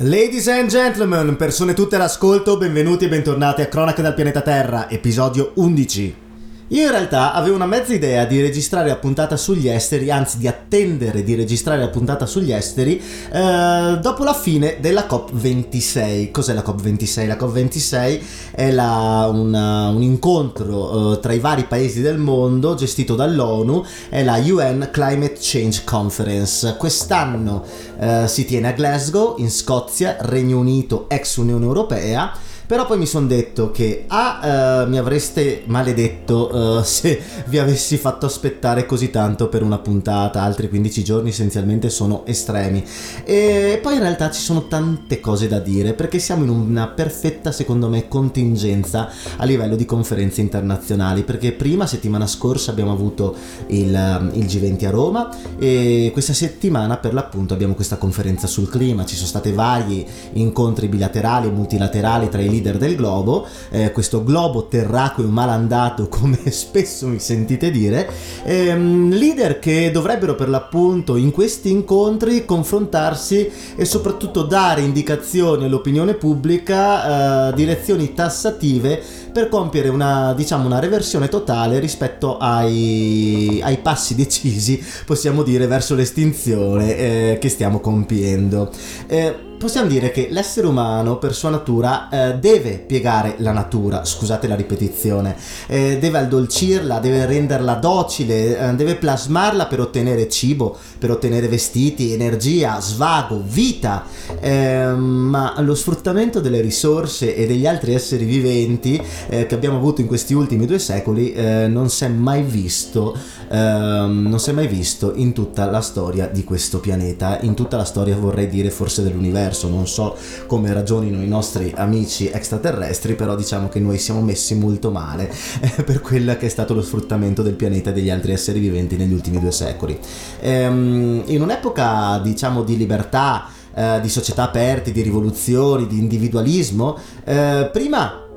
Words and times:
Ladies 0.00 0.46
and 0.46 0.68
gentlemen, 0.68 1.34
persone 1.34 1.74
tutte 1.74 1.96
all'ascolto, 1.96 2.56
benvenuti 2.56 3.06
e 3.06 3.08
bentornati 3.08 3.62
a 3.62 3.66
Cronache 3.66 4.00
dal 4.00 4.14
pianeta 4.14 4.42
Terra, 4.42 4.88
episodio 4.88 5.50
11. 5.56 6.27
Io 6.70 6.82
in 6.84 6.90
realtà 6.90 7.32
avevo 7.32 7.54
una 7.54 7.64
mezza 7.64 7.94
idea 7.94 8.26
di 8.26 8.42
registrare 8.42 8.88
la 8.88 8.96
puntata 8.96 9.38
sugli 9.38 9.68
esteri, 9.68 10.10
anzi 10.10 10.36
di 10.36 10.46
attendere 10.46 11.22
di 11.22 11.34
registrare 11.34 11.80
la 11.80 11.88
puntata 11.88 12.26
sugli 12.26 12.52
esteri 12.52 13.00
eh, 13.32 13.98
dopo 14.02 14.22
la 14.22 14.34
fine 14.34 14.76
della 14.78 15.06
COP26. 15.08 16.30
Cos'è 16.30 16.52
la 16.52 16.60
COP26? 16.60 17.26
La 17.26 17.36
COP26 17.36 18.20
è 18.50 18.70
la, 18.70 19.30
una, 19.32 19.88
un 19.88 20.02
incontro 20.02 21.14
eh, 21.14 21.20
tra 21.20 21.32
i 21.32 21.38
vari 21.38 21.64
paesi 21.64 22.02
del 22.02 22.18
mondo 22.18 22.74
gestito 22.74 23.14
dall'ONU, 23.14 23.82
è 24.10 24.22
la 24.22 24.36
UN 24.36 24.90
Climate 24.92 25.38
Change 25.40 25.84
Conference. 25.84 26.76
Quest'anno 26.76 27.64
eh, 27.98 28.28
si 28.28 28.44
tiene 28.44 28.68
a 28.68 28.72
Glasgow, 28.72 29.36
in 29.38 29.50
Scozia, 29.50 30.18
Regno 30.20 30.58
Unito, 30.58 31.08
ex 31.08 31.36
Unione 31.36 31.64
Europea 31.64 32.30
però 32.68 32.84
poi 32.84 32.98
mi 32.98 33.06
sono 33.06 33.26
detto 33.26 33.70
che 33.70 34.04
A, 34.08 34.84
uh, 34.84 34.90
mi 34.90 34.98
avreste 34.98 35.62
maledetto 35.64 36.54
uh, 36.54 36.82
se 36.84 37.18
vi 37.46 37.58
avessi 37.58 37.96
fatto 37.96 38.26
aspettare 38.26 38.84
così 38.84 39.10
tanto 39.10 39.48
per 39.48 39.62
una 39.62 39.78
puntata, 39.78 40.42
altri 40.42 40.68
15 40.68 41.02
giorni 41.02 41.30
essenzialmente 41.30 41.88
sono 41.88 42.26
estremi. 42.26 42.84
E 43.24 43.78
poi 43.82 43.94
in 43.94 44.00
realtà 44.00 44.30
ci 44.30 44.42
sono 44.42 44.66
tante 44.68 45.18
cose 45.18 45.48
da 45.48 45.60
dire 45.60 45.94
perché 45.94 46.18
siamo 46.18 46.44
in 46.44 46.50
una 46.50 46.88
perfetta, 46.88 47.52
secondo 47.52 47.88
me, 47.88 48.06
contingenza 48.06 49.08
a 49.38 49.44
livello 49.46 49.74
di 49.74 49.86
conferenze 49.86 50.42
internazionali. 50.42 51.22
Perché 51.22 51.52
prima, 51.52 51.86
settimana 51.86 52.26
scorsa, 52.26 52.70
abbiamo 52.70 52.92
avuto 52.92 53.34
il, 53.68 54.30
il 54.34 54.44
G20 54.44 54.84
a 54.84 54.90
Roma 54.90 55.30
e 55.58 56.10
questa 56.12 56.34
settimana 56.34 56.98
per 56.98 57.14
l'appunto 57.14 57.54
abbiamo 57.54 57.72
questa 57.72 57.96
conferenza 57.96 58.46
sul 58.46 58.68
clima. 58.68 59.06
Ci 59.06 59.14
sono 59.14 59.26
stati 59.26 59.52
vari 59.52 60.06
incontri 60.34 60.88
bilaterali 60.88 61.46
e 61.46 61.50
multilaterali 61.50 62.28
tra 62.28 62.42
i 62.42 62.56
leader 62.58 62.76
del 62.76 62.96
globo, 62.96 63.46
eh, 63.70 63.92
questo 63.92 64.22
globo 64.22 64.66
terracqueo 64.66 65.28
malandato 65.28 66.08
come 66.10 66.38
spesso 66.50 67.06
mi 67.06 67.18
sentite 67.18 67.70
dire, 67.70 68.08
ehm, 68.44 69.10
leader 69.10 69.58
che 69.58 69.90
dovrebbero 69.90 70.34
per 70.34 70.48
l'appunto 70.48 71.16
in 71.16 71.30
questi 71.30 71.70
incontri 71.70 72.44
confrontarsi 72.44 73.50
e 73.76 73.84
soprattutto 73.84 74.42
dare 74.42 74.80
indicazioni 74.82 75.64
all'opinione 75.64 76.14
pubblica, 76.14 77.48
eh, 77.48 77.54
direzioni 77.54 78.12
tassative 78.12 79.26
per 79.32 79.48
compiere 79.48 79.88
una, 79.88 80.34
diciamo, 80.34 80.66
una 80.66 80.78
reversione 80.78 81.28
totale 81.28 81.78
rispetto 81.78 82.38
ai, 82.38 83.60
ai 83.62 83.78
passi 83.78 84.14
decisi, 84.14 84.82
possiamo 85.04 85.42
dire, 85.42 85.66
verso 85.66 85.94
l'estinzione 85.94 86.96
eh, 86.96 87.38
che 87.40 87.48
stiamo 87.48 87.80
compiendo. 87.80 88.70
Eh, 89.06 89.46
possiamo 89.58 89.88
dire 89.88 90.10
che 90.10 90.28
l'essere 90.30 90.66
umano 90.66 91.18
per 91.18 91.34
sua 91.34 91.50
natura 91.50 92.08
eh, 92.08 92.34
deve 92.36 92.78
piegare 92.78 93.34
la 93.38 93.52
natura, 93.52 94.04
scusate 94.04 94.46
la 94.46 94.54
ripetizione, 94.54 95.36
eh, 95.66 95.98
deve 95.98 96.18
addolcirla, 96.18 97.00
deve 97.00 97.26
renderla 97.26 97.74
docile, 97.74 98.56
eh, 98.58 98.74
deve 98.74 98.94
plasmarla 98.94 99.66
per 99.66 99.80
ottenere 99.80 100.28
cibo, 100.28 100.76
per 100.98 101.10
ottenere 101.10 101.48
vestiti, 101.48 102.12
energia, 102.12 102.80
svago, 102.80 103.42
vita, 103.44 104.04
ehm, 104.40 104.98
ma 104.98 105.54
lo 105.58 105.74
sfruttamento 105.74 106.40
delle 106.40 106.60
risorse 106.60 107.34
e 107.34 107.46
degli 107.46 107.66
altri 107.66 107.94
esseri 107.94 108.24
viventi 108.24 109.02
eh, 109.28 109.46
che 109.46 109.54
abbiamo 109.54 109.76
avuto 109.76 110.00
in 110.00 110.06
questi 110.06 110.34
ultimi 110.34 110.66
due 110.66 110.78
secoli 110.78 111.32
eh, 111.32 111.66
non 111.68 111.88
si 111.88 112.04
è 112.04 112.08
mai 112.08 112.42
visto, 112.42 113.16
ehm, 113.50 114.26
non 114.28 114.38
si 114.38 114.50
è 114.50 114.52
mai 114.52 114.66
visto 114.66 115.12
in 115.14 115.32
tutta 115.32 115.70
la 115.70 115.80
storia 115.80 116.26
di 116.26 116.44
questo 116.44 116.80
pianeta, 116.80 117.38
in 117.40 117.54
tutta 117.54 117.76
la 117.76 117.84
storia 117.84 118.16
vorrei 118.16 118.48
dire 118.48 118.70
forse 118.70 119.02
dell'universo 119.02 119.68
non 119.68 119.86
so 119.86 120.16
come 120.46 120.72
ragionino 120.72 121.22
i 121.22 121.28
nostri 121.28 121.72
amici 121.74 122.28
extraterrestri, 122.28 123.14
però 123.14 123.34
diciamo 123.34 123.68
che 123.68 123.80
noi 123.80 123.98
siamo 123.98 124.20
messi 124.20 124.54
molto 124.54 124.90
male 124.90 125.30
eh, 125.60 125.82
per 125.82 126.00
quello 126.00 126.36
che 126.36 126.46
è 126.46 126.48
stato 126.48 126.74
lo 126.74 126.82
sfruttamento 126.82 127.42
del 127.42 127.54
pianeta 127.54 127.90
e 127.90 127.92
degli 127.92 128.10
altri 128.10 128.32
esseri 128.32 128.58
viventi 128.58 128.96
negli 128.96 129.12
ultimi 129.12 129.40
due 129.40 129.52
secoli. 129.52 129.98
Ehm, 130.40 131.22
in 131.26 131.42
un'epoca 131.42 132.20
diciamo 132.22 132.62
di 132.62 132.76
libertà, 132.76 133.46
eh, 133.74 134.00
di 134.00 134.08
società 134.08 134.44
aperte, 134.44 134.92
di 134.92 135.02
rivoluzioni, 135.02 135.86
di 135.86 135.98
individualismo, 135.98 136.98
eh, 137.24 137.68
prima 137.72 138.27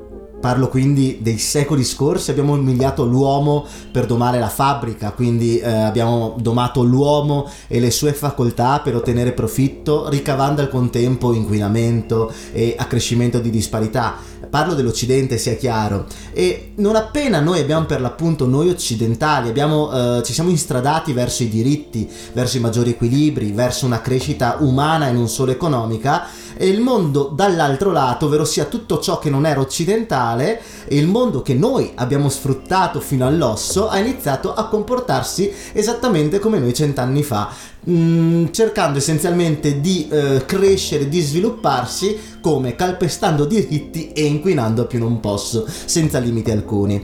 Parlo 0.42 0.66
quindi 0.66 1.18
dei 1.20 1.38
secoli 1.38 1.84
scorsi, 1.84 2.32
abbiamo 2.32 2.54
umiliato 2.54 3.04
l'uomo 3.04 3.64
per 3.92 4.06
domare 4.06 4.40
la 4.40 4.48
fabbrica, 4.48 5.12
quindi 5.12 5.60
eh, 5.60 5.70
abbiamo 5.70 6.34
domato 6.36 6.82
l'uomo 6.82 7.48
e 7.68 7.78
le 7.78 7.92
sue 7.92 8.12
facoltà 8.12 8.80
per 8.80 8.96
ottenere 8.96 9.30
profitto, 9.34 10.08
ricavando 10.08 10.60
al 10.60 10.68
contempo 10.68 11.32
inquinamento 11.32 12.32
e 12.52 12.74
accrescimento 12.76 13.38
di 13.38 13.50
disparità. 13.50 14.16
Parlo 14.50 14.74
dell'Occidente, 14.74 15.38
sia 15.38 15.54
chiaro. 15.54 16.06
E 16.32 16.72
non 16.78 16.96
appena 16.96 17.38
noi 17.38 17.60
abbiamo 17.60 17.86
per 17.86 18.00
l'appunto, 18.00 18.44
noi 18.44 18.68
occidentali, 18.68 19.48
abbiamo, 19.48 20.18
eh, 20.18 20.22
ci 20.24 20.32
siamo 20.32 20.50
instradati 20.50 21.12
verso 21.12 21.44
i 21.44 21.48
diritti, 21.48 22.10
verso 22.32 22.56
i 22.56 22.60
maggiori 22.60 22.90
equilibri, 22.90 23.52
verso 23.52 23.86
una 23.86 24.00
crescita 24.00 24.56
umana 24.58 25.06
e 25.08 25.12
non 25.12 25.28
solo 25.28 25.52
economica, 25.52 26.24
e 26.54 26.68
il 26.68 26.80
mondo 26.80 27.30
dall'altro 27.34 27.92
lato, 27.92 28.26
ovvero 28.26 28.44
sia 28.44 28.64
tutto 28.64 28.98
ciò 28.98 29.18
che 29.18 29.30
non 29.30 29.46
era 29.46 29.60
occidentale, 29.60 30.31
e 30.40 30.60
il 30.96 31.06
mondo 31.06 31.42
che 31.42 31.54
noi 31.54 31.92
abbiamo 31.94 32.28
sfruttato 32.28 33.00
fino 33.00 33.26
all'osso, 33.26 33.88
ha 33.88 33.98
iniziato 33.98 34.54
a 34.54 34.68
comportarsi 34.68 35.50
esattamente 35.72 36.38
come 36.38 36.58
noi 36.58 36.72
cent'anni 36.72 37.22
fa, 37.22 37.52
mh, 37.84 37.92
mm, 37.92 38.46
cercando 38.50 38.98
essenzialmente 38.98 39.80
di 39.80 40.08
eh, 40.08 40.44
crescere, 40.46 41.08
di 41.08 41.20
svilupparsi 41.20 42.18
come 42.40 42.74
calpestando 42.74 43.44
diritti 43.44 44.12
e 44.12 44.24
inquinando 44.24 44.82
a 44.82 44.86
più 44.86 44.98
non 44.98 45.20
posso, 45.20 45.66
senza 45.84 46.18
limiti 46.18 46.50
alcuni. 46.50 47.02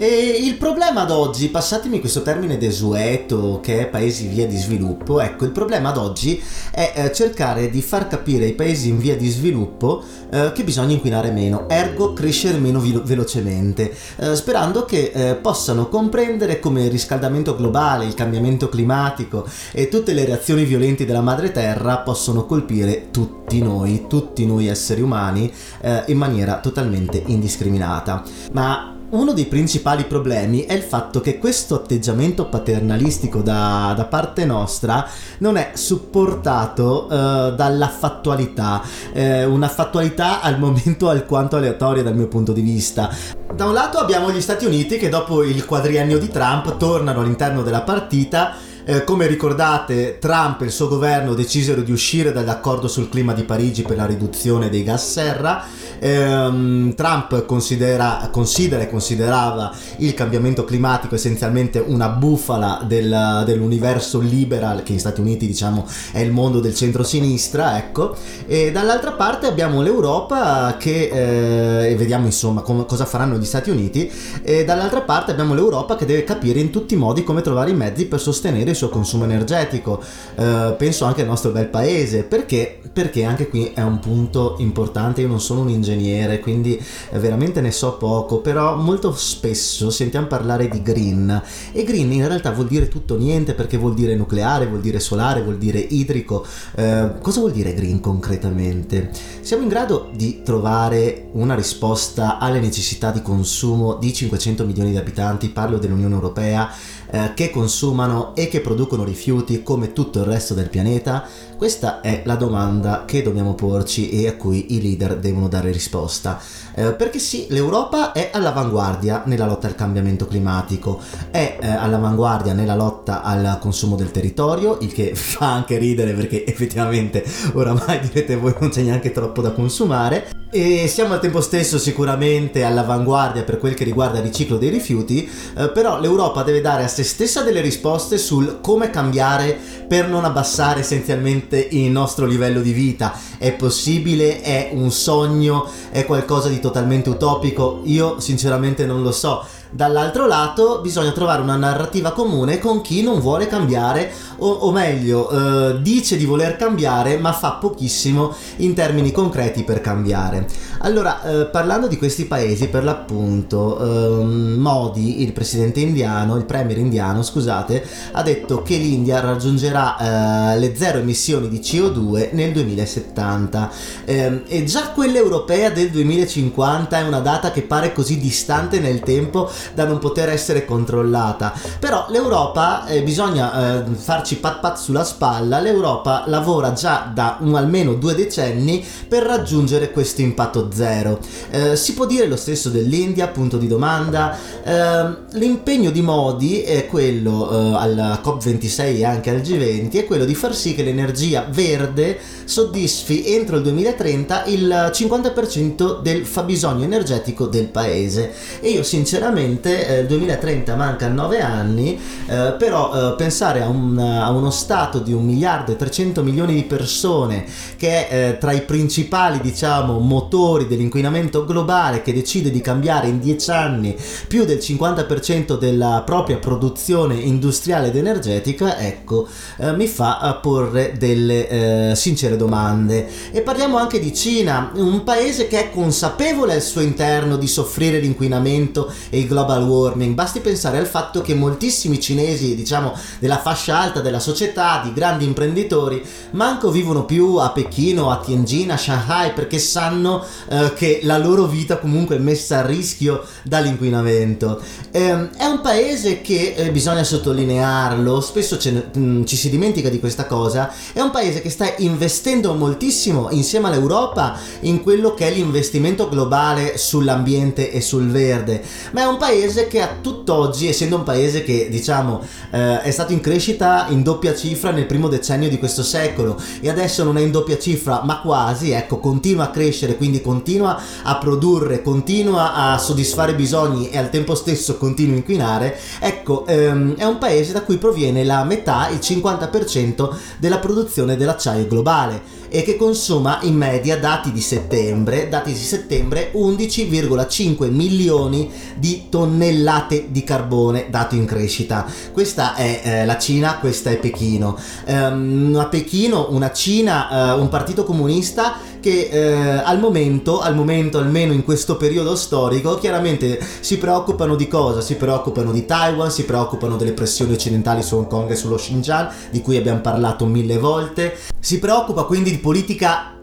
E 0.00 0.06
il 0.44 0.54
problema 0.58 1.00
ad 1.00 1.10
oggi, 1.10 1.48
passatemi 1.48 1.98
questo 1.98 2.22
termine 2.22 2.56
desueto 2.56 3.58
che 3.60 3.80
è 3.80 3.86
paesi 3.88 4.28
via 4.28 4.46
di 4.46 4.56
sviluppo, 4.56 5.20
ecco, 5.20 5.44
il 5.44 5.50
problema 5.50 5.88
ad 5.88 5.96
oggi 5.96 6.40
è 6.70 6.92
eh, 6.94 7.12
cercare 7.12 7.68
di 7.68 7.82
far 7.82 8.06
capire 8.06 8.44
ai 8.44 8.52
paesi 8.52 8.90
in 8.90 8.98
via 8.98 9.16
di 9.16 9.28
sviluppo 9.28 10.04
eh, 10.30 10.52
che 10.54 10.62
bisogna 10.62 10.92
inquinare 10.92 11.32
meno, 11.32 11.68
ergo 11.68 12.12
crescere 12.12 12.58
meno 12.58 12.78
velo- 12.78 13.02
velocemente, 13.04 13.92
eh, 14.18 14.36
sperando 14.36 14.84
che 14.84 15.10
eh, 15.12 15.34
possano 15.34 15.88
comprendere 15.88 16.60
come 16.60 16.84
il 16.84 16.92
riscaldamento 16.92 17.56
globale, 17.56 18.04
il 18.04 18.14
cambiamento 18.14 18.68
climatico 18.68 19.48
e 19.72 19.88
tutte 19.88 20.12
le 20.12 20.24
reazioni 20.24 20.62
violenti 20.62 21.06
della 21.06 21.22
madre 21.22 21.50
terra 21.50 21.98
possono 21.98 22.46
colpire 22.46 23.10
tutti 23.10 23.60
noi, 23.60 24.04
tutti 24.08 24.46
noi 24.46 24.68
esseri 24.68 25.00
umani, 25.00 25.52
eh, 25.80 26.04
in 26.06 26.18
maniera 26.18 26.60
totalmente 26.60 27.20
indiscriminata. 27.26 28.22
Ma 28.52 28.92
uno 29.10 29.32
dei 29.32 29.46
principali 29.46 30.04
problemi 30.04 30.64
è 30.64 30.74
il 30.74 30.82
fatto 30.82 31.20
che 31.20 31.38
questo 31.38 31.74
atteggiamento 31.74 32.46
paternalistico 32.46 33.40
da, 33.40 33.94
da 33.96 34.04
parte 34.04 34.44
nostra 34.44 35.08
non 35.38 35.56
è 35.56 35.70
supportato 35.74 37.04
uh, 37.04 37.54
dalla 37.54 37.88
fattualità, 37.88 38.82
eh, 39.12 39.44
una 39.44 39.68
fattualità 39.68 40.40
al 40.42 40.58
momento 40.58 41.08
alquanto 41.08 41.56
aleatoria 41.56 42.02
dal 42.02 42.16
mio 42.16 42.28
punto 42.28 42.52
di 42.52 42.60
vista. 42.60 43.10
Da 43.54 43.64
un 43.64 43.72
lato 43.72 43.98
abbiamo 43.98 44.30
gli 44.30 44.40
Stati 44.40 44.66
Uniti 44.66 44.98
che 44.98 45.08
dopo 45.08 45.42
il 45.42 45.64
quadriennio 45.64 46.18
di 46.18 46.28
Trump 46.28 46.76
tornano 46.76 47.20
all'interno 47.20 47.62
della 47.62 47.82
partita 47.82 48.56
eh, 48.90 49.04
come 49.04 49.26
ricordate, 49.26 50.16
Trump 50.18 50.62
e 50.62 50.64
il 50.64 50.70
suo 50.70 50.88
governo 50.88 51.34
decisero 51.34 51.82
di 51.82 51.92
uscire 51.92 52.32
dall'accordo 52.32 52.88
sul 52.88 53.10
clima 53.10 53.34
di 53.34 53.42
Parigi 53.42 53.82
per 53.82 53.98
la 53.98 54.06
riduzione 54.06 54.70
dei 54.70 54.82
gas 54.82 55.12
serra. 55.12 55.62
Eh, 55.98 56.94
Trump 56.94 57.44
considera, 57.44 58.28
considera, 58.30 58.82
e 58.82 58.88
considerava 58.88 59.72
il 59.98 60.14
cambiamento 60.14 60.64
climatico 60.64 61.16
essenzialmente 61.16 61.78
una 61.78 62.08
bufala 62.08 62.82
del, 62.86 63.42
dell'universo 63.44 64.20
liberal, 64.20 64.82
che 64.82 64.92
negli 64.92 65.00
Stati 65.00 65.20
Uniti 65.20 65.46
diciamo 65.46 65.86
è 66.12 66.20
il 66.20 66.30
mondo 66.30 66.60
del 66.60 66.74
centro-sinistra, 66.74 67.76
ecco. 67.76 68.14
E 68.46 68.70
dall'altra 68.72 69.12
parte 69.12 69.46
abbiamo 69.46 69.82
l'Europa 69.82 70.76
che, 70.78 71.88
eh, 71.88 71.94
vediamo 71.96 72.26
insomma 72.26 72.60
com- 72.62 72.86
cosa 72.86 73.04
faranno 73.04 73.36
gli 73.36 73.44
Stati 73.44 73.70
Uniti, 73.70 74.10
e 74.42 74.64
dall'altra 74.64 75.00
parte 75.00 75.32
abbiamo 75.32 75.54
l'Europa 75.54 75.96
che 75.96 76.06
deve 76.06 76.24
capire 76.24 76.60
in 76.60 76.70
tutti 76.70 76.94
i 76.94 76.96
modi 76.96 77.24
come 77.24 77.42
trovare 77.42 77.70
i 77.70 77.74
mezzi 77.74 78.06
per 78.06 78.20
sostenere 78.20 78.74
suo 78.74 78.88
consumo 78.88 79.24
energetico, 79.24 80.00
eh, 80.36 80.74
penso 80.76 81.04
anche 81.04 81.22
al 81.22 81.26
nostro 81.26 81.50
bel 81.50 81.66
paese, 81.66 82.22
perché? 82.22 82.80
Perché 82.92 83.24
anche 83.24 83.48
qui 83.48 83.72
è 83.74 83.82
un 83.82 83.98
punto 83.98 84.56
importante, 84.58 85.20
io 85.20 85.28
non 85.28 85.40
sono 85.40 85.60
un 85.60 85.68
ingegnere 85.68 85.86
ingegnere, 85.92 86.40
quindi 86.40 86.80
veramente 87.12 87.60
ne 87.60 87.70
so 87.70 87.96
poco, 87.96 88.40
però 88.40 88.76
molto 88.76 89.12
spesso 89.14 89.90
sentiamo 89.90 90.26
parlare 90.26 90.68
di 90.68 90.82
green 90.82 91.42
e 91.72 91.84
green 91.84 92.12
in 92.12 92.26
realtà 92.26 92.50
vuol 92.50 92.68
dire 92.68 92.88
tutto 92.88 93.16
niente 93.16 93.54
perché 93.54 93.76
vuol 93.76 93.94
dire 93.94 94.14
nucleare, 94.14 94.66
vuol 94.66 94.80
dire 94.80 95.00
solare, 95.00 95.42
vuol 95.42 95.58
dire 95.58 95.78
idrico. 95.78 96.44
Eh, 96.74 97.12
cosa 97.20 97.40
vuol 97.40 97.52
dire 97.52 97.74
green 97.74 98.00
concretamente? 98.00 99.10
Siamo 99.40 99.62
in 99.62 99.68
grado 99.68 100.10
di 100.14 100.42
trovare 100.42 101.28
una 101.32 101.54
risposta 101.54 102.38
alle 102.38 102.60
necessità 102.60 103.10
di 103.10 103.22
consumo 103.22 103.94
di 103.94 104.12
500 104.12 104.64
milioni 104.64 104.90
di 104.90 104.96
abitanti, 104.96 105.48
parlo 105.48 105.78
dell'Unione 105.78 106.14
Europea, 106.14 106.70
eh, 107.10 107.32
che 107.34 107.50
consumano 107.50 108.34
e 108.34 108.48
che 108.48 108.60
producono 108.60 109.04
rifiuti 109.04 109.62
come 109.62 109.92
tutto 109.92 110.20
il 110.20 110.26
resto 110.26 110.54
del 110.54 110.68
pianeta? 110.68 111.26
Questa 111.56 112.00
è 112.00 112.22
la 112.24 112.36
domanda 112.36 113.04
che 113.04 113.22
dobbiamo 113.22 113.54
porci 113.54 114.10
e 114.10 114.28
a 114.28 114.36
cui 114.36 114.74
i 114.74 114.80
leader 114.80 115.18
devono 115.18 115.48
dare 115.48 115.72
risposta. 115.72 116.40
Eh, 116.78 116.92
perché 116.92 117.18
sì, 117.18 117.46
l'Europa 117.48 118.12
è 118.12 118.30
all'avanguardia 118.32 119.24
nella 119.26 119.46
lotta 119.46 119.66
al 119.66 119.74
cambiamento 119.74 120.28
climatico, 120.28 121.00
è 121.32 121.58
eh, 121.60 121.66
all'avanguardia 121.66 122.52
nella 122.52 122.76
lotta 122.76 123.22
al 123.22 123.58
consumo 123.60 123.96
del 123.96 124.12
territorio, 124.12 124.78
il 124.82 124.92
che 124.92 125.10
fa 125.18 125.52
anche 125.52 125.76
ridere 125.76 126.12
perché 126.12 126.46
effettivamente 126.46 127.24
oramai 127.54 127.98
direte 127.98 128.36
voi 128.36 128.54
non 128.60 128.70
c'è 128.70 128.82
neanche 128.82 129.10
troppo 129.10 129.42
da 129.42 129.50
consumare. 129.50 130.36
E 130.50 130.88
siamo 130.88 131.12
al 131.12 131.20
tempo 131.20 131.42
stesso 131.42 131.76
sicuramente 131.78 132.64
all'avanguardia 132.64 133.42
per 133.42 133.58
quel 133.58 133.74
che 133.74 133.84
riguarda 133.84 134.16
il 134.16 134.24
riciclo 134.24 134.56
dei 134.56 134.70
rifiuti, 134.70 135.28
eh, 135.56 135.68
però 135.68 136.00
l'Europa 136.00 136.42
deve 136.42 136.62
dare 136.62 136.84
a 136.84 136.88
se 136.88 137.02
stessa 137.02 137.42
delle 137.42 137.60
risposte 137.60 138.16
sul 138.16 138.60
come 138.62 138.88
cambiare 138.88 139.58
per 139.86 140.08
non 140.08 140.24
abbassare 140.24 140.80
essenzialmente 140.80 141.58
il 141.58 141.90
nostro 141.90 142.24
livello 142.24 142.62
di 142.62 142.72
vita. 142.72 143.12
È 143.36 143.52
possibile? 143.52 144.40
È 144.40 144.70
un 144.72 144.90
sogno? 144.90 145.68
È 145.90 146.06
qualcosa 146.06 146.48
di 146.48 146.54
totalmente 146.54 146.67
utopico? 147.10 147.80
Io 147.84 148.20
sinceramente 148.20 148.86
non 148.86 149.02
lo 149.02 149.12
so 149.12 149.44
Dall'altro 149.70 150.26
lato 150.26 150.80
bisogna 150.80 151.12
trovare 151.12 151.42
una 151.42 151.56
narrativa 151.56 152.12
comune 152.12 152.58
con 152.58 152.80
chi 152.80 153.02
non 153.02 153.20
vuole 153.20 153.46
cambiare 153.46 154.10
o, 154.38 154.48
o 154.48 154.72
meglio 154.72 155.28
eh, 155.30 155.82
dice 155.82 156.16
di 156.16 156.24
voler 156.24 156.56
cambiare 156.56 157.18
ma 157.18 157.32
fa 157.32 157.52
pochissimo 157.52 158.34
in 158.56 158.74
termini 158.74 159.12
concreti 159.12 159.64
per 159.64 159.80
cambiare. 159.80 160.46
Allora 160.80 161.22
eh, 161.22 161.46
parlando 161.46 161.86
di 161.86 161.98
questi 161.98 162.24
paesi 162.24 162.68
per 162.68 162.84
l'appunto 162.84 163.78
eh, 163.78 164.24
Modi, 164.24 165.22
il 165.22 165.32
presidente 165.32 165.80
indiano, 165.80 166.36
il 166.36 166.44
premier 166.44 166.78
indiano 166.78 167.22
scusate, 167.22 167.84
ha 168.12 168.22
detto 168.22 168.62
che 168.62 168.76
l'India 168.76 169.20
raggiungerà 169.20 170.54
eh, 170.54 170.58
le 170.58 170.76
zero 170.76 170.98
emissioni 170.98 171.48
di 171.48 171.58
CO2 171.58 172.30
nel 172.32 172.52
2070 172.52 173.70
ehm, 174.04 174.42
e 174.46 174.64
già 174.64 174.90
quella 174.90 175.18
europea 175.18 175.70
del 175.70 175.90
2050 175.90 176.98
è 176.98 177.02
una 177.02 177.20
data 177.20 177.50
che 177.50 177.62
pare 177.62 177.92
così 177.92 178.18
distante 178.18 178.80
nel 178.80 179.00
tempo 179.00 179.50
da 179.74 179.84
non 179.84 179.98
poter 179.98 180.28
essere 180.28 180.64
controllata. 180.64 181.52
Però 181.78 182.06
l'Europa, 182.10 182.86
eh, 182.86 183.02
bisogna 183.02 183.78
eh, 183.78 183.84
farci 183.94 184.36
pat 184.36 184.60
pat 184.60 184.76
sulla 184.78 185.04
spalla, 185.04 185.60
l'Europa 185.60 186.24
lavora 186.26 186.72
già 186.72 187.10
da 187.12 187.38
un, 187.40 187.54
almeno 187.54 187.94
due 187.94 188.14
decenni 188.14 188.84
per 189.08 189.22
raggiungere 189.22 189.90
questo 189.90 190.20
impatto 190.20 190.70
zero. 190.72 191.18
Eh, 191.50 191.76
si 191.76 191.94
può 191.94 192.06
dire 192.06 192.26
lo 192.26 192.36
stesso 192.36 192.68
dell'India, 192.68 193.28
punto 193.28 193.56
di 193.56 193.66
domanda. 193.66 194.36
Eh, 194.62 195.38
l'impegno 195.38 195.90
di 195.90 196.02
Modi 196.02 196.62
è 196.62 196.86
quello 196.86 197.50
eh, 197.50 197.76
alla 197.76 198.20
COP26 198.22 198.96
e 198.96 199.04
anche 199.04 199.30
al 199.30 199.38
G20 199.38 199.92
è 199.92 200.04
quello 200.04 200.24
di 200.24 200.34
far 200.34 200.54
sì 200.54 200.74
che 200.74 200.82
l'energia 200.82 201.46
verde 201.50 202.18
soddisfi 202.44 203.34
entro 203.34 203.56
il 203.56 203.62
2030 203.62 204.44
il 204.46 204.90
50% 204.92 206.00
del 206.00 206.24
fabbisogno 206.24 206.84
energetico 206.84 207.46
del 207.46 207.66
paese. 207.66 208.32
E 208.60 208.70
io 208.70 208.82
sinceramente 208.82 209.47
ovviamente 209.48 209.86
eh, 209.86 210.00
il 210.00 210.06
2030 210.06 210.76
manca 210.76 211.08
9 211.08 211.40
anni, 211.40 211.98
eh, 212.26 212.54
però 212.58 213.12
eh, 213.12 213.14
pensare 213.16 213.62
a, 213.62 213.68
un, 213.68 213.98
a, 213.98 214.30
uno 214.30 214.50
stato 214.50 214.98
di 214.98 215.12
1 215.12 215.22
miliardo 215.22 215.72
e 215.72 215.76
300 215.76 216.22
milioni 216.22 216.54
di 216.54 216.64
persone 216.64 217.46
che 217.76 218.08
è 218.08 218.28
eh, 218.28 218.38
tra 218.38 218.52
i 218.52 218.62
principali 218.62 219.40
diciamo 219.40 219.98
motori 219.98 220.66
dell'inquinamento 220.66 221.44
globale 221.44 222.02
che 222.02 222.12
decide 222.12 222.50
di 222.50 222.60
cambiare 222.60 223.08
in 223.08 223.18
10 223.18 223.50
anni 223.50 223.96
più 224.26 224.44
del 224.44 224.58
50% 224.58 225.58
della 225.58 226.02
propria 226.04 226.36
produzione 226.36 227.14
industriale 227.14 227.88
ed 227.88 227.96
energetica, 227.96 228.78
ecco, 228.78 229.26
eh, 229.58 229.72
mi 229.72 229.86
fa 229.86 230.38
porre 230.42 230.94
delle 230.98 231.48
eh, 231.48 231.96
sincere 231.96 232.36
domande. 232.36 233.08
E 233.32 233.40
parliamo 233.40 233.76
anche 233.76 233.98
di 233.98 234.14
Cina, 234.14 234.70
un 234.74 235.02
paese 235.04 235.46
che 235.46 235.60
è 235.60 235.70
consapevole 235.70 236.54
al 236.54 236.62
suo 236.62 236.80
interno 236.80 237.36
di 237.36 237.46
soffrire 237.46 237.98
l'inquinamento 237.98 238.92
e 239.10 239.18
il 239.20 239.28
global 239.38 239.62
warming, 239.62 240.14
basti 240.14 240.40
pensare 240.40 240.78
al 240.78 240.86
fatto 240.86 241.22
che 241.22 241.34
moltissimi 241.34 242.00
cinesi, 242.00 242.56
diciamo, 242.56 242.92
della 243.20 243.38
fascia 243.38 243.78
alta 243.78 244.00
della 244.00 244.18
società, 244.18 244.80
di 244.82 244.92
grandi 244.92 245.24
imprenditori, 245.24 246.04
manco 246.32 246.70
vivono 246.72 247.04
più 247.04 247.36
a 247.36 247.50
Pechino, 247.50 248.10
a 248.10 248.18
Tianjin, 248.18 248.72
a 248.72 248.76
Shanghai, 248.76 249.32
perché 249.32 249.58
sanno 249.60 250.24
eh, 250.48 250.72
che 250.74 251.00
la 251.04 251.18
loro 251.18 251.46
vita 251.46 251.78
comunque 251.78 252.16
è 252.16 252.18
messa 252.18 252.58
a 252.58 252.66
rischio 252.66 253.24
dall'inquinamento. 253.44 254.60
Eh, 254.90 255.30
è 255.36 255.44
un 255.44 255.60
paese 255.62 256.20
che, 256.20 256.54
eh, 256.56 256.70
bisogna 256.72 257.04
sottolinearlo, 257.04 258.20
spesso 258.20 258.58
ne, 258.70 258.90
mh, 258.92 259.00
mm, 259.00 259.24
ci 259.24 259.36
si 259.36 259.50
dimentica 259.50 259.88
di 259.88 260.00
questa 260.00 260.26
cosa, 260.26 260.72
è 260.92 261.00
un 261.00 261.10
paese 261.10 261.40
che 261.40 261.50
sta 261.50 261.72
investendo 261.78 262.54
moltissimo 262.54 263.28
insieme 263.30 263.68
all'Europa 263.68 264.36
in 264.60 264.82
quello 264.82 265.14
che 265.14 265.28
è 265.28 265.30
l'investimento 265.30 266.08
globale 266.08 266.76
sull'ambiente 266.76 267.70
e 267.70 267.80
sul 267.80 268.08
verde, 268.08 268.62
ma 268.92 269.02
è 269.02 269.04
un 269.04 269.16
paese 269.16 269.26
che 269.68 269.82
a 269.82 269.90
tutt'oggi, 270.00 270.68
essendo 270.68 270.96
un 270.96 271.02
paese 271.02 271.42
che 271.42 271.68
diciamo 271.70 272.22
eh, 272.50 272.80
è 272.80 272.90
stato 272.90 273.12
in 273.12 273.20
crescita 273.20 273.86
in 273.90 274.02
doppia 274.02 274.34
cifra 274.34 274.70
nel 274.70 274.86
primo 274.86 275.06
decennio 275.08 275.50
di 275.50 275.58
questo 275.58 275.82
secolo 275.82 276.40
e 276.60 276.70
adesso 276.70 277.04
non 277.04 277.18
è 277.18 277.20
in 277.20 277.30
doppia 277.30 277.58
cifra 277.58 278.02
ma 278.04 278.20
quasi, 278.20 278.70
ecco, 278.70 278.98
continua 278.98 279.44
a 279.44 279.50
crescere, 279.50 279.96
quindi 279.96 280.22
continua 280.22 280.80
a 281.02 281.18
produrre, 281.18 281.82
continua 281.82 282.54
a 282.54 282.78
soddisfare 282.78 283.34
bisogni 283.34 283.90
e 283.90 283.98
al 283.98 284.08
tempo 284.08 284.34
stesso 284.34 284.78
continua 284.78 285.14
a 285.14 285.18
inquinare, 285.18 285.78
ecco, 286.00 286.46
ehm, 286.46 286.96
è 286.96 287.04
un 287.04 287.18
paese 287.18 287.52
da 287.52 287.62
cui 287.62 287.76
proviene 287.76 288.24
la 288.24 288.44
metà, 288.44 288.88
il 288.88 288.98
50% 288.98 290.08
della 290.38 290.58
produzione 290.58 291.16
dell'acciaio 291.16 291.66
globale 291.66 292.37
e 292.48 292.62
che 292.62 292.76
consuma 292.76 293.40
in 293.42 293.56
media 293.56 293.98
dati 293.98 294.32
di 294.32 294.40
settembre, 294.40 295.28
dati 295.28 295.52
di 295.52 295.58
settembre 295.58 296.32
11,5 296.34 297.70
milioni 297.70 298.50
di 298.76 299.06
tonnellate 299.08 300.06
di 300.10 300.24
carbone 300.24 300.86
dato 300.90 301.14
in 301.14 301.24
crescita. 301.24 301.86
Questa 302.12 302.54
è 302.54 302.80
eh, 302.82 303.04
la 303.06 303.18
Cina, 303.18 303.58
questa 303.58 303.90
è 303.90 303.98
Pechino. 303.98 304.58
Um, 304.86 305.56
a 305.58 305.66
Pechino 305.66 306.28
una 306.30 306.52
Cina, 306.52 307.34
uh, 307.34 307.40
un 307.40 307.48
partito 307.48 307.84
comunista 307.84 308.56
che 308.88 309.08
eh, 309.10 309.62
al 309.62 309.78
momento, 309.78 310.40
al 310.40 310.54
momento 310.54 310.96
almeno 310.96 311.34
in 311.34 311.44
questo 311.44 311.76
periodo 311.76 312.16
storico, 312.16 312.76
chiaramente 312.76 313.38
si 313.60 313.76
preoccupano 313.76 314.34
di 314.34 314.48
cosa? 314.48 314.80
Si 314.80 314.96
preoccupano 314.96 315.52
di 315.52 315.66
Taiwan, 315.66 316.10
si 316.10 316.24
preoccupano 316.24 316.76
delle 316.76 316.92
pressioni 316.92 317.34
occidentali 317.34 317.82
su 317.82 317.96
Hong 317.96 318.06
Kong 318.06 318.30
e 318.30 318.36
sullo 318.36 318.56
Xinjiang, 318.56 319.10
di 319.30 319.42
cui 319.42 319.58
abbiamo 319.58 319.80
parlato 319.80 320.24
mille 320.24 320.56
volte. 320.56 321.18
Si 321.38 321.58
preoccupa 321.58 322.04
quindi 322.04 322.30
di 322.30 322.38
politica 322.38 323.17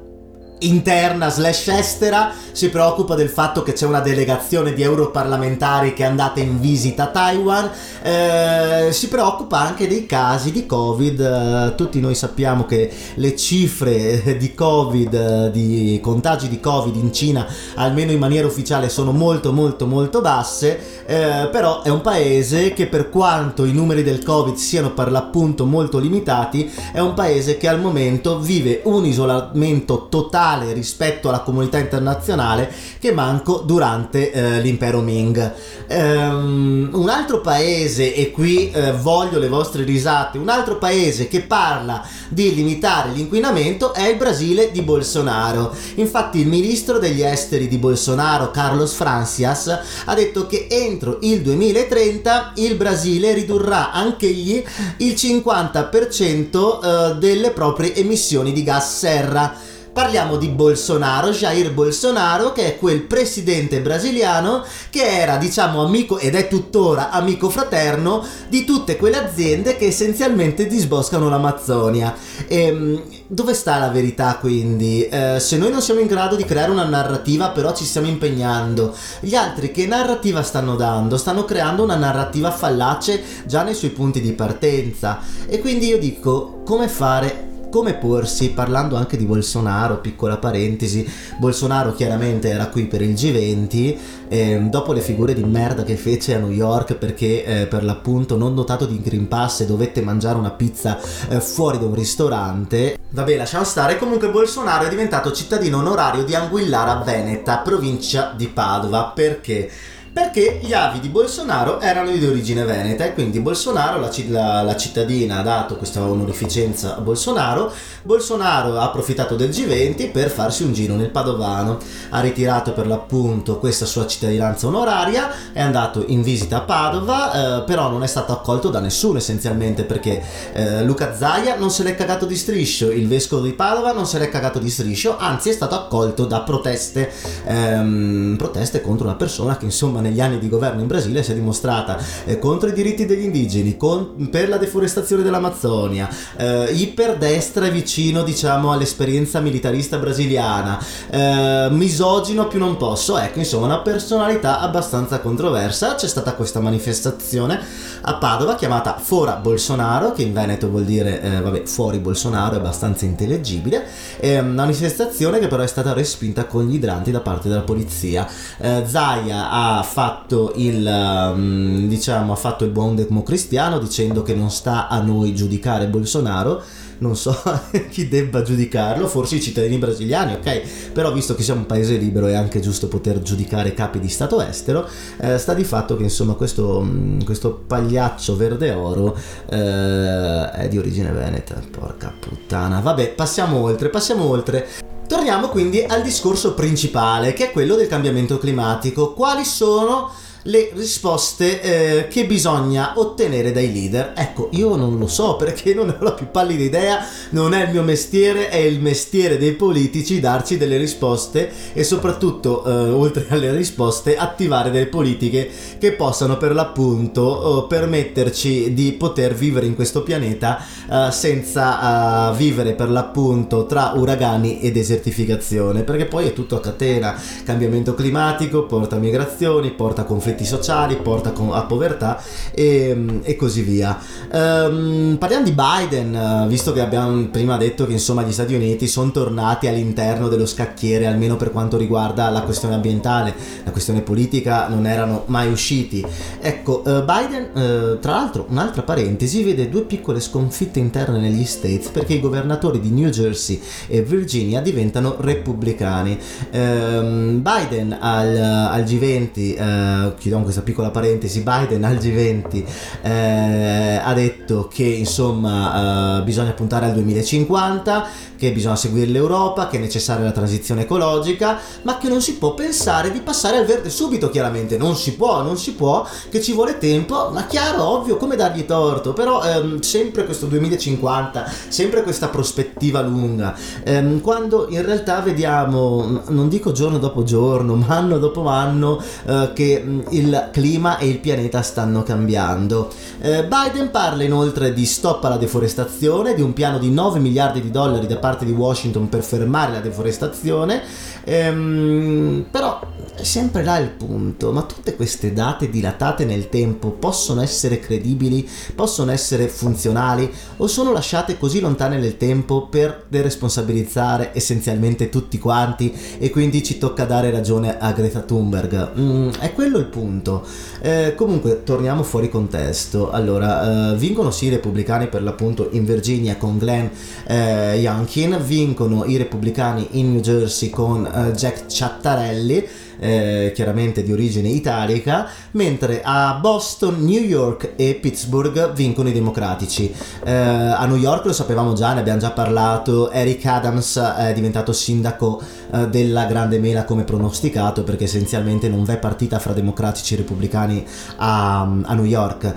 interna 0.59 1.29
slash 1.29 1.67
estera 1.67 2.31
si 2.51 2.69
preoccupa 2.69 3.15
del 3.15 3.27
fatto 3.27 3.62
che 3.62 3.74
c'è 3.74 3.85
una 3.85 4.00
delegazione 4.00 4.74
di 4.74 4.81
europarlamentari 4.81 5.93
che 5.93 6.03
è 6.03 6.05
andata 6.05 6.39
in 6.39 6.62
visita 6.62 7.03
a 7.03 7.07
Taiwan 7.07 7.69
eh, 8.01 8.88
si 8.93 9.09
preoccupa 9.09 9.59
anche 9.59 9.85
dei 9.88 10.05
casi 10.05 10.53
di 10.53 10.65
covid 10.65 11.19
eh, 11.19 11.75
tutti 11.75 12.00
noi 12.00 12.15
sappiamo 12.15 12.65
che 12.65 12.89
le 13.15 13.35
cifre 13.35 14.38
di 14.38 14.53
covid 14.53 15.13
eh, 15.13 15.51
di 15.51 16.00
contagi 16.01 16.47
di 16.47 16.62
covid 16.62 16.95
in 16.95 17.12
Cina 17.12 17.45
almeno 17.75 18.12
in 18.12 18.19
maniera 18.19 18.47
ufficiale 18.47 18.88
sono 18.88 19.12
molto 19.12 19.51
molto 19.51 19.85
molto 19.85 20.21
basse 20.21 21.03
eh, 21.05 21.50
però 21.51 21.81
è 21.81 21.89
un 21.89 22.00
paese 22.00 22.71
che 22.74 22.88
per 22.88 23.09
quanto 23.09 23.65
i 23.65 23.74
numeri 23.74 24.03
del 24.03 24.24
covid 24.24 24.55
siano 24.55 24.93
per 24.93 25.12
l'appunto 25.12 25.65
molto 25.65 26.00
limitati 26.00 26.71
è 26.93 27.00
un 27.00 27.13
paese 27.13 27.57
che 27.57 27.67
al 27.67 27.81
momento 27.81 28.39
vive 28.39 28.79
un 28.85 29.05
isolamento 29.05 30.07
totale 30.09 30.43
globale 30.46 30.74
rispetto 30.74 31.30
alla 31.30 31.40
comunità 31.40 31.80
internazionale 31.80 32.72
che 33.00 33.12
manco 33.12 33.64
durante 33.66 34.32
eh, 34.32 34.62
l'impero 34.62 35.02
Ming. 35.02 35.54
Um, 35.88 36.90
un 36.94 37.10
altro 37.10 37.42
paese, 37.42 38.14
e 38.14 38.32
qui 38.32 38.72
eh, 38.72 38.92
voglio 38.94 39.40
le 39.40 39.48
vostre 39.48 39.84
risate, 39.84 40.38
un 40.38 40.50
altro 40.50 40.78
paese 40.78 41.28
che 41.28 41.42
parla 41.42 42.06
di 42.30 42.54
limitare 42.54 43.12
l'inquinamento 43.12 43.94
è 43.94 44.08
il 44.08 44.18
Brasile 44.18 44.72
di 44.72 44.82
Bolsonaro. 44.82 45.74
Infatti 45.96 46.40
il 46.40 46.48
ministro 46.48 47.00
degli 47.00 47.22
esteri 47.22 47.68
di 47.68 47.78
Bolsonaro, 47.78 48.52
Carlos 48.52 48.94
Francias, 48.94 49.80
ha 50.06 50.14
detto 50.14 50.46
che 50.46 50.68
entro 50.70 51.18
il 51.22 51.42
2030 51.42 52.54
il 52.56 52.75
Brasile 52.75 53.34
ridurrà 53.34 53.92
anch'egli 53.92 54.64
il 54.98 55.14
50% 55.14 57.12
eh, 57.12 57.16
delle 57.16 57.52
proprie 57.52 57.96
emissioni 57.96 58.52
di 58.52 58.64
gas 58.64 58.98
serra 58.98 59.74
Parliamo 59.96 60.36
di 60.36 60.50
Bolsonaro, 60.50 61.30
Jair 61.30 61.72
Bolsonaro, 61.72 62.52
che 62.52 62.66
è 62.66 62.78
quel 62.78 63.04
presidente 63.04 63.80
brasiliano 63.80 64.62
che 64.90 65.02
era, 65.02 65.38
diciamo, 65.38 65.82
amico 65.82 66.18
ed 66.18 66.36
è 66.36 66.50
tuttora 66.50 67.12
amico 67.12 67.50
fraterno 67.50 68.22
di 68.50 68.66
tutte 68.66 68.98
quelle 68.98 69.16
aziende 69.16 69.78
che 69.78 69.86
essenzialmente 69.86 70.68
disboscano 70.68 71.30
l'Amazzonia. 71.30 72.14
E, 72.46 72.64
ehm, 72.64 73.04
dove 73.28 73.54
sta 73.54 73.78
la 73.78 73.88
verità 73.88 74.36
quindi? 74.36 75.08
Eh, 75.08 75.40
se 75.40 75.56
noi 75.56 75.72
non 75.72 75.82
siamo 75.82 76.02
in 76.02 76.08
grado 76.08 76.36
di 76.36 76.44
creare 76.44 76.72
una 76.72 76.84
narrativa, 76.84 77.52
però 77.52 77.74
ci 77.74 77.86
stiamo 77.86 78.08
impegnando, 78.08 78.94
gli 79.22 79.34
altri 79.34 79.72
che 79.72 79.88
narrativa 79.88 80.44
stanno 80.44 80.75
dando? 80.75 81.16
Stanno 81.16 81.46
creando 81.46 81.84
una 81.84 81.96
narrativa 81.96 82.52
fallace 82.52 83.24
già 83.46 83.64
nei 83.64 83.74
suoi 83.74 83.92
punti 83.92 84.20
di 84.20 84.34
partenza. 84.34 85.22
E 85.48 85.62
quindi 85.62 85.88
io 85.88 85.98
dico, 85.98 86.64
come 86.66 86.90
fare 86.90 87.54
come 87.75 87.96
porsi, 87.96 88.51
parlando 88.51 88.96
anche 88.96 89.17
di 89.17 89.25
Bolsonaro, 89.25 89.98
piccola 89.98 90.38
parentesi, 90.38 91.05
Bolsonaro 91.38 91.94
chiaramente 91.94 92.48
era 92.48 92.67
qui 92.67 92.86
per 92.86 93.01
il 93.01 93.12
G20, 93.12 93.98
eh, 94.29 94.60
dopo 94.70 94.94
le 94.94 95.01
figure 95.01 95.34
di 95.34 95.44
merda 95.44 95.84
che 95.84 95.98
fece 95.98 96.36
a 96.36 96.39
New 96.39 96.51
York 96.51 96.94
perché 96.94 97.44
eh, 97.44 97.67
per 97.67 97.84
l'appunto 97.84 98.38
non 98.38 98.55
dotato 98.55 98.86
di 98.86 99.01
Green 99.01 99.27
Pass 99.27 99.65
dovette 99.65 100.00
mangiare 100.00 100.38
una 100.38 100.51
pizza 100.51 100.98
eh, 101.27 101.41
fuori 101.41 101.77
da 101.77 101.88
un 101.88 101.96
ristorante, 101.96 102.98
vabbè 103.10 103.36
lasciamo 103.36 103.65
stare, 103.65 103.98
comunque 103.98 104.29
Bolsonaro 104.32 104.86
è 104.86 104.89
diventato 104.89 105.34
cittadino 105.34 105.79
onorario 105.79 106.24
di 106.24 106.34
Anguillara 106.34 107.01
Veneta, 107.03 107.58
provincia 107.58 108.32
di 108.38 108.48
Padova, 108.48 109.12
perché? 109.13 109.70
Perché 110.15 110.62
gli 110.63 110.72
avi 110.72 111.01
di 111.01 111.10
Bolsonaro 111.10 111.81
erano 111.81 112.10
di 112.10 112.25
origine 112.25 112.63
veneta 112.63 113.03
e 113.03 113.13
quindi 113.13 113.41
Bolsonaro, 113.41 114.00
la, 114.00 114.10
la, 114.29 114.62
la, 114.62 114.77
cittadina, 114.77 115.39
ha 115.39 115.43
dato 115.43 115.75
questa 115.75 116.03
onorificenza 116.03 116.95
a 116.95 117.01
Bolsonaro. 117.01 117.69
Bolsonaro 118.01 118.79
ha 118.79 118.86
approfittato 118.86 119.36
del 119.36 119.50
G20 119.50 120.12
per 120.12 120.29
farsi 120.29 120.63
un 120.63 120.72
giro 120.72 120.95
nel 120.95 121.10
Padovano, 121.10 121.79
ha 122.12 122.22
ritirato 122.22 122.72
per 122.72 122.88
l'appunto 122.88 123.60
questa 123.60 123.86
sua 123.86 124.07
cittadinanza 124.07 124.67
onoraria, 124.67 125.51
è 125.51 125.60
andato 125.60 126.05
in 126.07 126.22
visita 126.22 126.57
a 126.57 126.62
Padova, 126.62 127.57
eh, 127.57 127.63
però 127.63 127.89
non 127.89 128.01
è 128.01 128.07
stato 128.07 128.31
accolto 128.31 128.69
da 128.69 128.79
nessuno 128.79 129.17
essenzialmente 129.17 129.84
perché 129.84 130.24
eh, 130.53 130.81
Luca 130.86 131.13
Zaia 131.13 131.57
non 131.57 131.72
se 131.72 131.84
l'è 131.84 131.93
cagato 131.93 132.25
di 132.25 132.38
striscio, 132.38 132.89
il 132.89 133.10
vescovo 133.10 133.41
di 133.41 133.51
Padova 133.51 133.91
non 133.91 134.05
se 134.05 134.17
l'è 134.17 134.29
cagato 134.29 134.60
di 134.60 134.69
striscio, 134.69 135.17
anzi 135.17 135.50
è 135.50 135.53
stato 135.53 135.75
accolto 135.75 136.24
da 136.24 136.39
proteste, 136.39 137.12
ehm, 137.43 138.36
proteste 138.38 138.79
contro 138.79 139.07
una 139.07 139.15
persona 139.15 139.57
che 139.57 139.65
insomma 139.65 140.03
negli 140.09 140.21
anni 140.21 140.39
di 140.39 140.50
governo 140.50 140.81
in 140.81 140.88
Brasile 140.88 141.24
si 141.24 141.31
è 141.31 141.35
dimostrata 141.35 141.97
eh, 142.25 142.38
contro 142.38 142.69
i 142.69 142.74
diritti 142.74 143.05
degli 143.05 143.24
indigeni, 143.24 143.77
con, 143.77 144.27
per 144.29 144.50
la 144.50 144.57
deforestazione 144.57 145.24
dell'Amazzonia, 145.24 146.09
eh, 146.35 146.71
iperdestra 146.71 147.69
vicino 147.69 148.24
diciamo 148.24 148.71
all'esperienza 148.71 149.39
militarista 149.39 149.97
brasiliana, 149.97 150.83
eh, 151.09 151.67
misogino 151.71 152.47
più 152.47 152.59
non 152.59 152.77
posso, 152.77 153.17
ecco 153.17 153.39
insomma 153.39 153.65
una 153.65 153.79
personalità 153.79 154.59
abbastanza 154.59 155.19
controversa, 155.19 155.95
c'è 155.95 156.07
stata 156.07 156.33
questa 156.33 156.59
manifestazione 156.59 157.59
a 158.01 158.15
Padova 158.15 158.55
chiamata 158.55 158.97
Fora 159.00 159.33
Bolsonaro, 159.33 160.12
che 160.12 160.21
in 160.21 160.33
Veneto 160.33 160.69
vuol 160.69 160.83
dire 160.83 161.21
eh, 161.21 161.41
vabbè, 161.41 161.63
fuori 161.63 161.97
Bolsonaro, 161.97 162.55
è 162.55 162.57
abbastanza 162.57 163.05
intellegibile, 163.05 163.85
è 164.19 164.39
una 164.39 164.65
manifestazione 164.65 165.39
che 165.39 165.47
però 165.47 165.62
è 165.62 165.67
stata 165.67 165.93
respinta 165.93 166.45
con 166.45 166.67
gli 166.67 166.75
idranti 166.75 167.12
da 167.12 167.19
parte 167.19 167.47
della 167.47 167.62
polizia. 167.62 168.27
Eh, 168.57 168.83
Zaia 168.85 169.51
ha 169.51 169.83
fatto 169.96 170.52
il 170.58 170.86
um, 170.86 171.88
diciamo 171.88 172.34
ha 172.34 172.36
fatto 172.36 172.66
il 172.66 172.72
buon 172.72 172.96
democristiano 172.96 173.80
dicendo 173.80 174.24
che 174.24 174.36
non 174.36 174.52
sta 174.52 174.90
a 174.90 175.00
noi 175.00 175.34
giudicare 175.34 175.88
Bolsonaro 175.88 176.62
non 176.98 177.16
so 177.16 177.34
chi 177.90 178.08
debba 178.10 178.42
giudicarlo, 178.42 179.08
forse 179.08 179.36
i 179.36 179.42
cittadini 179.42 179.78
brasiliani, 179.78 180.34
ok? 180.34 180.92
Però 180.92 181.12
visto 181.12 181.36
che 181.36 181.44
siamo 181.44 181.62
un 181.62 181.66
paese 181.66 181.98
libero 181.98 182.28
è 182.28 182.34
anche 182.34 182.60
giusto 182.60 182.88
poter 182.88 183.22
giudicare 183.22 183.74
capi 183.74 184.00
di 184.00 184.08
Stato 184.08 184.42
estero, 184.42 184.88
eh, 185.20 185.38
sta 185.38 185.54
di 185.54 185.64
fatto 185.64 185.98
che 185.98 186.04
insomma 186.04 186.34
questo, 186.34 186.82
mm, 186.82 187.22
questo 187.22 187.64
pagliaccio 187.68 188.36
verde 188.36 188.72
oro 188.72 189.18
eh, 189.50 190.50
è 190.52 190.68
di 190.70 190.78
origine 190.78 191.12
veneta, 191.12 191.62
porca 191.70 192.14
puttana. 192.18 192.80
Vabbè, 192.80 193.14
passiamo 193.14 193.60
oltre, 193.60 193.90
passiamo 193.90 194.24
oltre. 194.24 194.94
Torniamo 195.07 195.50
quindi 195.50 195.83
al 195.83 196.01
discorso 196.01 196.55
principale, 196.55 197.33
che 197.33 197.50
è 197.50 197.51
quello 197.51 197.75
del 197.75 197.88
cambiamento 197.88 198.39
climatico. 198.39 199.13
Quali 199.13 199.45
sono 199.45 200.12
le 200.48 200.72
risposte 200.74 201.62
eh, 201.62 202.08
che 202.08 202.25
bisogna 202.25 202.94
ottenere 202.98 203.52
dai 203.52 203.72
leader. 203.72 204.14
Ecco, 204.16 204.50
io 204.52 204.75
non 204.75 204.98
lo 204.98 205.08
so 205.08 205.36
perché 205.38 205.74
non 205.74 205.90
ho 205.90 206.04
la 206.04 206.14
più 206.14 206.30
pallida 206.30 206.64
idea, 206.64 207.06
non 207.32 207.54
è 207.54 207.66
il 207.66 207.72
mio 207.72 207.82
mestiere, 207.82 208.50
è 208.50 208.58
il 208.58 208.80
mestiere 208.80 209.38
dei 209.38 209.54
politici 209.54 210.20
darci 210.20 210.58
delle 210.58 210.78
risposte 210.78 211.52
e 211.74 211.84
soprattutto, 211.84 212.64
eh, 212.64 212.92
oltre 212.92 213.25
alle 213.30 213.56
risposte, 213.56 214.18
attivare 214.18 214.70
delle 214.70 214.88
politiche 214.88 215.50
che 215.80 215.94
possano 215.94 216.38
per 216.38 216.54
l'appunto 216.54 217.64
eh, 217.64 217.68
permetterci 217.68 218.74
di 218.74 218.92
poter 218.94 219.34
vivere 219.34 219.66
in 219.66 219.74
questo 219.74 220.04
pianeta 220.04 220.60
eh, 220.90 221.12
senza 221.12 222.34
eh, 222.34 222.36
vivere 222.38 222.74
per 222.74 222.90
l'appunto 222.90 223.66
tra 223.66 223.94
uragani 223.96 224.62
e 224.62 224.72
desertificazione, 224.72 225.82
perché 225.84 226.06
poi 226.06 226.28
è 226.28 226.34
tutto 226.34 226.56
a 226.56 226.60
catena, 226.60 227.20
cambiamento 227.44 227.96
climatico 227.96 228.66
porta 228.66 228.98
migrazioni, 228.98 229.72
porta 229.72 230.04
conflitti 230.04 230.35
conflitti 230.36 230.46
sociali, 230.46 230.98
porta 230.98 231.34
a 231.34 231.63
povertà 231.63 232.22
e, 232.51 233.20
e 233.24 233.36
così 233.36 233.62
via. 233.62 233.98
Um, 234.32 235.15
parliamo 235.18 235.46
di 235.46 235.54
Biden, 235.54 236.13
eh, 236.13 236.48
visto 236.48 236.74
che 236.74 236.82
abbiamo 236.82 237.25
prima 237.27 237.58
detto 237.58 237.86
che 237.86 237.94
insomma 237.94 238.24
gli 238.24 238.32
Stati 238.32 238.54
Uniti 238.54 238.88
sono 238.88 239.12
tornati 239.12 239.68
all'interno 239.68 240.27
dello 240.27 240.46
scacchiere, 240.46 241.08
almeno 241.08 241.38
per 241.38 241.51
quanto 241.51 241.77
riguarda 241.77 242.30
la 242.30 242.42
questione 242.42 242.75
ambientale, 242.75 243.34
la 243.63 243.72
questione 243.72 244.01
politica 244.01 244.68
non 244.68 244.86
erano 244.86 245.24
mai 245.27 245.50
usciti. 245.50 246.06
Ecco, 246.39 246.84
uh, 246.86 247.04
Biden, 247.06 247.50
uh, 247.54 248.00
tra 248.00 248.13
l'altro, 248.13 248.46
un'altra 248.50 248.84
parentesi, 248.84 249.44
vede 249.44 249.70
due 249.70 249.84
piccole 249.84 250.20
sconfitte 250.20 250.80
interne 250.80 251.20
negli 251.20 251.46
States 251.46 251.89
perché 251.89 252.13
i 252.15 252.20
governatori 252.20 252.80
di 252.80 252.89
New 252.89 253.10
Jersey 253.10 253.62
e 253.88 254.01
Virginia 254.01 254.62
diventano 254.62 255.15
repubblicani. 255.20 256.18
Uh, 256.51 257.39
Biden 257.39 257.98
al, 258.00 258.36
al 258.38 258.84
G20, 258.84 260.24
chiudiamo 260.25 260.44
questa 260.44 260.63
piccola 260.63 260.89
parentesi, 260.89 261.41
Biden 261.41 261.84
al 261.84 261.98
G20 261.98 262.63
eh, 263.03 264.01
ha 264.03 264.13
detto 264.15 264.67
che 264.67 264.84
insomma 264.84 266.20
eh, 266.20 266.24
bisogna 266.24 266.51
puntare 266.53 266.88
al 266.88 266.94
2050, 266.94 268.08
che 268.36 268.51
bisogna 268.51 268.75
seguire 268.75 269.12
l'Europa, 269.12 269.67
che 269.67 269.77
è 269.77 269.79
necessaria 269.79 270.25
la 270.25 270.32
transizione 270.32 270.82
ecologica, 270.82 271.60
ma 271.84 272.00
che 272.00 272.08
non 272.08 272.22
si 272.22 272.38
può 272.38 272.55
pensare 272.55 273.12
di 273.12 273.20
passare 273.20 273.58
al 273.58 273.65
verde 273.65 273.91
subito, 273.91 274.32
chiaramente, 274.32 274.77
non 274.77 274.96
si 274.96 275.13
può, 275.13 275.44
non 275.44 275.58
si 275.58 275.74
può, 275.74 276.08
che 276.29 276.41
ci 276.41 276.53
vuole 276.53 276.79
tempo, 276.79 277.29
ma 277.32 277.46
chiaro, 277.46 277.84
ovvio, 277.84 278.17
come 278.17 278.36
dargli 278.36 278.65
torto, 278.65 279.13
però 279.13 279.44
ehm, 279.44 279.82
sempre 279.82 280.25
questo 280.25 280.48
2050, 280.48 281.51
sempre 281.67 282.01
questa 282.01 282.29
prospettiva 282.29 283.00
lunga, 283.01 283.55
ehm, 283.84 284.22
quando 284.22 284.65
in 284.70 284.84
realtà 284.84 285.20
vediamo, 285.20 286.24
non 286.29 286.50
dico 286.50 286.72
giorno 286.72 286.98
dopo 286.98 287.22
giorno, 287.22 287.75
ma 287.75 287.96
anno 287.96 288.17
dopo 288.17 288.48
anno, 288.48 289.00
eh, 289.27 289.51
che 289.53 290.03
il 290.09 290.50
clima 290.51 290.97
e 290.97 291.07
il 291.07 291.19
pianeta 291.19 291.62
stanno 291.62 292.03
cambiando. 292.03 292.91
Eh, 293.19 293.45
Biden 293.45 293.91
parla 293.91 294.24
inoltre 294.24 294.74
di 294.74 294.85
stop 294.85 295.24
alla 295.24 295.38
deforestazione, 295.38 296.33
di 296.33 296.41
un 296.41 296.53
piano 296.53 296.77
di 296.77 296.89
9 296.89 297.19
miliardi 297.19 297.62
di 297.62 297.71
dollari 297.71 298.07
da 298.07 298.17
parte 298.17 298.45
di 298.45 298.51
Washington 298.51 299.09
per 299.09 299.24
fermare 299.24 299.71
la 299.71 299.79
deforestazione, 299.79 300.81
ehm, 301.24 302.45
però 302.51 302.79
sempre 303.21 303.63
là 303.63 303.77
il 303.77 303.89
punto, 303.89 304.51
ma 304.51 304.63
tutte 304.63 304.95
queste 304.95 305.33
date 305.33 305.69
dilatate 305.69 306.25
nel 306.25 306.50
tempo 306.50 306.91
possono 306.91 307.41
essere 307.41 307.79
credibili, 307.79 308.47
possono 308.75 309.12
essere 309.12 309.47
funzionali 309.47 310.31
o 310.57 310.67
sono 310.67 310.91
lasciate 310.91 311.38
così 311.38 311.59
lontane 311.59 311.97
nel 311.97 312.17
tempo 312.17 312.67
per 312.67 313.05
deresponsabilizzare 313.07 314.31
essenzialmente 314.33 315.09
tutti 315.09 315.38
quanti 315.39 315.93
e 316.17 316.29
quindi 316.29 316.63
ci 316.63 316.77
tocca 316.77 317.05
dare 317.05 317.31
ragione 317.31 317.77
a 317.77 317.91
Greta 317.91 318.21
Thunberg? 318.21 318.91
Mm, 318.97 319.29
è 319.39 319.53
quello 319.53 319.77
il 319.77 319.85
punto. 319.85 320.45
Eh, 320.81 321.13
comunque, 321.15 321.63
torniamo 321.63 322.03
fuori 322.03 322.29
contesto. 322.29 323.12
Allora, 323.12 323.93
eh, 323.93 323.95
vincono 323.97 324.31
sì 324.31 324.45
i 324.45 324.50
repubblicani 324.50 325.07
per 325.07 325.24
l'appunto 325.24 325.69
in 325.71 325.85
Virginia 325.85 326.38
con 326.38 326.57
Glenn 326.57 326.88
eh, 327.27 327.75
Youngkin, 327.77 328.41
vincono 328.45 329.05
i 329.05 329.17
repubblicani 329.17 329.88
in 329.91 330.12
New 330.12 330.21
Jersey 330.21 330.69
con 330.69 331.05
eh, 331.05 331.31
Jack 331.31 331.67
Ciattarelli 331.67 332.67
eh, 333.00 333.52
chiaramente 333.54 334.04
di 334.04 334.12
origine 334.12 334.50
italica, 334.50 335.28
mentre 335.52 336.02
a 336.04 336.38
Boston, 336.42 337.04
New 337.04 337.22
York 337.22 337.74
e 337.75 337.98
Pittsburgh 338.02 338.74
vincono 338.74 339.10
i 339.10 339.14
democratici. 339.14 339.94
Eh, 340.24 340.32
a 340.32 340.86
New 340.86 340.98
York 340.98 341.25
lo 341.25 341.34
sapevamo 341.34 341.74
già, 341.74 341.94
ne 341.94 342.00
abbiamo 342.00 342.20
già 342.20 342.32
parlato, 342.32 343.12
Eric 343.12 343.46
Adams 343.46 343.98
è 343.98 344.34
diventato 344.34 344.74
sindaco 344.74 345.42
eh, 345.72 345.88
della 345.90 346.25
Grande 346.25 346.60
Mela 346.60 346.86
come 346.86 347.04
pronosticato 347.04 347.84
perché 347.84 348.06
essenzialmente 348.06 348.70
non 348.70 348.84
v'è 348.84 348.98
partita 348.98 349.40
fra 349.40 349.54
democratici 349.54 350.14
e 350.14 350.18
repubblicani 350.18 350.86
a, 351.18 351.62
a 351.62 351.94
New 351.94 352.06
York. 352.06 352.54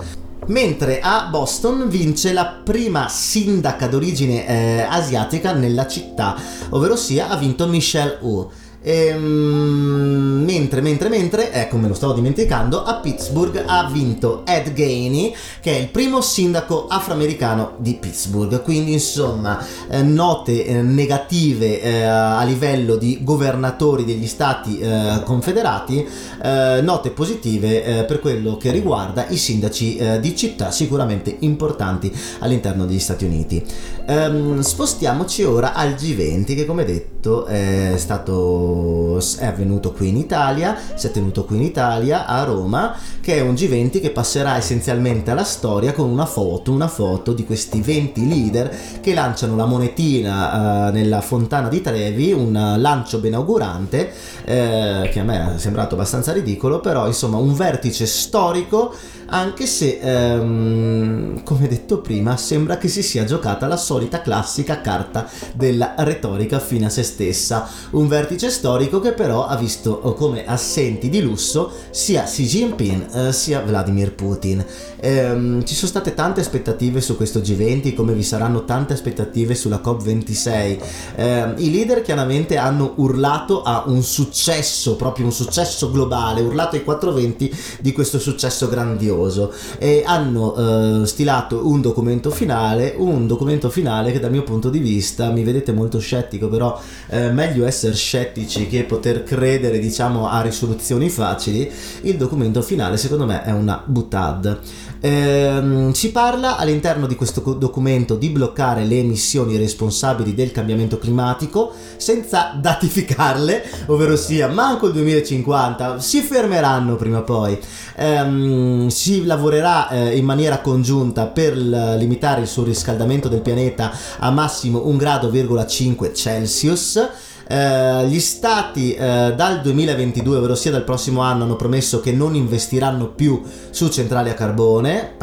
mentre 0.47 0.99
a 0.99 1.27
Boston 1.29 1.87
vince 1.89 2.33
la 2.33 2.61
prima 2.63 3.07
sindaca 3.07 3.87
d'origine 3.87 4.47
eh, 4.47 4.81
asiatica 4.81 5.53
nella 5.53 5.87
città, 5.87 6.35
ovvero 6.69 6.95
sia 6.95 7.29
ha 7.29 7.35
vinto 7.35 7.67
Michelle 7.67 8.17
Wu. 8.21 8.49
Ehm, 8.81 10.43
mentre, 10.45 10.81
mentre, 10.81 11.09
mentre, 11.09 11.51
ecco 11.51 11.77
me 11.77 11.87
lo 11.87 11.93
stavo 11.93 12.13
dimenticando, 12.13 12.83
a 12.83 12.95
Pittsburgh 12.95 13.63
ha 13.65 13.89
vinto 13.91 14.43
Ed 14.45 14.73
Gainey, 14.73 15.33
che 15.61 15.75
è 15.75 15.79
il 15.79 15.89
primo 15.89 16.21
sindaco 16.21 16.87
afroamericano 16.87 17.73
di 17.77 17.95
Pittsburgh. 17.95 18.61
Quindi, 18.61 18.93
insomma, 18.93 19.63
eh, 19.89 20.01
note 20.01 20.65
eh, 20.65 20.81
negative 20.81 21.81
eh, 21.81 22.03
a 22.03 22.43
livello 22.43 22.95
di 22.95 23.19
governatori 23.21 24.05
degli 24.05 24.27
stati 24.27 24.79
eh, 24.79 25.21
confederati, 25.23 26.07
eh, 26.41 26.79
note 26.81 27.09
positive 27.11 27.83
eh, 27.83 28.03
per 28.05 28.19
quello 28.19 28.57
che 28.57 28.71
riguarda 28.71 29.27
i 29.27 29.37
sindaci 29.37 29.97
di 30.19 30.35
città 30.35 30.71
sicuramente 30.71 31.35
importanti 31.39 32.11
all'interno 32.39 32.85
degli 32.85 32.99
Stati 32.99 33.25
Uniti. 33.25 33.63
Ehm, 34.09 34.61
spostiamoci 34.61 35.43
ora 35.43 35.73
al 35.75 35.91
G20, 35.91 36.55
che 36.55 36.65
come 36.65 36.83
detto 36.83 37.45
è 37.45 37.93
stato 37.97 39.19
è 39.37 39.45
avvenuto 39.45 39.91
qui 39.91 40.07
in 40.07 40.17
Italia, 40.17 40.75
si 40.95 41.05
è 41.05 41.11
tenuto 41.11 41.45
qui 41.45 41.57
in 41.57 41.61
Italia 41.61 42.25
a 42.25 42.43
Roma, 42.43 42.95
che 43.21 43.35
è 43.35 43.41
un 43.41 43.53
G20 43.53 44.01
che 44.01 44.09
passerà 44.09 44.57
essenzialmente 44.57 45.29
alla 45.29 45.43
storia 45.43 45.93
con 45.93 46.09
una 46.09 46.25
foto, 46.25 46.71
una 46.71 46.87
foto 46.87 47.33
di 47.33 47.45
questi 47.45 47.81
20 47.81 48.27
leader 48.27 48.75
che 48.99 49.13
lanciano 49.13 49.55
la 49.55 49.65
monetina 49.65 50.87
uh, 50.87 50.91
nella 50.91 51.21
fontana 51.21 51.67
di 51.67 51.79
Trevi, 51.79 52.31
un 52.31 52.53
lancio 52.77 53.19
benaugurante 53.19 54.11
eh, 54.43 55.09
che 55.11 55.19
a 55.19 55.23
me 55.23 55.55
è 55.55 55.59
sembrato 55.59 55.93
abbastanza 55.93 56.33
ridicolo, 56.33 56.79
però 56.79 57.05
insomma 57.05 57.37
un 57.37 57.53
vertice 57.53 58.07
storico 58.07 58.91
anche 59.29 59.65
se, 59.65 59.99
ehm, 60.01 61.43
come 61.43 61.67
detto 61.67 61.99
prima, 61.99 62.35
sembra 62.37 62.77
che 62.77 62.87
si 62.87 63.03
sia 63.03 63.23
giocata 63.25 63.67
la 63.67 63.77
solita 63.77 64.21
classica 64.21 64.81
carta 64.81 65.29
della 65.53 65.93
retorica 65.97 66.59
fine 66.59 66.87
a 66.87 66.89
se 66.89 67.03
stessa, 67.03 67.67
un 67.91 68.07
vertice 68.07 68.49
storico 68.49 68.99
che 68.99 69.13
però 69.13 69.45
ha 69.45 69.55
visto 69.55 69.99
oh, 70.01 70.13
come 70.13 70.45
assenti 70.45 71.09
di 71.09 71.21
lusso 71.21 71.71
sia 71.91 72.23
Xi 72.23 72.45
Jinping 72.45 73.15
eh, 73.15 73.33
sia 73.33 73.61
Vladimir 73.61 74.13
Putin. 74.13 74.65
Ehm, 75.01 75.63
ci 75.63 75.75
sono 75.75 75.87
state 75.87 76.13
tante 76.13 76.41
aspettative 76.41 76.99
su 76.99 77.15
questo 77.15 77.39
G20, 77.39 77.93
come 77.93 78.13
vi 78.13 78.23
saranno 78.23 78.65
tante 78.65 78.93
aspettative 78.93 79.55
sulla 79.55 79.81
COP26. 79.83 80.79
Ehm, 81.15 81.53
I 81.57 81.71
leader 81.71 82.01
chiaramente 82.01 82.57
hanno 82.57 82.93
urlato 82.97 83.61
a 83.61 83.83
un 83.85 84.01
successo, 84.01 84.95
proprio 84.95 85.25
un 85.25 85.31
successo 85.31 85.91
globale, 85.91 86.41
urlato 86.41 86.75
ai 86.75 86.83
420 86.83 87.55
di 87.79 87.91
questo 87.91 88.19
successo 88.19 88.67
grandioso 88.67 89.17
meraviglioso 89.19 89.53
e 89.77 90.03
hanno 90.05 91.01
eh, 91.01 91.05
stilato 91.05 91.67
un 91.67 91.81
documento 91.81 92.31
finale, 92.31 92.95
un 92.97 93.27
documento 93.27 93.69
finale 93.69 94.11
che 94.11 94.19
dal 94.19 94.31
mio 94.31 94.43
punto 94.43 94.69
di 94.69 94.79
vista 94.79 95.29
mi 95.29 95.43
vedete 95.43 95.73
molto 95.73 95.99
scettico, 95.99 96.47
però 96.47 96.79
eh, 97.09 97.29
meglio 97.31 97.65
essere 97.65 97.93
scettici 97.93 98.67
che 98.67 98.83
poter 98.83 99.23
credere 99.23 99.79
diciamo 99.79 100.27
a 100.27 100.41
risoluzioni 100.41 101.09
facili. 101.09 101.69
Il 102.01 102.17
documento 102.17 102.61
finale 102.61 102.97
secondo 102.97 103.25
me 103.25 103.43
è 103.43 103.51
una 103.51 103.81
butad. 103.85 104.59
Eh, 105.01 105.89
si 105.93 106.11
parla 106.11 106.57
all'interno 106.57 107.07
di 107.07 107.15
questo 107.15 107.39
documento 107.53 108.15
di 108.15 108.29
bloccare 108.29 108.83
le 108.83 108.99
emissioni 108.99 109.55
responsabili 109.55 110.35
del 110.35 110.51
cambiamento 110.51 110.97
climatico 110.97 111.71
senza 111.95 112.57
datificarle, 112.59 113.63
ovvero 113.87 114.17
sia 114.17 114.47
manco 114.47 114.87
il 114.87 114.93
2050, 114.93 115.99
si 115.99 116.19
fermeranno 116.21 116.95
prima 116.95 117.19
o 117.19 117.23
poi. 117.23 117.57
Eh, 117.95 118.85
si 118.89 119.08
lavorerà 119.25 119.89
eh, 119.89 120.17
in 120.17 120.25
maniera 120.25 120.59
congiunta 120.59 121.25
per 121.27 121.57
l- 121.57 121.95
limitare 121.97 122.41
il 122.41 122.47
surriscaldamento 122.47 123.27
del 123.27 123.41
pianeta 123.41 123.91
a 124.19 124.29
massimo 124.31 124.79
1,5 124.85 124.95
grado 124.97 126.13
Celsius 126.13 127.09
eh, 127.51 128.05
gli 128.07 128.19
stati 128.19 128.93
eh, 128.93 129.33
dal 129.35 129.61
2022, 129.61 130.37
ovvero 130.37 130.53
sia 130.53 130.69
dal 130.69 130.83
prossimo 130.83 131.21
anno, 131.21 131.45
hanno 131.45 131.55
promesso 131.55 131.99
che 131.99 132.11
non 132.11 132.35
investiranno 132.35 133.07
più 133.07 133.41
su 133.71 133.89
centrali 133.89 134.29
a 134.29 134.35
carbone. 134.35 135.13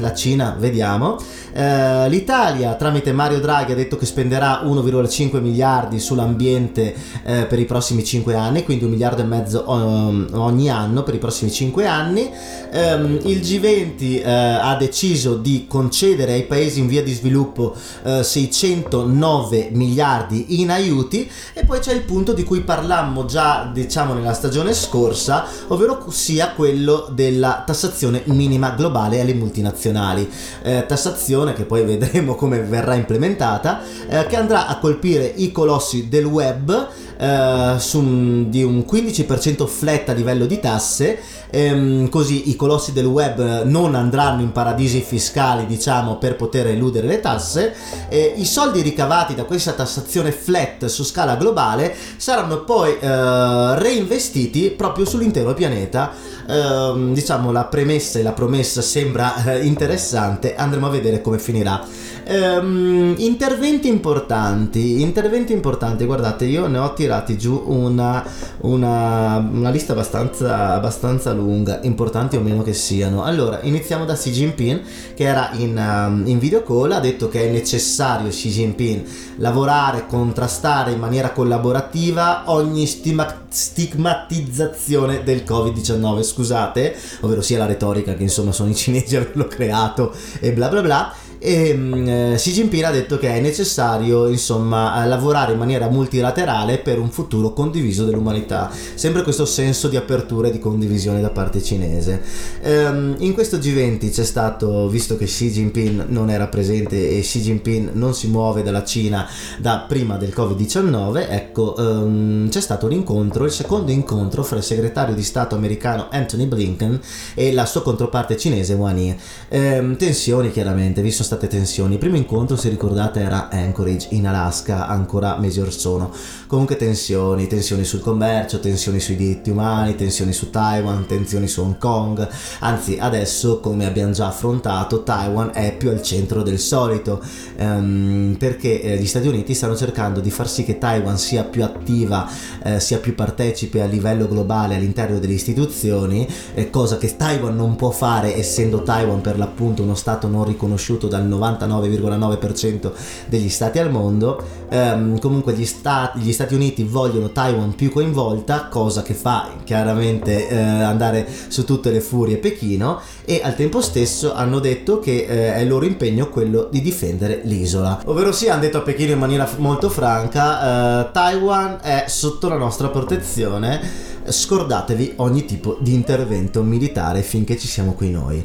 La 0.00 0.12
Cina, 0.12 0.56
vediamo. 0.58 1.16
Eh, 1.52 2.08
L'Italia, 2.08 2.74
tramite 2.74 3.12
Mario 3.12 3.38
Draghi, 3.38 3.70
ha 3.70 3.76
detto 3.76 3.96
che 3.96 4.04
spenderà 4.04 4.62
1,5 4.64 5.40
miliardi 5.40 6.00
sull'ambiente 6.00 6.92
eh, 7.22 7.44
per 7.44 7.60
i 7.60 7.66
prossimi 7.66 8.02
5 8.02 8.34
anni, 8.34 8.64
quindi 8.64 8.82
un 8.82 8.90
miliardo 8.90 9.22
e 9.22 9.24
mezzo 9.24 9.70
ogni 9.70 10.68
anno 10.68 11.04
per 11.04 11.14
i 11.14 11.18
prossimi 11.18 11.52
5 11.52 11.86
anni. 11.86 12.28
Ehm, 12.72 13.20
il 13.22 13.38
G20 13.38 14.00
eh, 14.00 14.24
ha 14.24 14.74
deciso 14.76 15.36
di 15.36 15.66
concedere 15.68 16.32
ai 16.32 16.46
paesi 16.46 16.80
in 16.80 16.88
via 16.88 17.02
di 17.04 17.12
sviluppo 17.12 17.76
609 18.04 19.68
miliardi 19.72 20.60
in 20.60 20.70
aiuti 20.70 21.30
e 21.52 21.64
poi 21.64 21.80
c'è 21.80 21.92
il 21.92 22.02
punto 22.02 22.32
di 22.32 22.44
cui 22.44 22.60
parlammo 22.60 23.24
già, 23.24 23.70
diciamo, 23.72 24.14
nella 24.14 24.32
stagione 24.32 24.72
scorsa, 24.72 25.44
ovvero 25.68 26.06
sia 26.10 26.52
quello 26.52 27.08
della 27.10 27.62
tassazione 27.66 28.22
minima 28.26 28.70
globale 28.70 29.20
alle 29.20 29.34
multinazionali. 29.34 30.28
Eh, 30.62 30.84
tassazione 30.86 31.52
che 31.52 31.64
poi 31.64 31.84
vedremo 31.84 32.34
come 32.36 32.60
verrà 32.60 32.94
implementata, 32.94 33.80
eh, 34.08 34.26
che 34.26 34.36
andrà 34.36 34.66
a 34.66 34.78
colpire 34.78 35.24
i 35.26 35.52
colossi 35.52 36.08
del 36.08 36.24
web 36.24 36.88
eh, 37.16 37.74
su, 37.78 38.48
di 38.48 38.62
un 38.62 38.84
15% 38.90 39.66
flat 39.66 40.08
a 40.08 40.12
livello 40.12 40.46
di 40.46 40.58
tasse, 40.60 41.18
ehm, 41.54 42.08
così 42.08 42.50
i 42.50 42.56
colossi 42.56 42.92
del 42.92 43.06
web 43.06 43.62
non 43.62 43.94
andranno 43.94 44.42
in 44.42 44.52
paradisi 44.52 45.00
fiscali, 45.00 45.66
diciamo, 45.66 46.18
per 46.18 46.36
poter 46.36 46.66
eludere 46.66 47.06
le 47.06 47.20
tasse. 47.20 47.74
Eh, 48.08 48.34
I 48.36 48.44
soldi 48.44 48.82
ricavati 48.82 49.34
da 49.34 49.44
questa 49.44 49.72
tassazione 49.72 50.32
flat 50.32 50.86
su 50.86 51.04
scala 51.04 51.36
globale 51.36 51.94
saranno 52.16 52.64
poi 52.64 52.96
eh, 52.98 53.78
reinvestiti 53.78 54.70
proprio 54.70 55.04
sull'intero 55.04 55.54
pianeta. 55.54 56.12
Ehm, 56.46 57.14
diciamo 57.14 57.52
la 57.52 57.64
premessa 57.64 58.18
e 58.18 58.22
la 58.22 58.32
promessa 58.32 58.82
sembra 58.82 59.42
eh, 59.44 59.64
interessante, 59.64 60.54
andremo 60.56 60.86
a 60.86 60.90
vedere 60.90 61.20
come 61.22 61.38
finirà. 61.38 61.82
Um, 62.26 63.14
interventi 63.18 63.86
importanti, 63.86 65.02
interventi 65.02 65.52
importanti, 65.52 66.06
guardate, 66.06 66.46
io 66.46 66.66
ne 66.68 66.78
ho 66.78 66.94
tirati 66.94 67.36
giù 67.36 67.64
una, 67.66 68.24
una, 68.60 69.36
una 69.36 69.70
lista 69.70 69.92
abbastanza, 69.92 70.72
abbastanza, 70.72 71.32
lunga, 71.32 71.80
importanti 71.82 72.36
o 72.36 72.40
meno 72.40 72.62
che 72.62 72.72
siano. 72.72 73.24
Allora, 73.24 73.60
iniziamo 73.60 74.06
da 74.06 74.14
Xi 74.14 74.30
Jinping, 74.30 74.80
che 75.14 75.24
era 75.24 75.50
in, 75.52 75.76
um, 75.76 76.22
in 76.26 76.38
video 76.38 76.62
call, 76.62 76.92
ha 76.92 77.00
detto 77.00 77.28
che 77.28 77.46
è 77.46 77.50
necessario 77.50 78.30
Xi 78.30 78.48
Jinping 78.48 79.04
lavorare, 79.36 80.06
contrastare 80.06 80.92
in 80.92 81.00
maniera 81.00 81.30
collaborativa 81.30 82.44
ogni 82.46 82.86
stima- 82.86 83.42
stigmatizzazione 83.48 85.22
del 85.24 85.42
Covid-19, 85.46 86.22
scusate, 86.22 86.96
ovvero 87.20 87.42
sia 87.42 87.58
la 87.58 87.66
retorica 87.66 88.14
che 88.14 88.22
insomma 88.22 88.52
sono 88.52 88.70
i 88.70 88.74
cinesi 88.74 89.14
a 89.16 89.20
averlo 89.20 89.46
creato 89.46 90.14
e 90.40 90.52
bla 90.52 90.68
bla 90.68 90.80
bla 90.80 91.14
e 91.44 91.74
mm, 91.74 92.08
eh, 92.08 92.34
Xi 92.36 92.52
Jinping 92.52 92.84
ha 92.84 92.90
detto 92.90 93.18
che 93.18 93.28
è 93.28 93.38
necessario 93.38 94.28
insomma 94.28 95.04
lavorare 95.04 95.52
in 95.52 95.58
maniera 95.58 95.90
multilaterale 95.90 96.78
per 96.78 96.98
un 96.98 97.10
futuro 97.10 97.52
condiviso 97.52 98.06
dell'umanità. 98.06 98.70
Sempre 98.94 99.22
questo 99.22 99.44
senso 99.44 99.88
di 99.88 99.96
apertura 99.96 100.48
e 100.48 100.50
di 100.50 100.58
condivisione 100.58 101.20
da 101.20 101.28
parte 101.28 101.62
cinese. 101.62 102.22
Ehm, 102.62 103.16
in 103.18 103.34
questo 103.34 103.58
G20 103.58 104.10
c'è 104.10 104.24
stato 104.24 104.88
visto 104.88 105.18
che 105.18 105.26
Xi 105.26 105.50
Jinping 105.50 106.06
non 106.08 106.30
era 106.30 106.46
presente 106.46 107.10
e 107.10 107.20
Xi 107.20 107.42
Jinping 107.42 107.90
non 107.92 108.14
si 108.14 108.28
muove 108.28 108.62
dalla 108.62 108.82
Cina 108.82 109.28
da 109.58 109.84
prima 109.86 110.16
del 110.16 110.32
Covid-19 110.34 111.26
ecco 111.28 111.76
ehm, 111.76 112.48
c'è 112.48 112.60
stato 112.60 112.86
un 112.86 112.92
incontro 112.92 113.44
il 113.44 113.52
secondo 113.52 113.90
incontro 113.90 114.42
fra 114.42 114.56
il 114.56 114.62
segretario 114.62 115.14
di 115.14 115.22
Stato 115.22 115.54
americano 115.54 116.08
Anthony 116.10 116.46
Blinken 116.46 116.98
e 117.34 117.52
la 117.52 117.66
sua 117.66 117.82
controparte 117.82 118.38
cinese 118.38 118.72
Wang 118.72 118.98
Yi. 118.98 119.16
Ehm, 119.48 119.96
tensioni 119.98 120.50
chiaramente 120.50 121.02
visto 121.02 121.22
state 121.22 121.32
tensioni. 121.36 121.94
Il 121.94 121.98
primo 121.98 122.16
incontro, 122.16 122.56
se 122.56 122.68
ricordate, 122.68 123.20
era 123.20 123.48
Anchorage 123.50 124.08
in 124.10 124.26
Alaska 124.26 124.86
ancora 124.86 125.38
mesi 125.38 125.60
or 125.60 125.72
sono. 125.72 126.12
Comunque 126.54 126.76
tensioni, 126.76 127.48
tensioni 127.48 127.82
sul 127.82 127.98
commercio, 127.98 128.60
tensioni 128.60 129.00
sui 129.00 129.16
diritti 129.16 129.50
umani, 129.50 129.96
tensioni 129.96 130.32
su 130.32 130.50
Taiwan, 130.50 131.04
tensioni 131.04 131.48
su 131.48 131.62
Hong 131.62 131.78
Kong. 131.78 132.28
Anzi, 132.60 132.96
adesso, 132.96 133.58
come 133.58 133.86
abbiamo 133.86 134.12
già 134.12 134.28
affrontato, 134.28 135.02
Taiwan 135.02 135.50
è 135.52 135.76
più 135.76 135.90
al 135.90 136.00
centro 136.00 136.44
del 136.44 136.60
solito 136.60 137.20
um, 137.58 138.36
perché 138.38 138.80
eh, 138.80 138.96
gli 138.98 139.06
Stati 139.06 139.26
Uniti 139.26 139.52
stanno 139.52 139.74
cercando 139.74 140.20
di 140.20 140.30
far 140.30 140.48
sì 140.48 140.62
che 140.62 140.78
Taiwan 140.78 141.18
sia 141.18 141.42
più 141.42 141.64
attiva, 141.64 142.30
eh, 142.62 142.78
sia 142.78 142.98
più 142.98 143.16
partecipe 143.16 143.82
a 143.82 143.86
livello 143.86 144.28
globale 144.28 144.76
all'interno 144.76 145.18
delle 145.18 145.32
istituzioni, 145.32 146.24
eh, 146.54 146.70
cosa 146.70 146.98
che 146.98 147.16
Taiwan 147.16 147.56
non 147.56 147.74
può 147.74 147.90
fare 147.90 148.36
essendo 148.36 148.84
Taiwan 148.84 149.20
per 149.20 149.38
l'appunto 149.38 149.82
uno 149.82 149.96
stato 149.96 150.28
non 150.28 150.44
riconosciuto 150.44 151.08
dal 151.08 151.28
99,9% 151.28 152.92
degli 153.26 153.48
stati 153.48 153.80
al 153.80 153.90
mondo. 153.90 154.62
Ehm, 154.74 155.18
comunque 155.18 155.52
gli 155.52 155.64
stati, 155.64 156.20
gli 156.20 156.32
stati, 156.32 156.42
Uniti 156.52 156.82
vogliono 156.84 157.30
Taiwan 157.30 157.74
più 157.74 157.90
coinvolta, 157.90 158.68
cosa 158.68 159.02
che 159.02 159.14
fa 159.14 159.50
chiaramente 159.64 160.48
eh, 160.48 160.56
andare 160.56 161.26
su 161.48 161.64
tutte 161.64 161.90
le 161.90 162.00
furie 162.00 162.36
Pechino 162.36 163.00
e 163.24 163.40
al 163.42 163.54
tempo 163.54 163.80
stesso 163.80 164.34
hanno 164.34 164.58
detto 164.58 164.98
che 164.98 165.26
eh, 165.28 165.54
è 165.54 165.60
il 165.60 165.68
loro 165.68 165.84
impegno 165.84 166.28
quello 166.28 166.68
di 166.70 166.80
difendere 166.80 167.40
l'isola. 167.44 168.02
Ovvero 168.06 168.32
sì, 168.32 168.48
hanno 168.48 168.62
detto 168.62 168.78
a 168.78 168.82
Pechino 168.82 169.12
in 169.12 169.18
maniera 169.18 169.48
molto 169.58 169.88
franca, 169.88 171.06
eh, 171.06 171.12
Taiwan 171.12 171.78
è 171.82 172.04
sotto 172.08 172.48
la 172.48 172.56
nostra 172.56 172.88
protezione 172.88 174.12
scordatevi 174.26 175.14
ogni 175.16 175.44
tipo 175.44 175.76
di 175.80 175.92
intervento 175.92 176.62
militare 176.62 177.22
finché 177.22 177.58
ci 177.58 177.68
siamo 177.68 177.92
qui 177.92 178.10
noi. 178.10 178.42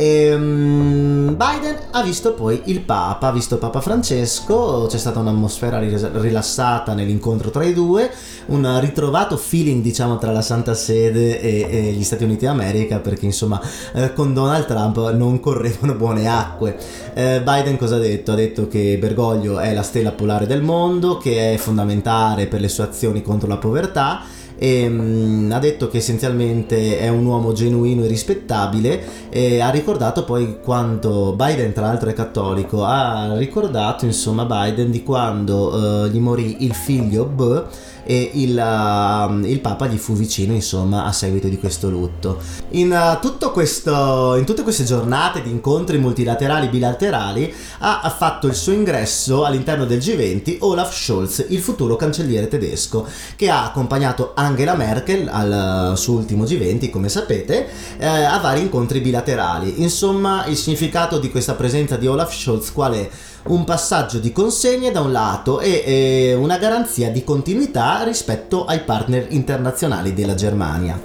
E, 0.00 0.32
um, 0.32 1.34
Biden 1.36 1.76
ha 1.90 2.02
visto 2.04 2.32
poi 2.32 2.62
il 2.66 2.82
Papa, 2.82 3.26
ha 3.26 3.32
visto 3.32 3.58
Papa 3.58 3.80
Francesco, 3.80 4.86
c'è 4.88 4.96
stata 4.96 5.18
un'atmosfera 5.18 5.80
rilassata 5.80 6.94
nell'incontro 6.94 7.50
tra 7.50 7.64
i 7.64 7.72
due, 7.74 8.08
un 8.46 8.78
ritrovato 8.78 9.36
feeling 9.36 9.82
diciamo 9.82 10.16
tra 10.18 10.30
la 10.30 10.40
Santa 10.40 10.74
Sede 10.74 11.40
e, 11.40 11.66
e 11.68 11.82
gli 11.94 12.04
Stati 12.04 12.22
Uniti 12.22 12.44
d'America 12.44 13.00
perché 13.00 13.24
insomma 13.24 13.60
eh, 13.92 14.12
con 14.12 14.32
Donald 14.32 14.66
Trump 14.66 15.10
non 15.14 15.40
correvano 15.40 15.94
buone 15.94 16.28
acque. 16.28 16.78
Eh, 17.14 17.42
Biden 17.42 17.76
cosa 17.76 17.96
ha 17.96 17.98
detto? 17.98 18.30
Ha 18.30 18.36
detto 18.36 18.68
che 18.68 18.98
Bergoglio 19.00 19.58
è 19.58 19.74
la 19.74 19.82
stella 19.82 20.12
polare 20.12 20.46
del 20.46 20.62
mondo, 20.62 21.18
che 21.18 21.54
è 21.54 21.56
fondamentale 21.56 22.46
per 22.46 22.60
le 22.60 22.68
sue 22.68 22.84
azioni 22.84 23.20
contro 23.20 23.48
la 23.48 23.56
povertà 23.56 24.22
e 24.58 24.88
mh, 24.88 25.52
ha 25.52 25.58
detto 25.60 25.88
che 25.88 25.98
essenzialmente 25.98 26.98
è 26.98 27.08
un 27.08 27.24
uomo 27.24 27.52
genuino 27.52 28.02
e 28.02 28.08
rispettabile 28.08 29.28
e 29.30 29.60
ha 29.60 29.70
ricordato 29.70 30.24
poi 30.24 30.58
quanto 30.60 31.32
Biden 31.36 31.72
tra 31.72 31.86
l'altro 31.86 32.10
è 32.10 32.12
cattolico. 32.12 32.82
Ha 32.84 33.36
ricordato 33.36 34.04
insomma 34.04 34.44
Biden 34.44 34.90
di 34.90 35.02
quando 35.04 35.74
uh, 35.74 36.06
gli 36.08 36.18
morì 36.18 36.64
il 36.64 36.74
figlio 36.74 37.24
B 37.24 37.62
e 38.10 38.30
il, 38.32 38.56
uh, 38.56 39.44
il, 39.44 39.60
Papa 39.60 39.86
gli 39.86 39.98
fu 39.98 40.14
vicino 40.14 40.54
insomma 40.54 41.04
a 41.04 41.12
seguito 41.12 41.46
di 41.46 41.58
questo 41.58 41.90
lutto. 41.90 42.38
In, 42.70 42.90
uh, 42.90 43.50
questo, 43.50 44.34
in 44.36 44.46
tutte 44.46 44.62
queste 44.62 44.84
giornate 44.84 45.42
di 45.42 45.50
incontri 45.50 45.98
multilaterali 45.98 46.68
bilaterali 46.68 47.52
ha, 47.80 48.14
fatto 48.16 48.46
il 48.46 48.54
suo 48.54 48.72
ingresso 48.72 49.44
all'interno 49.44 49.84
del 49.84 49.98
G20 49.98 50.56
Olaf 50.60 50.96
Scholz, 50.96 51.44
il 51.48 51.58
futuro 51.58 51.96
cancelliere 51.96 52.48
tedesco, 52.48 53.06
che 53.36 53.50
ha 53.50 53.66
accompagnato 53.66 54.32
Angela 54.34 54.74
Merkel 54.74 55.28
al 55.28 55.92
suo 55.98 56.14
ultimo 56.14 56.44
G20, 56.44 56.88
come 56.88 57.10
sapete, 57.10 57.68
eh, 57.98 58.06
a 58.06 58.38
vari 58.38 58.62
incontri 58.62 59.00
bilaterali. 59.00 59.82
Insomma, 59.82 60.46
il 60.46 60.56
significato 60.56 61.18
di 61.18 61.30
questa 61.30 61.52
presenza 61.52 61.96
di 61.96 62.06
Olaf 62.06 62.34
Scholz 62.34 62.72
qual 62.72 62.94
è? 62.94 63.10
Un 63.48 63.64
passaggio 63.64 64.18
di 64.18 64.32
consegne 64.32 64.90
da 64.90 65.00
un 65.00 65.12
lato 65.12 65.60
e, 65.60 65.82
e 65.84 66.34
una 66.34 66.58
garanzia 66.58 67.10
di 67.10 67.24
continuità 67.24 68.02
rispetto 68.04 68.64
ai 68.64 68.80
partner 68.80 69.26
internazionali 69.30 70.14
della 70.14 70.34
Germania. 70.34 71.00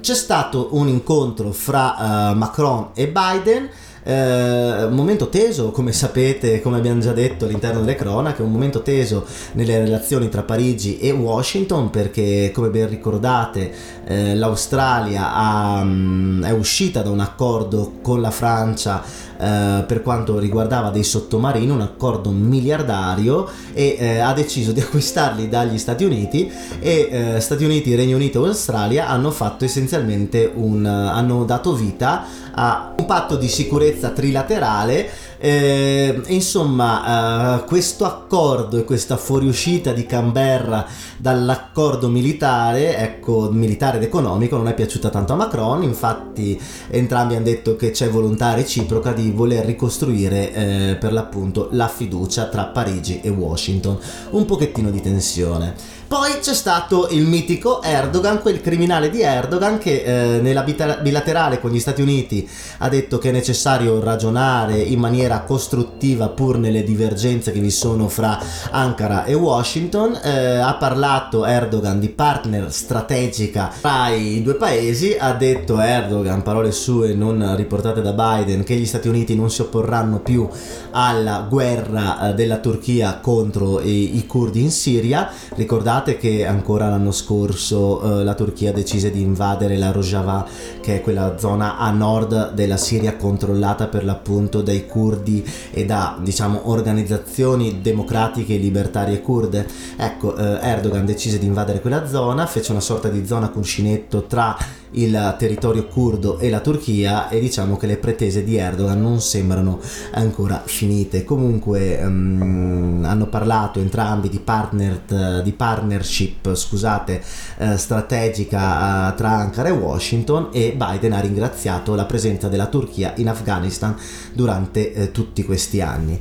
C'è 0.00 0.14
stato 0.14 0.68
un 0.72 0.88
incontro 0.88 1.52
fra 1.52 2.30
uh, 2.32 2.36
Macron 2.36 2.90
e 2.94 3.08
Biden 3.08 3.70
eh, 4.06 4.86
momento 4.90 5.30
teso, 5.30 5.70
come 5.70 5.92
sapete, 5.92 6.60
come 6.60 6.76
abbiamo 6.76 7.00
già 7.00 7.12
detto 7.12 7.46
all'interno 7.46 7.80
delle 7.80 7.94
cronache, 7.94 8.42
un 8.42 8.52
momento 8.52 8.82
teso 8.82 9.24
nelle 9.52 9.78
relazioni 9.78 10.28
tra 10.28 10.42
Parigi 10.42 10.98
e 10.98 11.10
Washington 11.10 11.88
perché, 11.88 12.50
come 12.52 12.68
ben 12.68 12.88
ricordate, 12.88 13.72
eh, 14.04 14.34
l'Australia 14.34 15.32
ha, 15.34 15.80
um, 15.80 16.44
è 16.44 16.50
uscita 16.50 17.00
da 17.00 17.08
un 17.08 17.20
accordo 17.20 17.94
con 18.02 18.20
la 18.20 18.30
Francia 18.30 19.02
eh, 19.38 19.84
per 19.86 20.02
quanto 20.02 20.38
riguardava 20.38 20.90
dei 20.90 21.04
sottomarini, 21.04 21.70
un 21.70 21.80
accordo 21.80 22.30
miliardario 22.30 23.48
e 23.72 23.96
eh, 23.98 24.18
ha 24.18 24.32
deciso 24.32 24.72
di 24.72 24.80
acquistarli 24.82 25.48
dagli 25.48 25.78
Stati 25.78 26.04
Uniti 26.04 26.50
e 26.80 27.34
eh, 27.36 27.40
Stati 27.40 27.64
Uniti, 27.64 27.94
Regno 27.94 28.16
Unito 28.16 28.44
e 28.44 28.48
Australia 28.48 29.08
hanno 29.08 29.30
fatto 29.30 29.64
essenzialmente 29.64 30.50
un 30.54 30.84
hanno 30.84 31.44
dato 31.44 31.74
vita 31.74 32.24
a 32.54 32.94
un 32.96 33.06
patto 33.06 33.36
di 33.36 33.48
sicurezza 33.48 34.10
trilaterale 34.10 35.10
eh, 35.38 36.20
insomma, 36.26 37.60
eh, 37.60 37.64
questo 37.64 38.04
accordo 38.04 38.78
e 38.78 38.84
questa 38.84 39.16
fuoriuscita 39.16 39.92
di 39.92 40.06
Canberra 40.06 40.86
dall'accordo 41.16 42.08
militare, 42.08 42.96
ecco, 42.96 43.50
militare 43.50 43.98
ed 43.98 44.04
economico, 44.04 44.56
non 44.56 44.68
è 44.68 44.74
piaciuta 44.74 45.10
tanto 45.10 45.32
a 45.32 45.36
Macron. 45.36 45.82
Infatti, 45.82 46.60
entrambi 46.88 47.34
hanno 47.34 47.44
detto 47.44 47.76
che 47.76 47.90
c'è 47.90 48.08
volontà 48.08 48.54
reciproca 48.54 49.12
di 49.12 49.30
voler 49.30 49.64
ricostruire 49.64 50.52
eh, 50.52 50.96
per 50.96 51.12
l'appunto 51.12 51.68
la 51.72 51.88
fiducia 51.88 52.46
tra 52.46 52.64
Parigi 52.64 53.20
e 53.22 53.28
Washington. 53.28 53.98
Un 54.30 54.44
pochettino 54.44 54.90
di 54.90 55.00
tensione. 55.00 55.74
Poi 56.14 56.38
c'è 56.38 56.54
stato 56.54 57.08
il 57.10 57.24
mitico 57.24 57.82
Erdogan, 57.82 58.40
quel 58.40 58.60
criminale 58.60 59.10
di 59.10 59.22
Erdogan 59.22 59.78
che 59.78 60.04
eh, 60.04 60.40
nella 60.40 60.62
bilaterale 60.62 61.58
con 61.58 61.72
gli 61.72 61.80
Stati 61.80 62.02
Uniti 62.02 62.48
ha 62.78 62.88
detto 62.88 63.18
che 63.18 63.30
è 63.30 63.32
necessario 63.32 64.00
ragionare 64.00 64.78
in 64.78 65.00
maniera 65.00 65.40
costruttiva 65.40 66.28
pur 66.28 66.58
nelle 66.58 66.84
divergenze 66.84 67.50
che 67.50 67.58
vi 67.58 67.72
sono 67.72 68.06
fra 68.06 68.38
Ankara 68.70 69.24
e 69.24 69.34
Washington. 69.34 70.16
Eh, 70.22 70.58
ha 70.58 70.74
parlato 70.74 71.44
Erdogan 71.44 71.98
di 71.98 72.10
partner 72.10 72.72
strategica 72.72 73.72
tra 73.80 74.10
i 74.10 74.40
due 74.40 74.54
paesi, 74.54 75.16
ha 75.18 75.32
detto 75.32 75.80
Erdogan, 75.80 76.42
parole 76.42 76.70
sue 76.70 77.12
non 77.14 77.56
riportate 77.56 78.02
da 78.02 78.12
Biden, 78.12 78.62
che 78.62 78.76
gli 78.76 78.86
Stati 78.86 79.08
Uniti 79.08 79.34
non 79.34 79.50
si 79.50 79.62
opporranno 79.62 80.20
più 80.20 80.48
alla 80.92 81.44
guerra 81.50 82.28
eh, 82.28 82.34
della 82.34 82.58
Turchia 82.58 83.18
contro 83.20 83.80
i, 83.80 84.16
i 84.16 84.26
curdi 84.28 84.60
in 84.60 84.70
Siria. 84.70 85.28
Ricordate 85.56 86.02
Ricordate 86.04 86.18
che 86.18 86.44
ancora 86.44 86.90
l'anno 86.90 87.12
scorso 87.12 88.20
eh, 88.20 88.24
la 88.24 88.34
Turchia 88.34 88.74
decise 88.74 89.10
di 89.10 89.22
invadere 89.22 89.78
la 89.78 89.90
Rojava, 89.90 90.46
che 90.82 90.96
è 90.96 91.00
quella 91.00 91.38
zona 91.38 91.78
a 91.78 91.90
nord 91.92 92.52
della 92.52 92.76
Siria 92.76 93.16
controllata 93.16 93.86
per 93.86 94.04
l'appunto 94.04 94.60
dai 94.60 94.86
curdi 94.86 95.42
e 95.70 95.86
da 95.86 96.18
diciamo 96.20 96.68
organizzazioni 96.68 97.80
democratiche 97.80 98.54
e 98.54 98.58
libertarie 98.58 99.22
kurde. 99.22 99.66
Ecco, 99.96 100.36
eh, 100.36 100.58
Erdogan 100.60 101.06
decise 101.06 101.38
di 101.38 101.46
invadere 101.46 101.80
quella 101.80 102.06
zona, 102.06 102.44
fece 102.44 102.72
una 102.72 102.82
sorta 102.82 103.08
di 103.08 103.26
zona 103.26 103.48
cuscinetto 103.48 104.24
tra 104.24 104.54
il 104.94 105.34
territorio 105.38 105.86
curdo 105.86 106.38
e 106.38 106.50
la 106.50 106.60
Turchia 106.60 107.28
e 107.28 107.40
diciamo 107.40 107.76
che 107.76 107.86
le 107.86 107.96
pretese 107.96 108.44
di 108.44 108.56
Erdogan 108.56 109.00
non 109.00 109.20
sembrano 109.20 109.80
ancora 110.12 110.62
finite. 110.64 111.24
Comunque 111.24 111.98
um, 112.02 113.02
hanno 113.04 113.26
parlato 113.26 113.80
entrambi 113.80 114.28
di, 114.28 114.38
partner, 114.38 115.42
di 115.42 115.52
partnership 115.52 116.54
scusate, 116.54 117.22
eh, 117.58 117.76
strategica 117.76 119.12
uh, 119.12 119.16
tra 119.16 119.30
Ankara 119.30 119.68
e 119.68 119.72
Washington 119.72 120.48
e 120.52 120.74
Biden 120.76 121.12
ha 121.12 121.20
ringraziato 121.20 121.94
la 121.94 122.04
presenza 122.04 122.48
della 122.48 122.66
Turchia 122.66 123.12
in 123.16 123.28
Afghanistan 123.28 123.96
durante 124.32 124.92
eh, 124.92 125.10
tutti 125.10 125.44
questi 125.44 125.80
anni. 125.80 126.20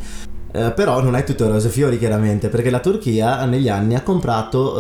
Eh, 0.56 0.72
però 0.72 1.02
non 1.02 1.16
è 1.16 1.24
tutto 1.24 1.48
rose 1.48 1.68
fiori 1.70 1.98
chiaramente 1.98 2.48
perché 2.48 2.70
la 2.70 2.80
Turchia 2.80 3.44
negli 3.46 3.70
anni 3.70 3.96
ha 3.96 4.04
comprato 4.04 4.76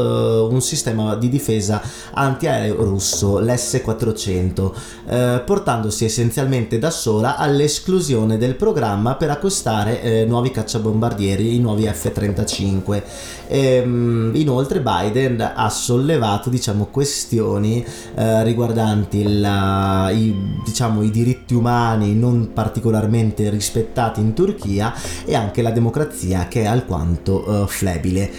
uh, 0.47 0.53
un 0.53 0.61
sistema 0.61 1.15
di 1.15 1.29
difesa 1.29 1.81
antiaereo 2.13 2.83
russo, 2.83 3.39
l'S-400, 3.39 4.61
uh, 4.61 4.73
eh, 5.07 5.41
portandosi 5.43 6.05
essenzialmente 6.05 6.77
da 6.77 6.91
sola 6.91 7.37
all'esclusione 7.37 8.37
del 8.37 8.53
programma 8.53 9.15
per 9.15 9.31
acquistare 9.31 10.25
nuovi 10.25 10.51
cacciabombardieri, 10.51 11.55
i 11.55 11.59
nuovi 11.59 11.85
F-35. 11.85 13.01
E, 13.47 13.81
um, 13.83 14.31
inoltre 14.35 14.79
Biden 14.79 15.53
ha 15.55 15.69
sollevato 15.69 16.51
diciamo, 16.51 16.85
questioni 16.85 17.83
riguardanti 18.15 19.39
la, 19.39 20.11
i, 20.11 20.35
diciamo, 20.63 21.01
i 21.01 21.09
diritti 21.09 21.55
umani 21.55 22.13
non 22.13 22.51
particolarmente 22.53 23.49
rispettati 23.49 24.19
in 24.19 24.33
Turchia 24.33 24.93
e 25.25 25.35
anche 25.35 25.62
la 25.63 25.71
democrazia 25.71 26.47
che 26.47 26.61
è 26.61 26.65
alquanto 26.65 27.49
uh, 27.49 27.65
flebile. 27.65 28.29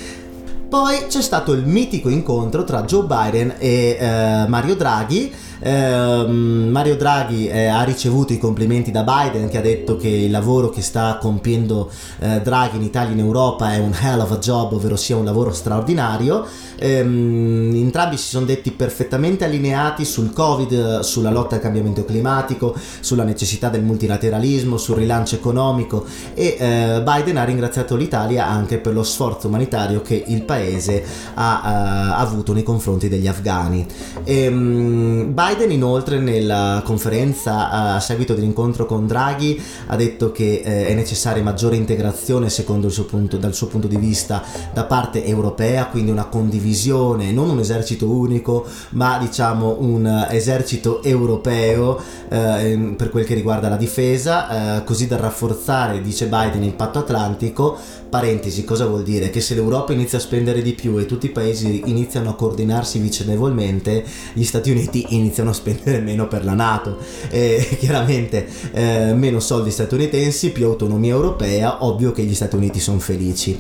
Poi 0.69 1.07
c'è 1.09 1.23
stato 1.23 1.53
il 1.53 1.65
mitico 1.67 2.09
incontro 2.09 2.65
tra 2.65 2.83
Joe 2.83 3.05
Biden 3.05 3.55
e 3.59 3.97
uh, 3.99 4.49
Mario 4.49 4.77
Draghi 4.77 5.33
eh, 5.61 6.27
Mario 6.27 6.97
Draghi 6.97 7.49
eh, 7.49 7.67
ha 7.67 7.83
ricevuto 7.83 8.33
i 8.33 8.39
complimenti 8.39 8.91
da 8.91 9.03
Biden 9.03 9.49
che 9.49 9.59
ha 9.59 9.63
detto 9.63 9.97
che 9.97 10.09
il 10.09 10.31
lavoro 10.31 10.71
che 10.71 10.83
sta 10.83 11.19
compiendo 11.21 11.91
eh, 12.21 12.41
Draghi 12.41 12.77
in 12.77 12.83
Italia 12.83 13.11
e 13.11 13.13
in 13.13 13.21
Europa 13.21 13.73
è 13.73 13.79
un 13.79 13.95
hell 14.01 14.21
of 14.21 14.31
a 14.33 14.39
job, 14.39 14.73
ovvero 14.73 14.97
sia 14.97 15.17
un 15.17 15.25
lavoro 15.25 15.53
straordinario. 15.53 16.47
Ehm, 16.77 17.73
entrambi 17.75 18.17
si 18.17 18.29
sono 18.29 18.45
detti 18.45 18.71
perfettamente 18.73 19.45
allineati 19.45 20.05
sul 20.05 20.33
Covid, 20.33 21.01
sulla 21.01 21.31
lotta 21.31 21.57
al 21.57 21.61
cambiamento 21.61 22.05
climatico, 22.05 22.75
sulla 23.01 23.25
necessità 23.25 23.69
del 23.69 23.83
multilateralismo, 23.83 24.77
sul 24.77 24.97
rilancio 24.97 25.37
economico 25.37 26.05
e 26.35 26.57
eh, 26.59 27.03
Biden 27.03 27.37
ha 27.37 27.45
ringraziato 27.45 27.97
l'Italia 27.97 28.47
anche 28.47 28.79
per 28.79 28.93
lo 28.93 29.03
sforzo 29.03 29.49
umanitario 29.49 30.03
che 30.03 30.25
il 30.27 30.43
paese 30.43 31.05
ha 31.35 32.17
uh, 32.17 32.21
avuto 32.21 32.53
nei 32.53 32.63
confronti 32.63 33.09
degli 33.09 33.27
afghani. 33.27 33.87
Ehm, 34.25 35.33
Biden 35.33 35.54
Biden 35.55 35.71
inoltre 35.71 36.19
nella 36.19 36.83
conferenza 36.85 37.71
a 37.71 38.01
seguito 38.01 38.35
dell'incontro 38.35 38.87
con 38.87 39.07
Draghi 39.07 39.63
ha 39.87 39.95
detto 39.95 40.33
che 40.33 40.63
eh, 40.65 40.89
è 40.89 40.95
necessaria 40.95 41.45
maggiore 41.45 41.77
integrazione 41.77 42.51
secondo 42.51 42.89
il 42.89 42.93
suo 42.93 43.05
punto, 43.05 43.37
dal 43.37 43.55
suo 43.55 43.69
punto 43.69 43.87
di 43.87 43.97
vista 43.97 44.43
da 44.73 44.83
parte 44.83 45.25
europea, 45.25 45.87
quindi 45.87 46.11
una 46.11 46.25
condivisione, 46.25 47.31
non 47.31 47.51
un 47.51 47.61
esercito 47.61 48.11
unico, 48.11 48.67
ma 48.91 49.17
diciamo 49.19 49.77
un 49.79 50.27
esercito 50.29 51.01
europeo 51.05 52.01
eh, 52.29 52.95
per 52.97 53.11
quel 53.11 53.25
che 53.25 53.35
riguarda 53.35 53.69
la 53.69 53.77
difesa, 53.77 54.79
eh, 54.79 54.85
così 54.85 55.07
da 55.07 55.19
rafforzare, 55.19 56.01
dice 56.01 56.27
Biden, 56.27 56.65
il 56.65 56.75
patto 56.75 56.99
atlantico. 56.99 58.03
Parentesi, 58.15 58.63
cosa 58.63 58.87
vuol 58.87 59.03
dire? 59.03 59.29
Che 59.29 59.41
se 59.41 59.57
l'Europa 59.57 59.93
inizia 59.93 60.19
a 60.19 60.21
spendere 60.21 60.63
di 60.63 60.75
più 60.75 60.99
e 60.99 61.05
tutti 61.05 61.27
i 61.27 61.31
paesi 61.31 61.83
iniziano 61.87 62.31
a 62.31 62.37
coordinarsi 62.37 63.01
vicendevolmente, 63.01 64.05
gli 64.35 64.45
Stati 64.45 64.71
Uniti 64.71 65.05
iniziano 65.17 65.51
a 65.51 65.53
spendere 65.53 65.99
meno 65.99 66.29
per 66.29 66.45
la 66.45 66.55
Nato. 66.55 66.99
E 67.29 67.67
chiaramente 67.77 68.47
eh, 68.71 69.15
meno 69.15 69.41
soldi 69.41 69.73
statunitensi, 69.73 70.53
più 70.53 70.67
autonomia 70.67 71.13
europea, 71.13 71.85
ovvio 71.85 72.13
che 72.13 72.23
gli 72.23 72.37
Stati 72.37 72.55
Uniti 72.55 72.79
sono 72.79 73.01
felici. 73.01 73.59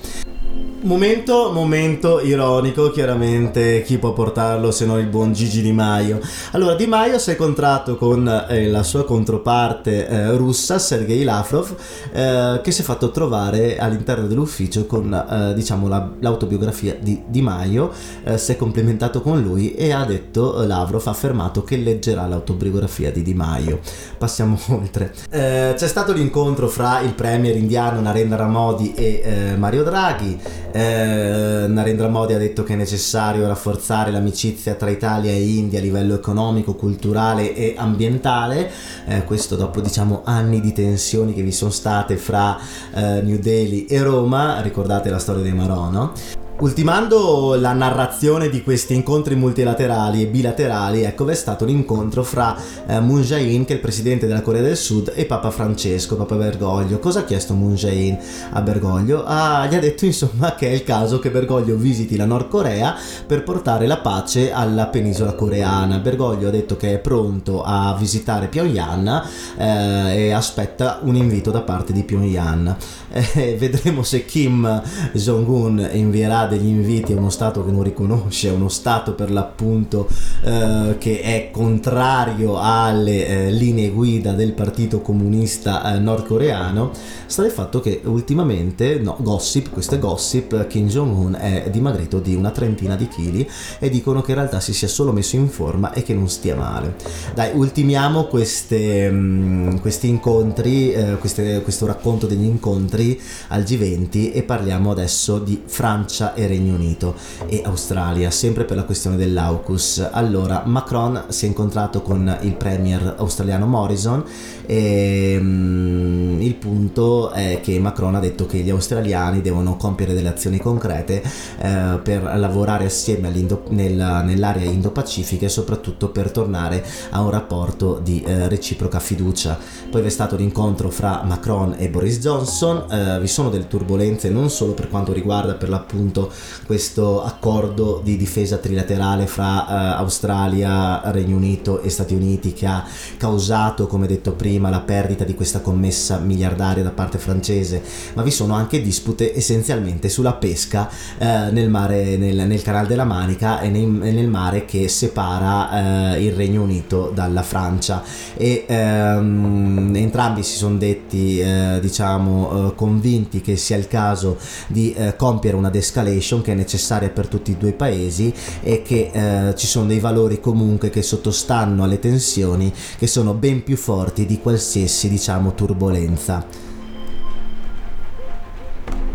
Momento, 0.84 1.50
momento 1.50 2.20
ironico, 2.20 2.90
chiaramente 2.90 3.82
chi 3.84 3.96
può 3.96 4.12
portarlo 4.12 4.70
se 4.70 4.84
non 4.84 4.98
il 4.98 5.06
buon 5.06 5.32
Gigi 5.32 5.62
Di 5.62 5.72
Maio. 5.72 6.20
Allora, 6.50 6.74
Di 6.74 6.86
Maio 6.86 7.18
si 7.18 7.30
è 7.30 7.32
incontrato 7.32 7.96
con 7.96 8.28
eh, 8.50 8.68
la 8.68 8.82
sua 8.82 9.06
controparte 9.06 10.06
eh, 10.06 10.36
russa, 10.36 10.78
Sergei 10.78 11.24
Lavrov, 11.24 11.74
eh, 12.12 12.60
che 12.62 12.70
si 12.70 12.82
è 12.82 12.84
fatto 12.84 13.10
trovare 13.10 13.78
all'interno 13.78 14.26
dell'ufficio 14.26 14.84
con, 14.84 15.10
eh, 15.10 15.54
diciamo, 15.54 15.88
la, 15.88 16.06
l'autobiografia 16.20 16.94
di 17.00 17.22
Di 17.28 17.40
Maio, 17.40 17.90
eh, 18.22 18.36
si 18.36 18.52
è 18.52 18.56
complimentato 18.56 19.22
con 19.22 19.40
lui 19.40 19.74
e 19.74 19.90
ha 19.90 20.04
detto, 20.04 20.62
eh, 20.62 20.66
Lavrov 20.66 21.06
ha 21.06 21.10
affermato 21.10 21.64
che 21.64 21.78
leggerà 21.78 22.26
l'autobiografia 22.26 23.10
di 23.10 23.22
Di 23.22 23.32
Maio. 23.32 23.80
Passiamo 24.18 24.58
oltre. 24.68 25.14
c'è 25.30 25.88
stato 25.88 26.12
l'incontro 26.12 26.68
fra 26.68 27.00
il 27.00 27.14
premier 27.14 27.56
indiano 27.56 28.02
Narendra 28.02 28.46
Modi 28.46 28.92
e 28.92 29.54
Mario 29.56 29.82
Draghi 29.82 30.38
eh, 30.76 31.66
Narendra 31.68 32.08
Modi 32.08 32.32
ha 32.32 32.38
detto 32.38 32.64
che 32.64 32.72
è 32.72 32.76
necessario 32.76 33.46
rafforzare 33.46 34.10
l'amicizia 34.10 34.74
tra 34.74 34.90
Italia 34.90 35.30
e 35.30 35.40
India 35.40 35.78
a 35.78 35.82
livello 35.82 36.14
economico, 36.14 36.74
culturale 36.74 37.54
e 37.54 37.74
ambientale, 37.76 38.68
eh, 39.06 39.22
questo 39.22 39.54
dopo 39.54 39.80
diciamo 39.80 40.22
anni 40.24 40.60
di 40.60 40.72
tensioni 40.72 41.32
che 41.32 41.42
vi 41.42 41.52
sono 41.52 41.70
state 41.70 42.16
fra 42.16 42.58
eh, 42.92 43.22
New 43.22 43.38
Delhi 43.38 43.86
e 43.86 44.02
Roma, 44.02 44.60
ricordate 44.62 45.10
la 45.10 45.20
storia 45.20 45.44
dei 45.44 45.52
Marò, 45.52 45.90
no? 45.90 46.43
Ultimando 46.56 47.56
la 47.56 47.72
narrazione 47.72 48.48
di 48.48 48.62
questi 48.62 48.94
incontri 48.94 49.34
multilaterali 49.34 50.22
e 50.22 50.28
bilaterali, 50.28 51.02
ecco, 51.02 51.28
è 51.28 51.34
stato 51.34 51.64
l'incontro 51.64 52.22
fra 52.22 52.56
eh, 52.86 53.00
Moon 53.00 53.22
Jae-in, 53.22 53.64
che 53.64 53.72
è 53.72 53.76
il 53.76 53.82
presidente 53.82 54.28
della 54.28 54.40
Corea 54.40 54.62
del 54.62 54.76
Sud, 54.76 55.12
e 55.16 55.24
Papa 55.24 55.50
Francesco, 55.50 56.14
Papa 56.14 56.36
Bergoglio. 56.36 57.00
Cosa 57.00 57.20
ha 57.20 57.24
chiesto 57.24 57.54
Moon 57.54 57.74
Jae-in 57.74 58.16
a 58.52 58.60
Bergoglio? 58.62 59.24
Ah, 59.26 59.66
gli 59.66 59.74
ha 59.74 59.80
detto 59.80 60.04
insomma 60.04 60.54
che 60.54 60.68
è 60.68 60.72
il 60.72 60.84
caso 60.84 61.18
che 61.18 61.30
Bergoglio 61.30 61.74
visiti 61.74 62.16
la 62.16 62.24
Nord 62.24 62.48
Corea 62.48 62.94
per 63.26 63.42
portare 63.42 63.88
la 63.88 63.98
pace 63.98 64.52
alla 64.52 64.86
penisola 64.86 65.32
coreana. 65.32 65.98
Bergoglio 65.98 66.48
ha 66.48 66.52
detto 66.52 66.76
che 66.76 66.94
è 66.94 66.98
pronto 66.98 67.64
a 67.64 67.96
visitare 67.98 68.46
Pyongyang 68.46 69.22
eh, 69.58 70.26
e 70.26 70.30
aspetta 70.30 71.00
un 71.02 71.16
invito 71.16 71.50
da 71.50 71.62
parte 71.62 71.92
di 71.92 72.04
Pyongyang. 72.04 72.76
Eh, 73.34 73.56
vedremo 73.56 74.02
se 74.02 74.24
Kim 74.24 74.82
Jong-un 75.12 75.88
invierà 75.92 76.43
degli 76.46 76.66
inviti 76.66 77.12
a 77.12 77.16
uno 77.16 77.30
Stato 77.30 77.64
che 77.64 77.70
non 77.70 77.82
riconosce, 77.82 78.48
a 78.48 78.52
uno 78.52 78.68
Stato 78.68 79.14
per 79.14 79.30
l'appunto 79.30 80.08
eh, 80.42 80.96
che 80.98 81.20
è 81.20 81.50
contrario 81.50 82.58
alle 82.58 83.26
eh, 83.26 83.50
linee 83.50 83.90
guida 83.90 84.32
del 84.32 84.52
Partito 84.52 85.00
Comunista 85.00 85.94
eh, 85.94 85.98
nordcoreano, 85.98 86.90
sta 87.26 87.44
il 87.44 87.50
fatto 87.50 87.80
che 87.80 88.00
ultimamente, 88.04 88.98
no, 88.98 89.16
gossip, 89.20 89.70
questo 89.70 89.94
è 89.94 89.98
gossip, 89.98 90.66
Kim 90.66 90.88
Jong-un 90.88 91.36
è 91.38 91.68
dimagrito 91.70 92.20
di 92.20 92.34
una 92.34 92.50
trentina 92.50 92.96
di 92.96 93.08
chili 93.08 93.48
e 93.78 93.88
dicono 93.88 94.22
che 94.22 94.32
in 94.32 94.38
realtà 94.38 94.60
si 94.60 94.72
sia 94.72 94.88
solo 94.88 95.12
messo 95.12 95.36
in 95.36 95.48
forma 95.48 95.92
e 95.92 96.02
che 96.02 96.14
non 96.14 96.28
stia 96.28 96.56
male. 96.56 96.96
Dai, 97.34 97.50
ultimiamo 97.54 98.24
queste, 98.24 99.10
mh, 99.10 99.16
mm, 99.16 99.76
questi 99.76 100.08
incontri, 100.08 100.92
eh, 100.92 101.16
queste, 101.18 101.62
questo 101.62 101.86
racconto 101.86 102.26
degli 102.26 102.44
incontri 102.44 103.20
al 103.48 103.62
G20 103.62 104.32
e 104.34 104.42
parliamo 104.42 104.90
adesso 104.90 105.38
di 105.38 105.62
Francia 105.64 106.33
e 106.34 106.46
Regno 106.46 106.74
Unito 106.74 107.14
e 107.46 107.62
Australia, 107.64 108.30
sempre 108.30 108.64
per 108.64 108.76
la 108.76 108.84
questione 108.84 109.16
dell'AUKUS. 109.16 110.10
Allora, 110.12 110.62
Macron 110.64 111.24
si 111.28 111.44
è 111.44 111.48
incontrato 111.48 112.02
con 112.02 112.38
il 112.42 112.54
premier 112.54 113.14
australiano 113.18 113.66
Morrison 113.66 114.24
e 114.66 115.36
um, 115.40 116.38
il 116.40 116.54
punto 116.54 117.30
è 117.30 117.60
che 117.62 117.78
Macron 117.78 118.14
ha 118.14 118.20
detto 118.20 118.46
che 118.46 118.58
gli 118.58 118.70
australiani 118.70 119.40
devono 119.40 119.76
compiere 119.76 120.14
delle 120.14 120.28
azioni 120.28 120.58
concrete 120.58 121.22
eh, 121.58 122.00
per 122.02 122.22
lavorare 122.22 122.86
assieme 122.86 123.30
nel, 123.30 124.20
nell'area 124.24 124.64
Indo-Pacifica 124.64 125.46
e 125.46 125.48
soprattutto 125.48 126.08
per 126.08 126.30
tornare 126.30 126.84
a 127.10 127.20
un 127.20 127.30
rapporto 127.30 128.00
di 128.02 128.22
eh, 128.22 128.48
reciproca 128.48 129.00
fiducia. 129.00 129.58
Poi 129.90 130.00
vi 130.00 130.06
è 130.06 130.10
stato 130.10 130.36
l'incontro 130.36 130.90
fra 130.90 131.22
Macron 131.24 131.74
e 131.78 131.88
Boris 131.88 132.18
Johnson, 132.18 132.84
eh, 132.90 133.20
vi 133.20 133.28
sono 133.28 133.50
delle 133.50 133.66
turbulenze 133.66 134.30
non 134.30 134.50
solo 134.50 134.72
per 134.72 134.88
quanto 134.88 135.12
riguarda 135.12 135.54
per 135.54 135.68
l'appunto 135.68 136.23
questo 136.66 137.22
accordo 137.22 138.00
di 138.02 138.16
difesa 138.16 138.56
trilaterale 138.56 139.26
fra 139.26 139.66
eh, 139.66 139.98
Australia, 139.98 141.00
Regno 141.10 141.36
Unito 141.36 141.80
e 141.80 141.90
Stati 141.90 142.14
Uniti 142.14 142.52
che 142.52 142.66
ha 142.66 142.84
causato, 143.16 143.86
come 143.86 144.06
detto 144.06 144.32
prima, 144.32 144.70
la 144.70 144.80
perdita 144.80 145.24
di 145.24 145.34
questa 145.34 145.60
commessa 145.60 146.18
miliardaria 146.18 146.82
da 146.82 146.90
parte 146.90 147.18
francese, 147.18 147.82
ma 148.14 148.22
vi 148.22 148.30
sono 148.30 148.54
anche 148.54 148.80
dispute 148.82 149.36
essenzialmente 149.36 150.08
sulla 150.08 150.32
pesca 150.32 150.88
eh, 151.18 151.50
nel, 151.50 151.68
mare, 151.68 152.16
nel, 152.16 152.46
nel 152.46 152.62
canale 152.62 152.88
della 152.88 153.04
Manica 153.04 153.60
e 153.60 153.68
nel, 153.68 153.86
nel 153.86 154.28
mare 154.28 154.64
che 154.64 154.88
separa 154.88 156.14
eh, 156.14 156.24
il 156.24 156.32
Regno 156.32 156.62
Unito 156.62 157.10
dalla 157.14 157.42
Francia. 157.42 158.02
E 158.36 158.64
ehm, 158.66 159.92
entrambi 159.94 160.42
si 160.42 160.56
sono 160.56 160.76
detti 160.76 161.40
eh, 161.40 161.78
diciamo 161.80 162.68
eh, 162.68 162.74
convinti 162.74 163.40
che 163.40 163.56
sia 163.56 163.76
il 163.76 163.88
caso 163.88 164.38
di 164.66 164.92
eh, 164.92 165.16
compiere 165.16 165.56
una 165.56 165.70
descalation 165.70 166.13
escalation 166.14 166.42
che 166.42 166.52
è 166.52 166.54
necessaria 166.54 167.10
per 167.10 167.28
tutti 167.28 167.52
e 167.52 167.56
due 167.56 167.70
i 167.70 167.74
paesi 167.74 168.32
e 168.62 168.82
che 168.82 169.10
eh, 169.12 169.54
ci 169.56 169.66
sono 169.66 169.86
dei 169.86 170.00
valori 170.00 170.40
comunque 170.40 170.90
che 170.90 171.02
sottostanno 171.02 171.84
alle 171.84 171.98
tensioni 171.98 172.72
che 172.96 173.06
sono 173.06 173.34
ben 173.34 173.62
più 173.62 173.76
forti 173.76 174.26
di 174.26 174.38
qualsiasi 174.38 175.08
diciamo 175.08 175.54
turbolenza. 175.54 176.63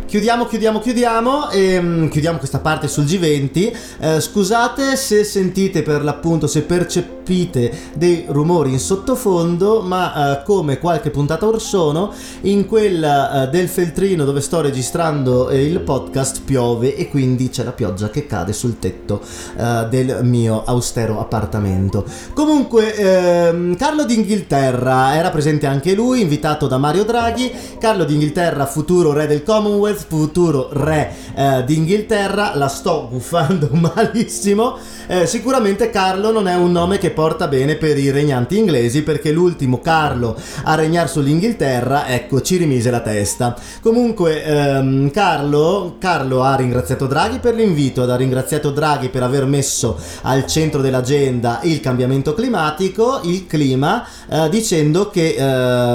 Chiudiamo, 0.10 0.48
chiudiamo, 0.48 0.80
chiudiamo 0.80 1.52
e 1.52 1.78
um, 1.78 2.10
chiudiamo 2.10 2.40
questa 2.40 2.58
parte 2.58 2.88
sul 2.88 3.04
G20. 3.04 3.78
Eh, 4.00 4.20
scusate 4.20 4.96
se 4.96 5.24
sentite 5.24 5.84
per 5.84 6.04
l'appunto, 6.04 6.48
se 6.48 6.64
percepite 6.64 7.72
dei 7.94 8.26
rumori 8.28 8.72
in 8.72 8.80
sottofondo, 8.80 9.82
ma 9.82 10.40
eh, 10.40 10.44
come 10.44 10.80
qualche 10.80 11.12
puntata 11.12 11.46
or 11.46 11.62
sono, 11.62 12.12
in 12.42 12.66
quella 12.66 13.44
eh, 13.44 13.50
del 13.50 13.68
feltrino 13.68 14.26
dove 14.26 14.42
sto 14.42 14.62
registrando 14.62 15.48
eh, 15.50 15.64
il 15.64 15.80
podcast 15.82 16.42
piove 16.44 16.96
e 16.96 17.08
quindi 17.08 17.50
c'è 17.50 17.64
la 17.64 17.72
pioggia 17.72 18.10
che 18.10 18.26
cade 18.26 18.52
sul 18.52 18.80
tetto 18.80 19.22
eh, 19.58 19.86
del 19.92 20.22
mio 20.24 20.64
austero 20.66 21.20
appartamento. 21.20 22.04
Comunque, 22.34 22.96
ehm, 22.96 23.76
Carlo 23.76 24.06
d'Inghilterra 24.06 25.14
era 25.14 25.30
presente 25.30 25.68
anche 25.68 25.94
lui, 25.94 26.22
invitato 26.22 26.66
da 26.66 26.80
Mario 26.80 27.04
Draghi. 27.04 27.52
Carlo 27.80 28.06
d'Inghilterra, 28.06 28.66
futuro 28.66 29.14
re 29.14 29.28
del 29.28 29.44
Commonwealth 29.44 29.98
futuro 30.08 30.70
re 30.72 31.14
eh, 31.36 31.64
d'Inghilterra, 31.66 32.56
la 32.56 32.68
sto 32.68 33.08
buffando 33.10 33.70
malissimo. 33.74 34.78
Eh, 35.08 35.26
sicuramente 35.26 35.90
Carlo 35.90 36.32
non 36.32 36.48
è 36.48 36.56
un 36.56 36.72
nome 36.72 37.00
che 37.00 37.10
porta 37.10 37.48
bene 37.48 37.76
per 37.76 37.98
i 37.98 38.12
regnanti 38.12 38.58
inglesi 38.58 39.02
perché 39.02 39.32
l'ultimo 39.32 39.80
Carlo 39.80 40.36
a 40.64 40.76
regnare 40.76 41.08
sull'Inghilterra, 41.08 42.08
ecco, 42.08 42.42
ci 42.42 42.58
rimise 42.58 42.92
la 42.92 43.02
testa. 43.02 43.56
Comunque 43.82 44.44
ehm, 44.44 45.12
Carlo, 45.12 45.96
Carlo 46.00 46.44
ha 46.44 46.56
ringraziato 46.56 47.08
Draghi 47.08 47.40
per 47.40 47.56
l'invito, 47.56 48.04
ha 48.04 48.16
ringraziato 48.16 48.72
Draghi 48.72 49.10
per 49.10 49.24
aver 49.24 49.46
messo 49.46 49.98
al 50.22 50.46
centro 50.46 50.82
dell'agenda 50.82 51.60
il 51.64 51.80
cambiamento 51.80 52.34
climatico, 52.34 53.22
il 53.24 53.48
clima, 53.48 54.06
eh, 54.30 54.50
dicendo 54.50 55.10
che 55.10 55.36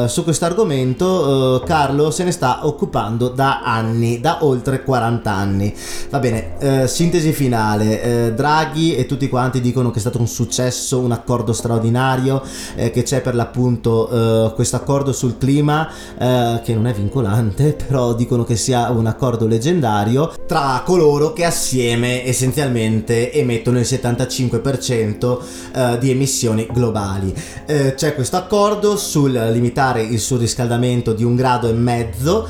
eh, 0.05 0.09
su 0.09 0.25
questo 0.25 0.45
argomento 0.45 1.63
eh, 1.63 1.67
Carlo 1.67 2.11
se 2.11 2.25
ne 2.25 2.33
sta 2.33 2.67
occupando 2.67 3.29
da 3.29 3.63
anni 3.63 3.94
anni, 3.95 4.21
da 4.21 4.45
oltre 4.45 4.83
40 4.83 5.31
anni. 5.31 5.75
Va 6.11 6.19
bene, 6.19 6.59
eh, 6.59 6.89
sintesi 6.89 7.33
finale, 7.33 8.03
eh, 8.03 8.33
Draghi 8.35 8.97
e 8.97 9.07
tutti 9.07 9.29
quanti 9.29 9.61
dicono 9.61 9.91
che 9.91 9.99
è 9.99 10.01
stato 10.01 10.19
un 10.19 10.27
successo, 10.27 10.99
un 10.99 11.13
accordo 11.13 11.53
straordinario, 11.53 12.43
eh, 12.75 12.91
che 12.91 13.05
c'è 13.05 13.21
per 13.21 13.35
l'appunto 13.35 14.09
eh, 14.11 14.53
questo 14.55 14.77
accordo 14.77 15.13
sul 15.13 15.39
clima 15.39 15.89
eh, 16.19 16.61
che 16.65 16.75
non 16.75 16.87
è 16.87 16.93
vincolante, 16.93 17.77
però 17.87 18.15
dicono 18.15 18.45
che 18.45 18.57
sia 18.57 18.91
un 18.91 19.07
accordo 19.07 19.47
leggendario 19.47 20.33
tra 20.47 20.83
coloro 20.85 21.33
che 21.33 21.45
assieme 21.45 22.27
essenzialmente 22.27 23.33
emettono 23.33 23.79
il 23.79 23.87
75% 23.87 25.39
eh, 25.75 25.99
di 25.99 26.11
emissioni 26.11 26.67
globali. 26.73 27.33
c'è 27.65 28.15
questo 28.15 28.37
accordo 28.37 28.97
sul 28.97 29.33
limitare 29.33 30.03
il 30.03 30.19
surriscaldamento 30.19 31.13
di 31.13 31.25
un 31.25 31.37
grado 31.37 31.69
e 31.69 31.73
mezzo 31.73 32.49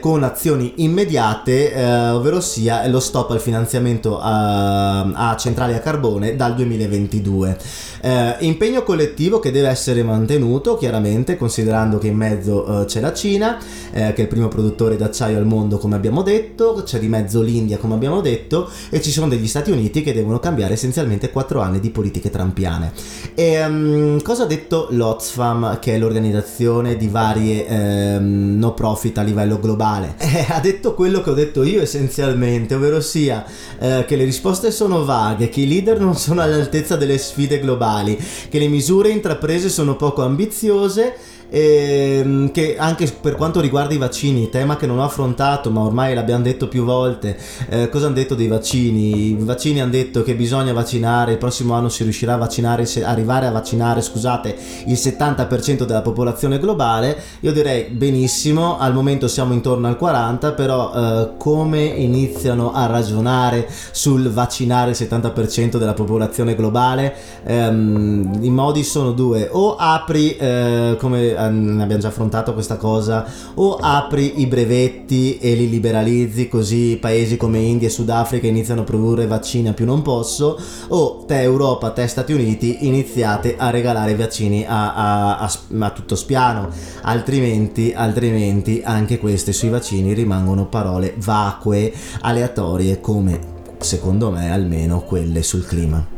con 0.00 0.22
azioni 0.22 0.74
immediate, 0.82 1.72
eh, 1.72 2.10
ovvero 2.10 2.40
sia 2.40 2.86
lo 2.88 3.00
stop 3.00 3.30
al 3.30 3.40
finanziamento 3.40 4.18
a, 4.20 5.00
a 5.30 5.36
centrali 5.36 5.74
a 5.74 5.80
carbone 5.80 6.36
dal 6.36 6.54
2022. 6.54 7.58
Eh, 8.04 8.36
impegno 8.40 8.82
collettivo 8.82 9.38
che 9.38 9.50
deve 9.52 9.68
essere 9.68 10.02
mantenuto, 10.02 10.76
chiaramente, 10.76 11.36
considerando 11.36 11.98
che 11.98 12.08
in 12.08 12.16
mezzo 12.16 12.82
eh, 12.82 12.84
c'è 12.86 13.00
la 13.00 13.12
Cina, 13.12 13.58
eh, 13.92 14.12
che 14.12 14.14
è 14.14 14.20
il 14.22 14.28
primo 14.28 14.48
produttore 14.48 14.96
d'acciaio 14.96 15.38
al 15.38 15.46
mondo, 15.46 15.78
come 15.78 15.94
abbiamo 15.94 16.22
detto, 16.22 16.82
c'è 16.84 16.98
di 16.98 17.08
mezzo 17.08 17.40
l'India, 17.40 17.78
come 17.78 17.94
abbiamo 17.94 18.20
detto, 18.20 18.68
e 18.90 19.00
ci 19.00 19.10
sono 19.10 19.28
degli 19.28 19.46
Stati 19.46 19.70
Uniti 19.70 20.02
che 20.02 20.12
devono 20.12 20.40
cambiare 20.40 20.74
essenzialmente 20.74 21.30
4 21.30 21.60
anni 21.60 21.78
di 21.78 21.90
politiche 21.90 22.30
trampiane. 22.30 22.92
E 23.34 23.64
um, 23.64 24.20
cosa 24.22 24.44
ha 24.44 24.46
detto 24.46 24.88
l'Oxfam, 24.90 25.78
che 25.78 25.94
è 25.94 25.98
l'organizzazione 25.98 26.96
di 26.96 27.06
varie 27.06 27.66
um, 27.68 28.56
no 28.58 28.74
profit 28.74 29.18
a 29.18 29.22
livello 29.22 29.60
globale? 29.60 30.14
Eh, 30.18 30.46
ha 30.50 30.58
detto 30.58 30.71
quello 30.94 31.20
che 31.20 31.30
ho 31.30 31.34
detto 31.34 31.62
io 31.62 31.82
essenzialmente, 31.82 32.74
ovvero 32.74 33.00
sia 33.00 33.44
eh, 33.78 34.04
che 34.06 34.16
le 34.16 34.24
risposte 34.24 34.70
sono 34.70 35.04
vaghe, 35.04 35.48
che 35.48 35.60
i 35.60 35.68
leader 35.68 36.00
non 36.00 36.16
sono 36.16 36.40
all'altezza 36.40 36.96
delle 36.96 37.18
sfide 37.18 37.60
globali, 37.60 38.18
che 38.48 38.58
le 38.58 38.68
misure 38.68 39.10
intraprese 39.10 39.68
sono 39.68 39.96
poco 39.96 40.22
ambiziose 40.22 41.14
ehm, 41.52 42.50
che 42.50 42.76
anche 42.78 43.12
per 43.20 43.36
quanto 43.36 43.60
riguarda 43.60 43.92
i 43.92 43.98
vaccini, 43.98 44.48
tema 44.48 44.76
che 44.76 44.86
non 44.86 44.98
ho 44.98 45.04
affrontato 45.04 45.70
ma 45.70 45.80
ormai 45.82 46.14
l'abbiamo 46.14 46.42
detto 46.42 46.66
più 46.66 46.84
volte, 46.84 47.38
eh, 47.68 47.88
cosa 47.90 48.06
hanno 48.06 48.14
detto 48.14 48.34
dei 48.34 48.48
vaccini? 48.48 49.28
I 49.28 49.36
vaccini 49.40 49.80
hanno 49.80 49.90
detto 49.90 50.22
che 50.22 50.34
bisogna 50.34 50.72
vaccinare, 50.72 51.32
il 51.32 51.38
prossimo 51.38 51.74
anno 51.74 51.90
si 51.90 52.02
riuscirà 52.02 52.34
a 52.34 52.38
vaccinare, 52.38 52.88
arrivare 53.02 53.46
a 53.46 53.50
vaccinare, 53.50 54.00
scusate, 54.00 54.56
il 54.86 54.94
70% 54.94 55.84
della 55.84 56.02
popolazione 56.02 56.58
globale, 56.58 57.16
io 57.40 57.52
direi 57.52 57.84
benissimo, 57.90 58.78
al 58.78 58.94
momento 58.94 59.28
siamo 59.28 59.52
intorno 59.52 59.88
al 59.88 59.98
40%, 60.00 60.54
però 60.54 60.92
eh, 60.94 61.30
come 61.36 61.82
iniziano 61.82 62.72
a 62.72 62.86
ragionare 62.86 63.68
sul 63.90 64.30
vaccinare 64.30 64.92
il 64.92 64.96
70% 64.96 65.76
della 65.76 65.94
popolazione 65.94 66.54
globale? 66.54 67.14
Ehm, 67.44 68.38
I 68.40 68.50
modi 68.50 68.82
sono 68.84 69.12
due, 69.12 69.48
o 69.50 69.76
apri 69.76 70.36
eh, 70.36 70.96
come 70.98 71.34
abbiamo 71.46 71.98
già 71.98 72.08
affrontato 72.08 72.52
questa 72.52 72.76
cosa, 72.76 73.24
o 73.54 73.76
apri 73.80 74.40
i 74.40 74.46
brevetti 74.46 75.38
e 75.38 75.54
li 75.54 75.68
liberalizzi 75.68 76.48
così 76.48 76.98
paesi 77.00 77.36
come 77.36 77.58
India 77.58 77.88
e 77.88 77.90
Sudafrica 77.90 78.46
iniziano 78.46 78.82
a 78.82 78.84
produrre 78.84 79.26
vaccini 79.26 79.68
a 79.68 79.72
più 79.72 79.84
non 79.84 80.02
posso, 80.02 80.58
o 80.88 81.24
te 81.26 81.40
Europa, 81.40 81.90
te 81.90 82.06
Stati 82.06 82.32
Uniti 82.32 82.86
iniziate 82.86 83.56
a 83.56 83.70
regalare 83.70 84.14
vaccini 84.14 84.64
a, 84.66 84.94
a, 84.94 85.38
a, 85.38 85.52
a 85.78 85.90
tutto 85.90 86.16
spiano, 86.16 86.68
altrimenti, 87.02 87.92
altrimenti 87.94 88.82
anche 88.84 89.18
queste 89.18 89.52
sui 89.52 89.68
vaccini 89.68 90.12
rimangono 90.12 90.66
parole 90.66 91.14
vacue, 91.18 91.92
aleatorie 92.20 93.00
come 93.00 93.50
secondo 93.78 94.30
me 94.30 94.50
almeno 94.50 95.00
quelle 95.00 95.42
sul 95.42 95.66
clima. 95.66 96.11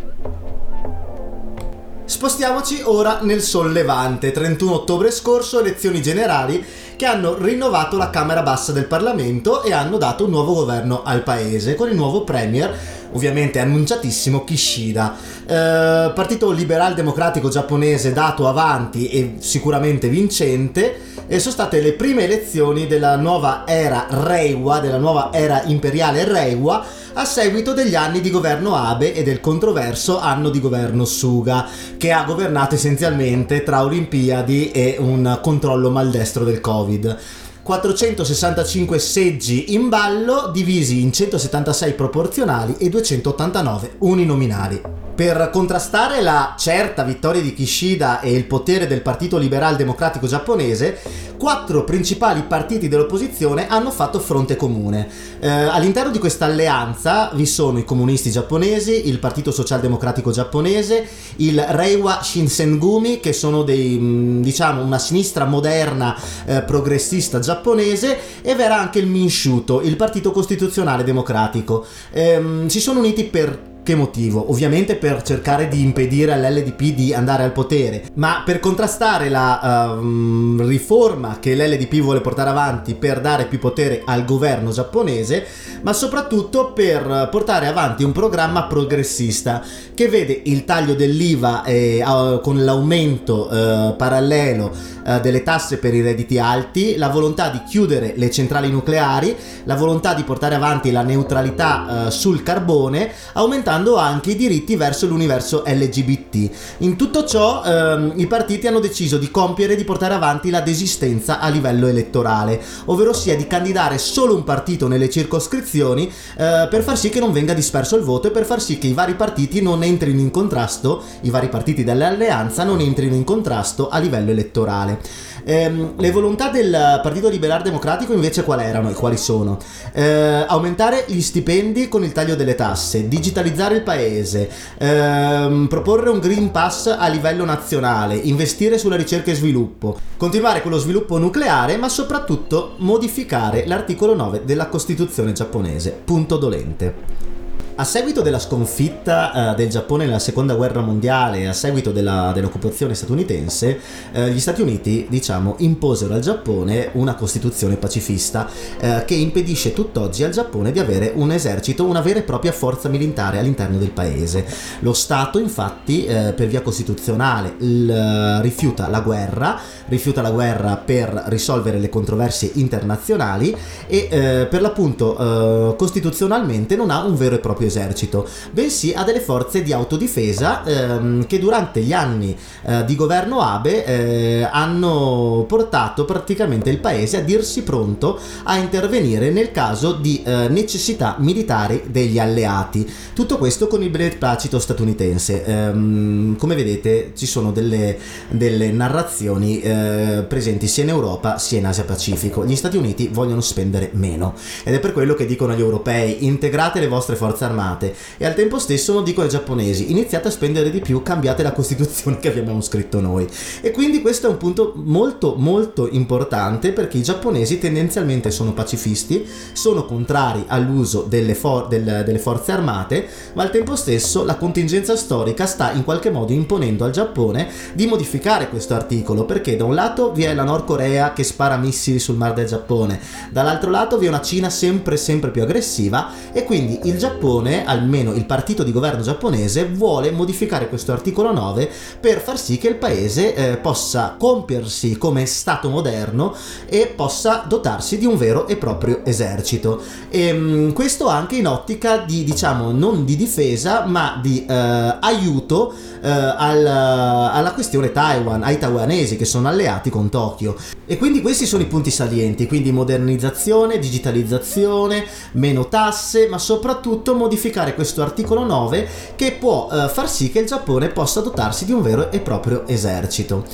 Spostiamoci 2.15 2.81
ora 2.85 3.19
nel 3.23 3.43
sollevante. 3.43 4.31
31 4.31 4.73
ottobre 4.73 5.11
scorso, 5.11 5.59
elezioni 5.59 6.01
generali 6.01 6.65
che 6.95 7.07
hanno 7.07 7.35
rinnovato 7.37 7.97
la 7.97 8.09
Camera 8.11 8.41
Bassa 8.43 8.71
del 8.71 8.85
Parlamento 8.85 9.65
e 9.65 9.73
hanno 9.73 9.99
dato 9.99 10.27
un 10.27 10.31
nuovo 10.31 10.55
governo 10.55 11.03
al 11.03 11.25
paese 11.25 11.75
con 11.75 11.89
il 11.89 11.97
nuovo 11.97 12.23
premier, 12.23 12.73
ovviamente 13.15 13.59
annunciatissimo 13.59 14.45
Kishida. 14.45 15.17
Eh, 15.45 16.13
partito 16.15 16.53
liberal 16.53 16.95
democratico 16.95 17.49
giapponese 17.49 18.13
dato 18.13 18.47
avanti 18.47 19.09
e 19.09 19.35
sicuramente 19.41 20.09
vincente 20.09 21.15
e 21.27 21.41
sono 21.41 21.53
state 21.53 21.81
le 21.81 21.95
prime 21.95 22.23
elezioni 22.23 22.87
della 22.87 23.17
nuova 23.17 23.65
era 23.67 24.07
Reiwa, 24.09 24.79
della 24.79 24.99
nuova 24.99 25.31
era 25.33 25.63
imperiale 25.65 26.23
Reiwa 26.23 27.03
a 27.17 27.25
seguito 27.25 27.73
degli 27.73 27.95
anni 27.95 28.21
di 28.21 28.29
governo 28.29 28.75
Abe 28.75 29.15
e 29.15 29.23
del 29.23 29.39
controverso 29.39 30.19
anno 30.19 30.51
di 30.51 30.61
governo 30.61 31.05
Suga, 31.05 31.69
che 31.97 32.11
ha 32.11 32.25
governato 32.25 32.75
essenzialmente 32.75 33.63
tra 33.63 33.85
Olimpiadi 33.85 34.73
e 34.73 34.97
un 34.99 35.39
controllo 35.41 35.91
maldestro 35.91 36.45
del 36.45 36.61
Covid. 36.61 37.19
465 37.63 38.99
seggi 38.99 39.75
in 39.75 39.89
ballo 39.89 40.51
divisi 40.53 41.01
in 41.01 41.13
176 41.13 41.93
proporzionali 41.95 42.75
e 42.79 42.89
289 42.89 43.95
uninominali. 43.99 44.83
Per 45.15 45.51
contrastare 45.53 46.21
la 46.21 46.57
certa 46.59 47.05
vittoria 47.05 47.41
di 47.41 47.55
Kishida 47.55 48.21
e 48.21 48.33
il 48.33 48.47
potere 48.47 48.89
del 48.89 49.01
Partito 49.01 49.39
Liberal 49.39 49.77
Democratico 49.77 50.27
giapponese, 50.27 50.99
quattro 51.45 51.85
principali 51.85 52.43
partiti 52.45 52.89
dell'opposizione 52.89 53.69
hanno 53.69 53.91
fatto 53.91 54.19
fronte 54.19 54.57
comune. 54.57 55.07
Eh, 55.41 55.47
all'interno 55.47 56.11
di 56.11 56.19
questa 56.19 56.47
alleanza 56.47 57.29
vi 57.35 57.45
sono 57.45 57.79
i 57.79 57.85
comunisti 57.85 58.31
giapponesi, 58.31 59.11
il 59.11 59.19
Partito 59.19 59.51
Socialdemocratico 59.51 60.31
giapponese, 60.31 61.07
il 61.37 61.61
Reiwa 61.61 62.23
Shinsengumi, 62.23 63.21
che 63.21 63.35
sono 63.35 63.63
dei, 63.63 63.99
mm, 64.01 64.41
diciamo, 64.41 64.83
una 64.83 64.99
sinistra 64.99 65.45
moderna 65.45 66.19
eh, 66.47 66.63
progressista 66.63 67.41
giapponese, 67.41 68.41
e 68.41 68.55
verrà 68.55 68.81
anche 68.81 69.01
il 69.01 69.07
Minshuto, 69.07 69.83
il 69.83 69.97
Partito 69.97 70.31
Costituzionale 70.31 71.05
Democratico. 71.05 71.85
Eh, 72.11 72.65
si 72.69 72.81
sono 72.81 73.01
uniti 73.01 73.25
per 73.25 73.73
che 73.85 73.95
motivo? 73.95 74.51
Ovviamente 74.51 74.97
per 74.97 75.23
cercare 75.23 75.69
di 75.69 75.83
impedire 75.83 76.33
all'LDP 76.33 76.95
di 76.95 77.15
andare 77.15 77.45
al 77.45 77.53
potere, 77.53 78.05
ma 78.15 78.43
per 78.45 78.59
contrastare 78.59 79.29
la 79.29 79.99
uh, 80.01 80.67
riforma 80.67 81.37
che 81.39 81.55
l'LDP 81.55 82.01
vuole 82.01 82.23
portare 82.23 82.49
avanti 82.49 82.95
per 82.95 83.21
dare 83.21 83.45
più 83.45 83.59
potere 83.59 84.03
al 84.05 84.25
governo 84.25 84.73
giapponese, 84.73 85.47
ma 85.83 85.93
soprattutto 85.93 86.73
per 86.73 87.29
portare 87.31 87.67
avanti 87.67 88.03
un 88.03 88.13
programma 88.13 88.65
progressista 88.65 89.63
che 89.95 90.09
vede 90.09 90.41
il 90.47 90.65
taglio 90.65 90.95
dell'IVA 90.95 91.63
eh, 91.65 92.03
uh, 92.03 92.41
con 92.41 92.65
l'aumento 92.65 93.49
uh, 93.51 93.97
parallelo 93.97 94.73
eh, 95.07 95.21
delle 95.21 95.43
tasse 95.43 95.77
per 95.77 95.93
i 95.93 96.01
redditi 96.01 96.39
alti, 96.39 96.97
la 96.97 97.09
volontà 97.09 97.51
di 97.51 97.61
chiudere 97.69 98.15
le 98.17 98.31
centrali 98.31 98.71
nucleari, 98.71 99.37
la 99.65 99.75
volontà 99.75 100.15
di 100.15 100.23
portare 100.23 100.55
avanti 100.55 100.91
la 100.91 101.03
neutralità 101.03 102.11
sul 102.11 102.43
carbone, 102.43 103.13
aumentando 103.35 103.74
rispettando 103.75 103.97
anche 103.97 104.31
i 104.33 104.37
diritti 104.37 104.77
verso 104.77 105.07
l'universo 105.07 105.65
LGBT. 105.67 106.51
In 106.79 106.97
tutto 106.97 107.25
ciò 107.25 107.63
ehm, 107.65 108.13
i 108.17 108.27
partiti 108.27 108.67
hanno 108.67 108.79
deciso 108.79 109.19
di 109.19 109.31
compiere 109.31 109.73
e 109.73 109.77
di 109.77 109.85
portare 109.85 110.15
avanti 110.15 110.51
la 110.51 110.61
desistenza 110.61 111.41
a 111.41 111.49
livello 111.49 111.87
elettorale, 111.87 112.61
ovvero 112.87 113.13
sia 113.13 113.37
di 113.37 113.47
candidare 113.47 113.99
solo 113.99 114.35
un 114.35 114.45
partito 114.45 114.87
nelle 114.87 115.11
circoscrizioni 115.11 116.07
eh, 116.07 116.69
per 116.71 116.83
far 116.83 116.97
sì 116.97 117.09
che 117.09 117.21
non 117.21 117.33
venga 117.33 117.55
disperso 117.55 117.97
il 117.97 118.03
voto 118.03 118.29
e 118.29 118.31
per 118.31 118.45
far 118.45 118.61
sì 118.61 118.79
che 118.79 118.87
i 118.87 118.93
vari 118.93 119.15
partiti 119.15 119.61
non 119.61 119.83
entrino 119.83 120.21
in 120.21 120.31
contrasto, 120.31 121.03
i 121.23 121.31
vari 121.31 121.49
partiti 121.49 121.85
dell'alleanza 121.85 122.65
non 122.65 122.81
entrino 122.81 123.15
in 123.15 123.25
contrasto 123.25 123.89
a 123.89 123.99
livello 123.99 124.31
elettorale. 124.31 125.01
Ehm, 125.45 125.95
le 125.99 126.11
volontà 126.11 126.49
del 126.49 127.01
Partito 127.03 127.29
Liberal 127.29 127.63
Democratico 127.63 128.13
invece 128.13 128.45
quali 128.45 128.65
erano 128.65 128.91
e 128.91 128.95
quali 128.95 129.17
sono? 129.17 129.59
Eh, 129.93 130.45
aumentare 130.47 131.05
gli 131.07 131.21
stipendi 131.21 131.89
con 131.89 132.03
il 132.03 132.13
taglio 132.13 132.35
delle 132.35 132.55
tasse, 132.55 133.09
digitalizzare 133.09 133.77
il 133.77 133.83
paese, 133.83 134.51
ehm, 134.79 135.67
proporre 135.69 136.11
un 136.11 136.19
Green 136.19 136.51
Pass 136.51 136.87
a 136.87 137.07
livello 137.09 137.45
nazionale, 137.45 138.17
investire 138.17 138.79
sulla 138.79 138.97
ricerca 138.97 139.31
e 139.31 139.35
sviluppo, 139.35 139.99
continuare 140.17 140.63
con 140.63 140.71
lo 140.71 140.79
sviluppo 140.79 141.19
nucleare, 141.19 141.77
ma 141.77 141.89
soprattutto 141.89 142.75
modificare 142.79 143.67
l'articolo 143.67 144.15
9 144.15 144.43
della 144.45 144.69
Costituzione 144.69 145.33
giapponese. 145.33 145.99
Punto 146.05 146.37
dolente. 146.37 147.34
A 147.77 147.83
seguito 147.83 148.21
della 148.21 148.39
sconfitta 148.39 149.51
uh, 149.51 149.55
del 149.57 149.69
Giappone 149.69 150.05
nella 150.05 150.21
seconda 150.21 150.55
guerra 150.55 150.81
mondiale, 150.81 151.49
a 151.49 151.53
seguito 151.53 151.91
della, 151.91 152.31
dell'occupazione 152.33 152.95
statunitense, 152.95 153.81
uh, 154.13 154.21
gli 154.27 154.39
Stati 154.39 154.63
Uniti, 154.63 155.09
diciamo, 155.11 155.57
imposero 155.59 156.15
al 156.15 156.21
Giappone 156.21 156.91
una 156.93 157.17
costituzione 157.17 157.75
pacifista 157.75 158.49
uh, 158.81 159.05
che 159.05 159.15
impedisce 159.15 159.73
tutt'oggi 159.73 160.23
al 160.23 160.31
Giappone 160.31 160.71
di 160.71 160.79
avere 160.79 161.15
un 161.17 161.33
esercito, 161.33 161.85
una 161.85 162.01
vera 162.01 162.21
e 162.21 162.23
propria 162.23 162.53
forza 162.53 162.89
militare 162.89 163.41
all'interno 163.41 163.77
del 163.77 163.91
paese. 163.91 164.47
Lo 164.79 164.93
Stato, 164.93 165.41
infatti, 165.41 166.05
per 166.05 166.47
via 166.47 166.61
costituzionale, 166.61 167.57
l- 167.59 168.39
rifiuta 168.41 168.89
la 168.89 169.01
guerra, 169.01 169.59
rifiuta 169.89 170.23
la 170.23 170.31
guerra 170.31 170.77
per 170.77 171.25
risolvere 171.27 171.81
le 171.81 171.89
controversie 171.89 172.53
internazionali 172.55 173.55
e 173.89 174.47
per 174.49 174.61
l'appunto 174.61 175.75
costituzionalmente 175.77 176.77
non 176.77 176.91
ha 176.91 177.03
un 177.03 177.17
vero 177.17 177.35
e 177.35 177.39
proprio 177.39 177.63
proprio 177.65 177.67
esercito, 177.67 178.29
bensì 178.51 178.93
a 178.95 179.03
delle 179.05 179.21
forze 179.21 179.63
di 179.63 179.73
autodifesa 179.73 180.65
ehm, 180.65 181.27
che 181.27 181.39
durante 181.39 181.81
gli 181.81 181.93
anni 181.93 182.37
eh, 182.65 182.85
di 182.85 182.95
governo 182.95 183.41
Abe 183.41 183.85
eh, 183.85 184.49
hanno 184.51 185.45
portato 185.49 186.05
praticamente 186.05 186.71
il 186.71 186.79
paese 186.79 187.19
a 187.19 187.21
dirsi 187.21 187.63
pronto 187.63 188.19
a 188.45 188.57
intervenire 188.57 189.31
nel 189.31 189.51
caso 189.51 189.93
di 189.93 190.23
eh, 190.25 190.49
necessità 190.49 191.17
militari 191.19 191.85
degli 191.87 192.19
alleati. 192.19 192.89
Tutto 193.15 193.39
questo 193.39 193.67
con 193.67 193.83
il 193.83 193.91
benepacito 193.91 194.59
statunitense. 194.59 195.45
Ehm, 195.45 196.37
come 196.37 196.55
vedete 196.55 197.13
ci 197.15 197.27
sono 197.27 197.53
delle, 197.53 197.99
delle 198.29 198.71
narrazioni 198.71 199.61
eh, 199.61 200.25
presenti 200.27 200.67
sia 200.67 200.83
in 200.83 200.91
Europa 200.91 201.39
sia 201.39 201.59
in 201.59 201.67
Asia 201.67 201.85
Pacifico. 201.85 202.45
Gli 202.45 202.57
Stati 202.57 202.77
Uniti 202.77 203.09
vogliono 203.13 203.41
spendere 203.41 203.91
meno 203.93 204.35
ed 204.65 204.75
è 204.75 204.81
per 204.81 204.93
quello 204.93 205.15
che 205.15 205.27
dicono 205.27 205.53
agli 205.53 205.61
europei 205.61 206.25
integrate 206.27 206.81
le 206.81 206.89
vostre 206.89 207.17
forze 207.17 207.45
armate 207.45 207.54
armate 207.55 207.95
e 208.19 208.27
al 208.27 208.35
tempo 208.35 208.59
stesso 208.59 208.93
non 208.93 209.05
dico 209.05 209.23
ai 209.23 209.29
giapponesi 209.29 209.91
iniziate 209.91 210.29
a 210.29 210.31
spendere 210.31 210.71
di 210.71 210.81
più, 210.81 211.03
cambiate 211.03 211.43
la 211.43 211.53
costituzione 211.53 212.19
che 212.19 212.29
abbiamo 212.29 212.61
scritto 212.61 213.01
noi. 213.01 213.27
E 213.61 213.71
quindi 213.71 214.03
questo 214.03 214.27
è 214.27 214.31
un 214.31 214.37
punto 214.37 214.73
molto 214.77 215.35
molto 215.39 215.89
importante 215.91 216.73
perché 216.73 216.99
i 216.99 217.03
giapponesi 217.03 217.59
tendenzialmente 217.59 218.31
sono 218.31 218.53
pacifisti, 218.53 219.27
sono 219.53 219.87
contrari 219.87 220.45
all'uso 220.49 221.03
delle, 221.09 221.35
for- 221.35 221.69
del, 221.69 222.03
delle 222.05 222.19
forze 222.19 222.53
armate, 222.53 223.07
ma 223.35 223.43
al 223.43 223.51
tempo 223.51 223.77
stesso 223.77 224.25
la 224.25 224.37
contingenza 224.37 224.97
storica 224.97 225.47
sta 225.47 225.73
in 225.73 225.85
qualche 225.85 226.11
modo 226.11 226.33
imponendo 226.33 226.85
al 226.85 226.91
Giappone 226.91 227.49
di 227.73 227.87
modificare 227.87 228.49
questo 228.49 228.75
articolo 228.75 229.25
perché 229.25 229.57
da 229.57 229.65
un 229.65 229.75
lato 229.75 230.13
vi 230.13 230.25
è 230.25 230.35
la 230.35 230.45
Nord 230.45 230.65
Corea 230.65 231.13
che 231.13 231.23
spara 231.23 231.57
missili 231.57 231.99
sul 231.99 232.17
mar 232.17 232.33
del 232.33 232.47
Giappone, 232.47 232.99
dall'altro 233.31 233.71
lato 233.71 233.99
vi 233.99 234.07
è 234.07 234.09
una 234.09 234.21
Cina 234.21 234.51
sempre 234.51 234.97
sempre 234.97 235.31
più 235.31 235.43
aggressiva 235.43 236.11
e 236.33 236.45
quindi 236.45 236.81
il 236.85 236.99
Giappone 236.99 237.44
Giappone, 237.45 237.65
almeno 237.65 238.15
il 238.15 238.25
partito 238.25 238.63
di 238.63 238.73
governo 238.73 239.03
giapponese, 239.03 239.67
vuole 239.67 240.11
modificare 240.11 240.69
questo 240.69 240.93
articolo 240.93 241.33
9 241.33 241.71
per 242.01 242.21
far 242.21 242.39
sì 242.39 242.57
che 242.57 242.69
il 242.69 242.77
paese 242.77 243.35
eh, 243.35 243.57
possa 243.59 244.17
compiersi 244.19 244.97
come 244.97 245.27
Stato 245.27 245.69
moderno 245.69 246.35
e 246.67 246.93
possa 246.95 247.45
dotarsi 247.47 247.99
di 247.99 248.07
un 248.07 248.17
vero 248.17 248.47
e 248.47 248.57
proprio 248.57 249.05
esercito. 249.05 249.81
E, 250.09 250.29
ehm, 250.29 250.39
mh, 250.39 250.73
questo 250.73 251.09
anche 251.09 251.37
in 251.37 251.47
ottica 251.47 251.99
di, 251.99 252.25
diciamo, 252.25 252.73
non 252.73 253.05
di 253.05 253.17
difesa, 253.17 253.85
ma 253.85 254.19
di 254.23 254.47
eh, 254.49 254.97
aiuto 255.01 255.75
eh, 256.05 256.11
al, 256.11 256.67
alla 256.67 257.53
questione 257.53 257.91
Taiwan, 257.91 258.43
ai 258.43 258.59
taiwanesi 258.59 259.17
che 259.17 259.25
sono 259.25 259.49
alleati 259.49 259.89
con 259.89 260.11
Tokyo. 260.11 260.55
E 260.85 260.99
quindi 260.99 261.23
questi 261.23 261.47
sono 261.47 261.63
i 261.63 261.67
punti 261.67 261.91
salienti, 261.91 262.47
quindi 262.47 262.71
modernizzazione, 262.73 263.79
digitalizzazione, 263.79 265.07
meno 265.33 265.67
tasse, 265.69 266.29
ma 266.29 266.37
soprattutto 266.37 267.15
modificare 267.15 267.75
questo 267.75 268.03
articolo 268.03 268.45
9 268.45 268.87
che 269.17 269.33
può 269.33 269.71
eh, 269.73 269.89
far 269.89 270.11
sì 270.11 270.31
che 270.31 270.41
il 270.41 270.47
Giappone 270.47 270.89
possa 270.89 271.23
dotarsi 271.23 271.65
di 271.65 271.73
un 271.73 271.81
vero 271.81 272.11
e 272.11 272.21
proprio 272.21 272.67
esercito. 272.67 273.45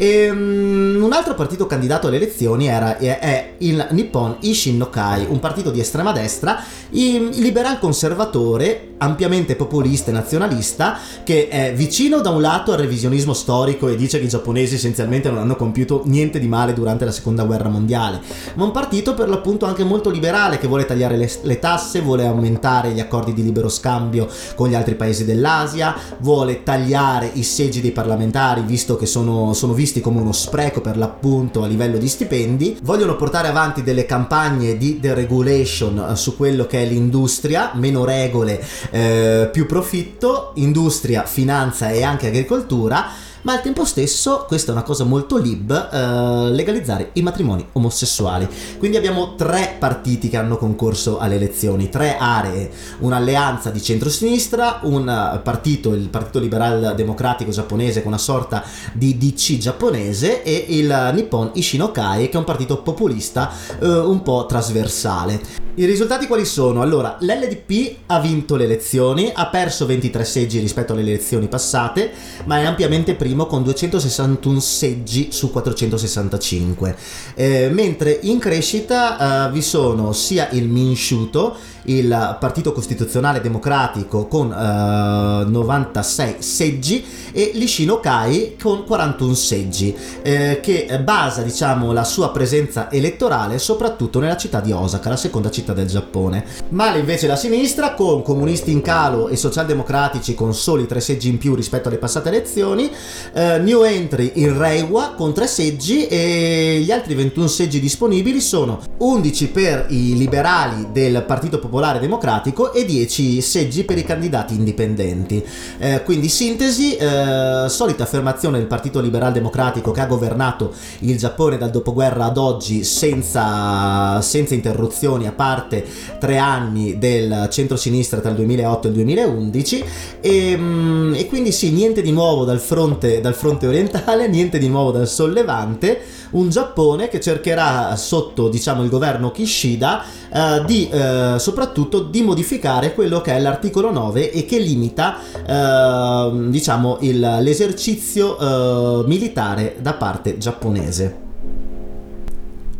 E, 0.00 0.30
um, 0.30 1.02
un 1.02 1.12
altro 1.12 1.34
partito 1.34 1.66
candidato 1.66 2.06
alle 2.06 2.16
elezioni 2.16 2.68
era, 2.68 2.98
è, 2.98 3.18
è 3.18 3.54
il 3.58 3.84
Nippon 3.90 4.36
Ishin 4.40 4.76
no 4.76 4.88
un 5.28 5.40
partito 5.40 5.72
di 5.72 5.80
estrema 5.80 6.12
destra, 6.12 6.62
liberal 6.90 7.80
conservatore, 7.80 8.94
ampiamente 8.98 9.56
populista 9.56 10.10
e 10.10 10.14
nazionalista, 10.14 10.98
che 11.24 11.48
è 11.48 11.72
vicino 11.74 12.20
da 12.20 12.30
un 12.30 12.40
lato 12.40 12.72
al 12.72 12.78
revisionismo 12.78 13.32
storico 13.32 13.88
e 13.88 13.96
dice 13.96 14.18
che 14.18 14.26
i 14.26 14.28
giapponesi 14.28 14.74
essenzialmente 14.74 15.30
non 15.30 15.38
hanno 15.38 15.56
compiuto 15.56 16.02
niente 16.06 16.38
di 16.38 16.46
male 16.46 16.72
durante 16.72 17.04
la 17.04 17.10
seconda 17.10 17.44
guerra 17.44 17.68
mondiale, 17.68 18.20
ma 18.54 18.64
un 18.64 18.70
partito 18.70 19.14
per 19.14 19.28
l'appunto 19.28 19.66
anche 19.66 19.84
molto 19.84 20.10
liberale 20.10 20.58
che 20.58 20.68
vuole 20.68 20.86
tagliare 20.86 21.16
le, 21.16 21.30
le 21.42 21.58
tasse, 21.58 22.00
vuole 22.00 22.24
aumentare 22.24 22.90
gli 22.90 23.00
accordi 23.00 23.32
di 23.32 23.42
libero 23.42 23.68
scambio 23.68 24.28
con 24.54 24.68
gli 24.68 24.74
altri 24.74 24.94
paesi 24.94 25.24
dell'Asia, 25.24 25.94
vuole 26.18 26.62
tagliare 26.62 27.30
i 27.34 27.42
seggi 27.42 27.80
dei 27.80 27.92
parlamentari 27.92 28.62
visto 28.62 28.96
che 28.96 29.06
sono, 29.06 29.52
sono 29.54 29.72
visti 29.72 29.87
visti 29.88 30.00
come 30.02 30.20
uno 30.20 30.32
spreco 30.32 30.82
per 30.82 30.98
l'appunto 30.98 31.62
a 31.62 31.66
livello 31.66 31.96
di 31.96 32.08
stipendi, 32.08 32.78
vogliono 32.82 33.16
portare 33.16 33.48
avanti 33.48 33.82
delle 33.82 34.04
campagne 34.04 34.76
di 34.76 35.00
deregulation 35.00 36.10
eh, 36.10 36.16
su 36.16 36.36
quello 36.36 36.66
che 36.66 36.82
è 36.82 36.86
l'industria, 36.86 37.70
meno 37.74 38.04
regole, 38.04 38.62
eh, 38.90 39.48
più 39.50 39.64
profitto, 39.64 40.52
industria, 40.56 41.24
finanza 41.24 41.88
e 41.88 42.02
anche 42.02 42.26
agricoltura 42.26 43.06
ma 43.42 43.52
al 43.52 43.62
tempo 43.62 43.84
stesso, 43.84 44.44
questa 44.46 44.70
è 44.70 44.74
una 44.74 44.82
cosa 44.82 45.04
molto 45.04 45.36
lib, 45.36 45.70
eh, 45.70 46.50
legalizzare 46.50 47.10
i 47.14 47.22
matrimoni 47.22 47.66
omosessuali. 47.72 48.48
Quindi 48.78 48.96
abbiamo 48.96 49.34
tre 49.34 49.76
partiti 49.78 50.28
che 50.28 50.36
hanno 50.36 50.56
concorso 50.56 51.18
alle 51.18 51.36
elezioni, 51.36 51.88
tre 51.88 52.16
aree, 52.18 52.70
un'alleanza 53.00 53.70
di 53.70 53.82
centrosinistra, 53.82 54.80
un 54.82 55.40
partito, 55.42 55.92
il 55.92 56.08
Partito 56.08 56.38
Liberal 56.38 56.94
Democratico 56.96 57.50
giapponese 57.50 58.00
con 58.00 58.12
una 58.12 58.18
sorta 58.20 58.64
di 58.92 59.16
DC 59.16 59.58
giapponese 59.58 60.42
e 60.42 60.66
il 60.68 61.10
Nippon 61.14 61.50
Ishinokai 61.54 62.28
che 62.28 62.34
è 62.34 62.36
un 62.36 62.44
partito 62.44 62.82
populista 62.82 63.50
eh, 63.80 63.86
un 63.86 64.22
po' 64.22 64.46
trasversale. 64.46 65.66
I 65.78 65.84
risultati 65.84 66.26
quali 66.26 66.44
sono? 66.44 66.82
Allora, 66.82 67.18
l'LDP 67.20 67.98
ha 68.06 68.18
vinto 68.18 68.56
le 68.56 68.64
elezioni, 68.64 69.30
ha 69.32 69.46
perso 69.46 69.86
23 69.86 70.24
seggi 70.24 70.58
rispetto 70.58 70.92
alle 70.92 71.02
elezioni 71.02 71.46
passate, 71.46 72.10
ma 72.46 72.58
è 72.58 72.64
ampiamente 72.64 73.14
primo 73.28 73.44
con 73.44 73.62
261 73.62 74.58
seggi 74.58 75.28
su 75.32 75.50
465. 75.50 76.96
Eh, 77.34 77.68
mentre 77.70 78.18
in 78.22 78.38
crescita 78.38 79.48
eh, 79.48 79.52
vi 79.52 79.60
sono 79.60 80.14
sia 80.14 80.48
il 80.52 80.66
Minshuto, 80.66 81.56
il 81.82 82.36
Partito 82.40 82.72
Costituzionale 82.72 83.40
Democratico 83.42 84.26
con 84.26 84.50
eh, 84.50 85.44
96 85.48 86.36
seggi 86.38 87.04
e 87.32 87.50
l'Ishino 87.54 88.00
Kai 88.00 88.56
con 88.60 88.84
41 88.84 89.34
seggi, 89.34 89.94
eh, 90.22 90.60
che 90.62 91.00
basa 91.02 91.42
diciamo 91.42 91.92
la 91.92 92.04
sua 92.04 92.30
presenza 92.30 92.90
elettorale 92.90 93.58
soprattutto 93.58 94.20
nella 94.20 94.36
città 94.36 94.60
di 94.60 94.72
Osaka, 94.72 95.10
la 95.10 95.16
seconda 95.16 95.50
città 95.50 95.74
del 95.74 95.86
Giappone. 95.86 96.44
Male 96.70 96.98
invece 96.98 97.26
la 97.26 97.36
sinistra 97.36 97.92
con 97.92 98.22
comunisti 98.22 98.70
in 98.70 98.80
calo 98.80 99.28
e 99.28 99.36
socialdemocratici 99.36 100.34
con 100.34 100.54
soli 100.54 100.86
3 100.86 101.00
seggi 101.00 101.28
in 101.28 101.38
più 101.38 101.54
rispetto 101.54 101.88
alle 101.88 101.98
passate 101.98 102.28
elezioni, 102.28 102.90
eh, 103.32 103.58
new 103.58 103.82
entry 103.82 104.32
in 104.34 104.56
Reiwa 104.56 105.14
con 105.16 105.32
3 105.32 105.46
seggi 105.46 106.06
e 106.06 106.80
gli 106.84 106.90
altri 106.90 107.14
21 107.14 107.46
seggi 107.46 107.80
disponibili 107.80 108.40
sono 108.40 108.80
11 108.98 109.48
per 109.48 109.86
i 109.88 110.16
liberali 110.16 110.88
del 110.92 111.24
Partito 111.26 111.58
Popolare 111.58 111.98
Democratico 111.98 112.72
e 112.72 112.84
10 112.84 113.40
seggi 113.40 113.84
per 113.84 113.98
i 113.98 114.04
candidati 114.04 114.54
indipendenti. 114.54 115.44
Eh, 115.78 116.02
quindi 116.04 116.28
sintesi, 116.28 116.96
eh, 116.96 117.66
solita 117.68 118.02
affermazione 118.02 118.58
del 118.58 118.66
Partito 118.66 119.00
Liberal 119.00 119.32
Democratico 119.32 119.90
che 119.92 120.00
ha 120.00 120.06
governato 120.06 120.72
il 121.00 121.16
Giappone 121.16 121.58
dal 121.58 121.70
dopoguerra 121.70 122.24
ad 122.24 122.36
oggi 122.36 122.84
senza, 122.84 124.20
senza 124.20 124.54
interruzioni, 124.54 125.26
a 125.26 125.32
parte 125.32 125.84
tre 126.18 126.38
anni 126.38 126.98
del 126.98 127.48
centro-sinistra 127.50 128.20
tra 128.20 128.30
il 128.30 128.36
2008 128.36 128.86
e 128.86 128.90
il 128.90 128.96
2011 128.96 129.84
e, 130.20 130.56
mm, 130.56 131.14
e 131.14 131.26
quindi 131.26 131.52
sì, 131.52 131.70
niente 131.70 132.02
di 132.02 132.12
nuovo 132.12 132.44
dal 132.44 132.60
fronte, 132.60 133.07
dal 133.20 133.34
fronte 133.34 133.66
orientale, 133.66 134.28
niente 134.28 134.58
di 134.58 134.68
nuovo 134.68 134.90
dal 134.90 135.08
sollevante, 135.08 136.00
un 136.30 136.48
Giappone 136.50 137.08
che 137.08 137.20
cercherà 137.20 137.96
sotto 137.96 138.48
diciamo 138.48 138.82
il 138.82 138.90
governo 138.90 139.30
Kishida 139.30 140.02
eh, 140.32 140.62
di 140.66 140.88
eh, 140.88 141.36
soprattutto 141.38 142.00
di 142.00 142.22
modificare 142.22 142.94
quello 142.94 143.20
che 143.20 143.32
è 143.32 143.40
l'articolo 143.40 143.90
9 143.90 144.30
e 144.30 144.44
che 144.44 144.58
limita 144.58 145.16
eh, 145.46 146.50
diciamo 146.50 146.98
il, 147.00 147.18
l'esercizio 147.40 148.38
eh, 148.38 149.06
militare 149.06 149.76
da 149.80 149.94
parte 149.94 150.38
giapponese. 150.38 151.27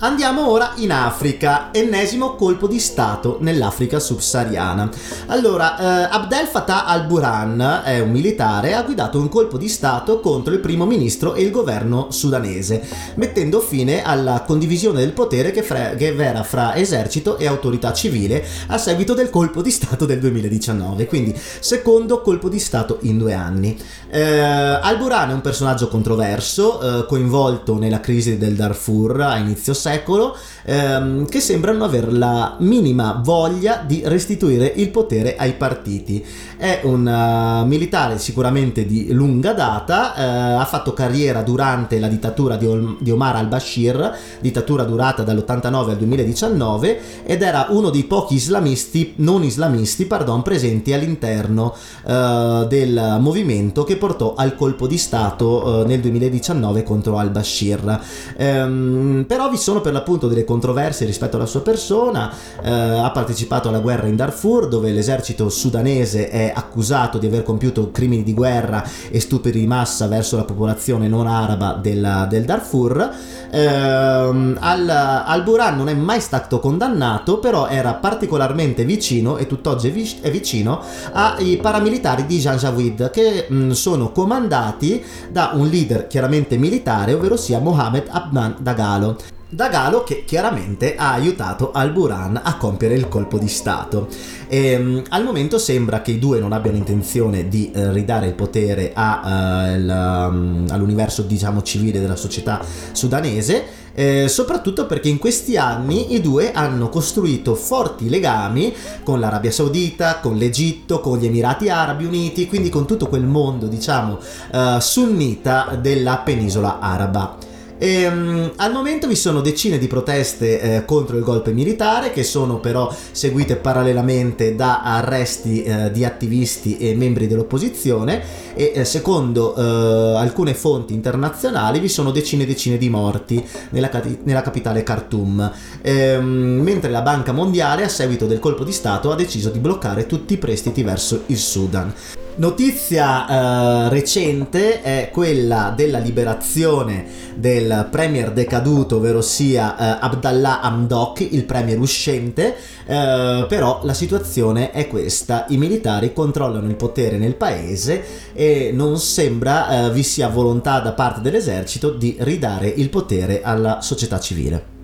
Andiamo 0.01 0.49
ora 0.49 0.75
in 0.77 0.93
Africa, 0.93 1.71
ennesimo 1.73 2.37
colpo 2.37 2.69
di 2.69 2.79
Stato 2.79 3.39
nell'Africa 3.41 3.99
subsahariana. 3.99 4.89
Allora, 5.27 5.77
eh, 5.77 6.09
Abdel 6.13 6.47
Fattah 6.47 6.87
al-Burhan 6.87 7.83
è 7.85 7.99
un 7.99 8.13
militare, 8.13 8.75
ha 8.75 8.85
guidato 8.85 9.19
un 9.19 9.29
colpo 9.29 9.59
di 9.59 9.69
Stato 9.69 10.21
contro 10.21 10.55
il 10.55 10.61
primo 10.61 10.87
ministro 10.87 11.35
e 11.35 11.43
il 11.43 11.51
governo 11.51 12.13
sudanese, 12.13 12.81
mettendo 13.17 13.59
fine 13.59 14.05
alla 14.05 14.45
condivisione 14.47 15.01
del 15.01 15.11
potere 15.11 15.51
che, 15.51 15.65
fra, 15.65 15.97
che 15.97 16.15
era 16.17 16.45
fra 16.45 16.77
esercito 16.77 17.37
e 17.37 17.49
autorità 17.49 17.93
civile 17.93 18.47
a 18.69 18.79
seguito 18.79 19.15
del 19.15 19.31
colpo 19.31 19.63
di 19.63 19.73
Stato 19.73 20.07
del 20.07 20.21
2019, 20.21 21.07
quindi 21.07 21.37
secondo 21.59 22.23
colpo 22.23 22.49
di 22.49 22.61
Stato 22.61 22.99
in 23.01 23.19
due 23.19 23.33
anni. 23.33 23.77
Eh, 24.09 24.23
al-Burhan 24.23 25.31
è 25.31 25.33
un 25.33 25.41
personaggio 25.41 25.89
controverso, 25.89 27.01
eh, 27.01 27.07
coinvolto 27.07 27.77
nella 27.77 27.99
crisi 27.99 28.39
del 28.39 28.55
Darfur 28.55 29.21
a 29.23 29.39
inizio 29.39 29.75
secolo, 29.75 29.87
secolo 29.89 30.37
ehm, 30.65 31.27
che 31.27 31.41
sembrano 31.41 31.85
avere 31.85 32.13
la 32.13 32.57
minima 32.59 33.21
voglia 33.23 33.83
di 33.85 34.03
restituire 34.05 34.71
il 34.77 34.91
potere 34.91 35.37
ai 35.37 35.55
partiti. 35.55 36.25
È 36.57 36.81
un 36.83 37.07
uh, 37.07 37.67
militare 37.67 38.19
sicuramente 38.19 38.85
di 38.85 39.13
lunga 39.13 39.53
data, 39.53 40.15
eh, 40.17 40.23
ha 40.61 40.65
fatto 40.65 40.93
carriera 40.93 41.43
durante 41.43 42.01
la 42.01 42.09
dittatura 42.09 42.57
di, 42.57 42.67
Ol- 42.67 42.97
di 42.99 43.13
Omar 43.13 43.37
al-Bashir, 43.37 44.17
dittatura 44.41 44.83
durata 44.83 45.23
dall'89 45.23 45.91
al 45.91 45.97
2019 45.97 47.01
ed 47.25 47.43
era 47.43 47.67
uno 47.71 47.91
dei 47.91 48.05
pochi 48.05 48.35
islamisti, 48.35 49.15
non 49.17 49.45
islamisti, 49.45 50.05
pardon, 50.07 50.43
presenti 50.43 50.93
all'interno 50.93 51.75
uh, 52.05 52.67
del 52.67 53.19
movimento 53.21 53.85
che 53.85 53.97
portò 53.97 54.35
al 54.35 54.57
colpo 54.57 54.89
di 54.89 54.99
Stato 54.99 55.65
uh, 55.65 55.87
nel 55.87 56.01
2019 56.01 56.83
contro 56.83 57.19
al-Bashir. 57.19 58.01
Um, 58.37 59.25
però 59.29 59.49
vi 59.49 59.57
sono 59.57 59.78
per 59.81 59.93
l'appunto 59.93 60.29
delle 60.29 60.45
controversie 60.45 61.07
rispetto 61.07 61.37
alla 61.37 61.47
sua 61.47 61.61
persona, 61.61 62.33
eh, 62.63 62.71
ha 62.71 63.11
partecipato 63.11 63.69
alla 63.69 63.81
guerra 63.81 64.07
in 64.07 64.17
Darfur 64.17 64.69
dove 64.69 64.93
l'esercito 64.93 65.49
sudanese 65.49 66.29
è 66.29 66.53
accusato 66.55 67.19
di 67.19 67.27
aver 67.27 67.43
compiuto 67.43 67.91
crimini 67.91 68.23
di 68.23 68.35
guerra 68.35 68.85
e 69.11 69.21
stupri 69.21 69.51
di 69.53 69.67
massa 69.67 70.07
verso 70.07 70.37
la 70.37 70.45
popolazione 70.45 71.09
non 71.09 71.27
araba 71.27 71.79
del, 71.81 72.27
del 72.29 72.45
Darfur. 72.45 73.11
Eh, 73.51 73.59
al, 73.59 74.89
al 74.89 75.43
Buran 75.43 75.77
non 75.77 75.89
è 75.89 75.95
mai 75.95 76.21
stato 76.21 76.61
condannato, 76.61 77.39
però 77.39 77.67
era 77.69 77.95
particolarmente 77.95 78.85
vicino 78.85 79.37
e 79.37 79.47
tutt'oggi 79.47 79.89
è, 79.89 79.93
vic- 79.93 80.21
è 80.21 80.31
vicino 80.31 80.81
ai 81.13 81.57
paramilitari 81.57 82.27
di 82.27 82.39
Janjaweed 82.39 83.11
che 83.11 83.47
mh, 83.49 83.71
sono 83.71 84.13
comandati 84.13 85.03
da 85.31 85.53
un 85.55 85.67
leader 85.69 86.07
chiaramente 86.07 86.57
militare, 86.57 87.15
ovvero 87.15 87.37
sia 87.37 87.59
Mohamed 87.59 88.07
Abnan 88.09 88.57
Dagalo. 88.61 89.17
Dagalo 89.51 90.05
che 90.05 90.25
chiaramente 90.27 90.95
ha 90.97 91.13
aiutato 91.13 91.73
Al-Buran 91.73 92.39
a 92.43 92.57
compiere 92.59 92.95
il 92.95 93.09
colpo 93.09 93.39
di 93.39 93.49
Stato. 93.49 94.09
E, 94.47 94.77
um, 94.77 95.03
al 95.09 95.25
momento 95.25 95.59
sembra 95.59 96.03
che 96.03 96.11
i 96.11 96.19
due 96.19 96.39
non 96.39 96.53
abbiano 96.53 96.77
intenzione 96.77 97.49
di 97.49 97.73
uh, 97.75 97.91
ridare 97.91 98.27
il 98.27 98.35
potere 98.35 98.93
a, 98.95 99.73
il, 99.75 99.89
um, 99.89 100.67
all'universo 100.69 101.23
diciamo 101.23 101.63
civile 101.63 101.99
della 101.99 102.17
società 102.17 102.61
sudanese 102.93 103.87
eh, 103.99 104.29
soprattutto 104.29 104.87
perché 104.87 105.09
in 105.09 105.19
questi 105.19 105.57
anni 105.57 106.15
i 106.15 106.21
due 106.21 106.53
hanno 106.53 106.89
costruito 106.89 107.57
forti 107.57 108.09
legami 108.09 108.73
con 109.03 109.19
l'Arabia 109.19 109.51
Saudita, 109.51 110.21
con 110.21 110.37
l'Egitto, 110.37 111.01
con 111.01 111.19
gli 111.19 111.27
Emirati 111.27 111.69
Arabi 111.69 112.05
Uniti, 112.05 112.47
quindi 112.47 112.69
con 112.69 112.87
tutto 112.87 113.09
quel 113.09 113.25
mondo, 113.25 113.67
diciamo, 113.67 114.21
uh, 114.53 114.79
sunnita 114.79 115.77
della 115.81 116.19
penisola 116.19 116.79
araba. 116.79 117.48
E, 117.79 118.07
um, 118.09 118.53
al 118.57 118.73
momento 118.73 119.07
vi 119.07 119.15
sono 119.15 119.41
decine 119.41 119.79
di 119.79 119.87
proteste 119.87 120.61
eh, 120.61 120.85
contro 120.85 121.17
il 121.17 121.23
golpe 121.23 121.53
militare 121.53 122.11
che 122.11 122.25
sono 122.25 122.59
però 122.59 122.93
seguite 123.13 123.55
parallelamente 123.55 124.57
da 124.57 124.83
arresti 124.83 125.63
eh, 125.63 125.91
di 125.93 126.05
attivisti 126.05 126.77
e 126.79 126.97
membri 126.97 127.29
dell'opposizione 127.29 128.21
e 128.55 128.73
eh, 128.75 128.85
secondo 128.85 129.55
eh, 129.55 130.17
alcune 130.17 130.55
fonti 130.55 130.93
internazionali 130.93 131.79
vi 131.79 131.89
sono 131.89 132.11
decine 132.11 132.43
e 132.43 132.47
decine 132.47 132.79
di 132.79 132.89
morti 132.89 133.45
nella, 133.71 133.91
nella 134.25 134.43
capitale 134.43 134.83
Khartoum 134.83 135.53
ehm, 135.81 136.61
mentre 136.61 136.91
la 136.91 137.03
Banca 137.03 137.31
Mondiale 137.31 137.85
a 137.85 137.89
seguito 137.89 138.27
del 138.27 138.41
colpo 138.41 138.65
di 138.65 138.73
Stato 138.73 139.13
ha 139.13 139.15
deciso 139.15 139.51
di 139.51 139.61
bloccare 139.61 140.07
tutti 140.07 140.35
i 140.35 140.39
prestiti 140.39 140.83
verso 140.83 141.23
il 141.27 141.39
Sudan. 141.39 141.95
Notizia 142.39 143.27
eh, 143.27 143.89
recente 143.89 144.81
è 144.81 145.11
quella 145.13 145.73
della 145.75 145.99
liberazione 145.99 147.05
del 147.35 147.89
premier 147.91 148.31
decaduto, 148.31 148.99
ovvero 148.99 149.21
sia 149.23 149.77
eh, 149.77 149.99
Abdallah 150.01 150.61
Hamdok, 150.61 151.21
il 151.33 151.45
premier 151.45 151.81
uscente, 151.81 152.55
eh, 152.87 153.45
però 153.49 153.81
la 153.83 153.93
situazione 153.93 154.71
è 154.71 154.87
questa, 154.87 155.47
i 155.49 155.57
militari 155.57 156.13
controllano 156.13 156.69
il 156.69 156.77
potere 156.77 157.19
nel 157.19 157.35
paese 157.35 158.33
e 158.33 158.71
non 158.73 159.01
sembra 159.01 159.87
eh, 159.87 159.91
vi 159.91 160.05
sia 160.05 160.29
volontà 160.29 160.79
da 160.79 160.93
parte 160.93 161.21
dell'esercito 161.21 161.91
di 161.91 162.19
ridare 162.21 162.69
il 162.69 162.89
potere 162.89 163.43
alla 163.43 163.81
società 163.81 164.21
civile. 164.21 164.78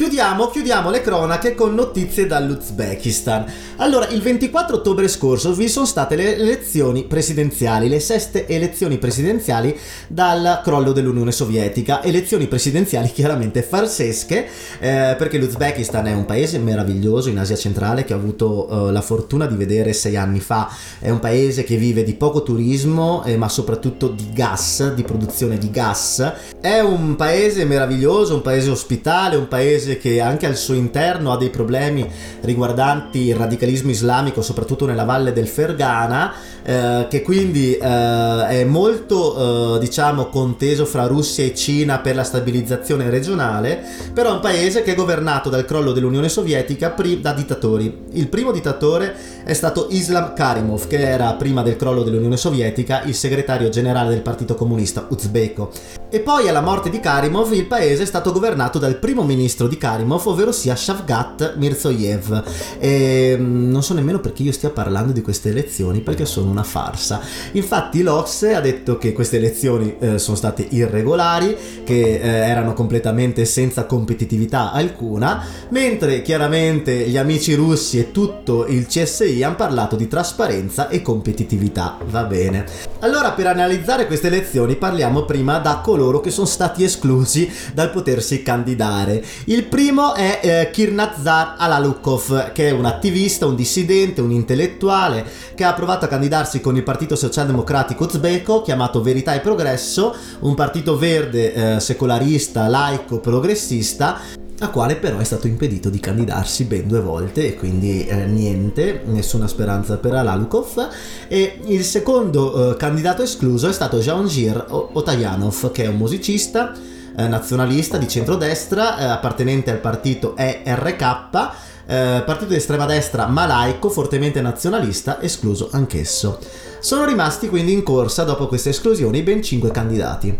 Chiudiamo, 0.00 0.48
chiudiamo 0.48 0.88
le 0.88 1.02
cronache 1.02 1.54
con 1.54 1.74
notizie 1.74 2.26
dall'Uzbekistan. 2.26 3.44
Allora, 3.76 4.08
il 4.08 4.22
24 4.22 4.76
ottobre 4.76 5.08
scorso 5.08 5.52
vi 5.52 5.68
sono 5.68 5.84
state 5.84 6.16
le 6.16 6.36
elezioni 6.36 7.04
presidenziali, 7.04 7.86
le 7.86 8.00
seste 8.00 8.46
elezioni 8.46 8.96
presidenziali 8.96 9.78
dal 10.06 10.62
crollo 10.64 10.92
dell'Unione 10.92 11.32
Sovietica. 11.32 12.02
Elezioni 12.02 12.46
presidenziali 12.46 13.12
chiaramente 13.12 13.60
farsesche, 13.60 14.46
eh, 14.78 15.16
perché 15.18 15.36
l'Uzbekistan 15.36 16.06
è 16.06 16.14
un 16.14 16.24
paese 16.24 16.58
meraviglioso 16.58 17.28
in 17.28 17.38
Asia 17.38 17.56
centrale 17.56 18.04
che 18.04 18.14
ho 18.14 18.16
avuto 18.16 18.88
eh, 18.88 18.92
la 18.92 19.02
fortuna 19.02 19.44
di 19.44 19.56
vedere 19.56 19.92
sei 19.92 20.16
anni 20.16 20.40
fa. 20.40 20.74
È 20.98 21.10
un 21.10 21.18
paese 21.18 21.62
che 21.62 21.76
vive 21.76 22.04
di 22.04 22.14
poco 22.14 22.42
turismo, 22.42 23.22
eh, 23.24 23.36
ma 23.36 23.50
soprattutto 23.50 24.08
di 24.08 24.30
gas, 24.32 24.94
di 24.94 25.02
produzione 25.02 25.58
di 25.58 25.70
gas. 25.70 26.32
È 26.58 26.80
un 26.80 27.16
paese 27.16 27.66
meraviglioso, 27.66 28.34
un 28.34 28.42
paese 28.42 28.70
ospitale, 28.70 29.36
un 29.36 29.48
paese 29.48 29.88
paese 29.90 29.98
che 29.98 30.20
anche 30.20 30.46
al 30.46 30.56
suo 30.56 30.74
interno 30.74 31.32
ha 31.32 31.36
dei 31.36 31.50
problemi 31.50 32.08
riguardanti 32.42 33.26
il 33.28 33.34
radicalismo 33.34 33.90
islamico, 33.90 34.42
soprattutto 34.42 34.86
nella 34.86 35.04
valle 35.04 35.32
del 35.32 35.48
Fergana, 35.48 36.32
eh, 36.62 37.06
che 37.08 37.22
quindi 37.22 37.74
eh, 37.74 38.46
è 38.46 38.64
molto 38.64 39.76
eh, 39.76 39.78
diciamo 39.80 40.26
conteso 40.26 40.84
fra 40.84 41.06
Russia 41.06 41.44
e 41.44 41.54
Cina 41.54 41.98
per 41.98 42.14
la 42.14 42.24
stabilizzazione 42.24 43.10
regionale, 43.10 43.82
però 44.12 44.30
è 44.30 44.34
un 44.34 44.40
paese 44.40 44.82
che 44.82 44.92
è 44.92 44.94
governato 44.94 45.48
dal 45.48 45.64
crollo 45.64 45.92
dell'Unione 45.92 46.28
Sovietica 46.28 46.90
pri- 46.90 47.20
da 47.20 47.32
dittatori. 47.32 48.06
Il 48.12 48.28
primo 48.28 48.52
dittatore 48.52 49.14
è 49.44 49.52
stato 49.52 49.86
Islam 49.90 50.34
Karimov, 50.34 50.86
che 50.86 51.00
era 51.00 51.32
prima 51.34 51.62
del 51.62 51.76
crollo 51.76 52.02
dell'Unione 52.02 52.36
Sovietica 52.36 53.02
il 53.02 53.14
segretario 53.14 53.68
generale 53.68 54.10
del 54.10 54.20
Partito 54.20 54.54
Comunista 54.54 55.06
uzbeko. 55.08 55.70
E 56.12 56.20
poi 56.20 56.48
alla 56.48 56.60
morte 56.60 56.90
di 56.90 57.00
Karimov 57.00 57.52
il 57.52 57.66
paese 57.66 58.02
è 58.02 58.06
stato 58.06 58.32
governato 58.32 58.78
dal 58.78 58.96
primo 58.96 59.22
ministro 59.22 59.66
di 59.66 59.78
Karimov, 59.80 60.26
ovvero 60.26 60.52
sia 60.52 60.76
Shavgat 60.76 61.54
Mirzoyev. 61.56 62.42
E 62.78 63.34
mm, 63.38 63.70
non 63.70 63.82
so 63.82 63.94
nemmeno 63.94 64.20
perché 64.20 64.42
io 64.42 64.52
stia 64.52 64.68
parlando 64.68 65.12
di 65.12 65.22
queste 65.22 65.48
elezioni, 65.48 66.00
perché 66.00 66.26
sono 66.26 66.50
una 66.50 66.62
farsa. 66.62 67.20
Infatti 67.52 68.02
l'Ocse 68.02 68.54
ha 68.54 68.60
detto 68.60 68.98
che 68.98 69.14
queste 69.14 69.38
elezioni 69.38 69.96
eh, 69.98 70.18
sono 70.18 70.36
state 70.36 70.66
irregolari, 70.68 71.56
che 71.82 72.20
eh, 72.20 72.28
erano 72.28 72.74
completamente 72.74 73.46
senza 73.46 73.86
competitività 73.86 74.70
alcuna, 74.72 75.42
mentre 75.70 76.20
chiaramente 76.20 76.92
gli 77.08 77.16
amici 77.16 77.54
russi 77.54 77.98
e 77.98 78.12
tutto 78.12 78.66
il 78.66 78.86
CSI 78.86 79.42
hanno 79.42 79.56
parlato 79.56 79.96
di 79.96 80.06
trasparenza 80.06 80.88
e 80.88 81.00
competitività. 81.00 81.96
Va 82.04 82.24
bene. 82.24 82.66
Allora 83.00 83.32
per 83.32 83.46
analizzare 83.46 84.06
queste 84.06 84.26
elezioni 84.26 84.76
parliamo 84.76 85.24
prima 85.24 85.58
da 85.58 85.80
coloro 85.82 86.20
che 86.20 86.30
sono 86.30 86.46
stati 86.46 86.84
esclusi 86.84 87.50
dal 87.72 87.90
potersi 87.90 88.42
candidare. 88.42 89.24
Il 89.44 89.64
primo 89.70 90.14
è 90.14 90.40
eh, 90.42 90.70
Kirnazar 90.72 91.54
Alalukov, 91.56 92.50
che 92.50 92.68
è 92.68 92.70
un 92.72 92.84
attivista, 92.84 93.46
un 93.46 93.54
dissidente, 93.54 94.20
un 94.20 94.32
intellettuale 94.32 95.24
che 95.54 95.62
ha 95.62 95.72
provato 95.72 96.04
a 96.04 96.08
candidarsi 96.08 96.60
con 96.60 96.76
il 96.76 96.82
Partito 96.82 97.14
Socialdemocratico 97.14 98.04
Uzbeko, 98.04 98.62
chiamato 98.62 99.00
Verità 99.00 99.32
e 99.32 99.38
Progresso, 99.38 100.14
un 100.40 100.54
partito 100.56 100.98
verde, 100.98 101.76
eh, 101.76 101.80
secolarista, 101.80 102.66
laico, 102.66 103.20
progressista, 103.20 104.18
a 104.58 104.68
quale 104.70 104.96
però 104.96 105.18
è 105.18 105.24
stato 105.24 105.46
impedito 105.46 105.88
di 105.88 106.00
candidarsi 106.00 106.64
ben 106.64 106.88
due 106.88 107.00
volte 107.00 107.46
e 107.46 107.54
quindi 107.54 108.04
eh, 108.04 108.26
niente, 108.26 109.02
nessuna 109.04 109.46
speranza 109.46 109.98
per 109.98 110.14
Alalukov. 110.14 110.88
E 111.28 111.60
il 111.66 111.84
secondo 111.84 112.72
eh, 112.72 112.76
candidato 112.76 113.22
escluso 113.22 113.68
è 113.68 113.72
stato 113.72 113.98
Jahangir 113.98 114.66
Otayanov, 114.68 115.70
che 115.70 115.84
è 115.84 115.86
un 115.86 115.96
musicista 115.96 116.74
eh, 117.16 117.28
nazionalista 117.28 117.98
di 117.98 118.08
centrodestra, 118.08 118.98
eh, 118.98 119.04
appartenente 119.04 119.70
al 119.70 119.78
partito 119.78 120.36
ERK, 120.36 121.50
eh, 121.86 122.22
partito 122.24 122.50
di 122.50 122.56
estrema 122.56 122.86
destra 122.86 123.26
ma 123.26 123.46
laico, 123.46 123.90
fortemente 123.90 124.40
nazionalista, 124.40 125.20
escluso 125.20 125.68
anch'esso. 125.72 126.38
Sono 126.80 127.04
rimasti 127.04 127.48
quindi 127.48 127.72
in 127.72 127.82
corsa 127.82 128.24
dopo 128.24 128.46
queste 128.46 128.70
esclusioni 128.70 129.22
ben 129.22 129.42
5 129.42 129.70
candidati. 129.70 130.38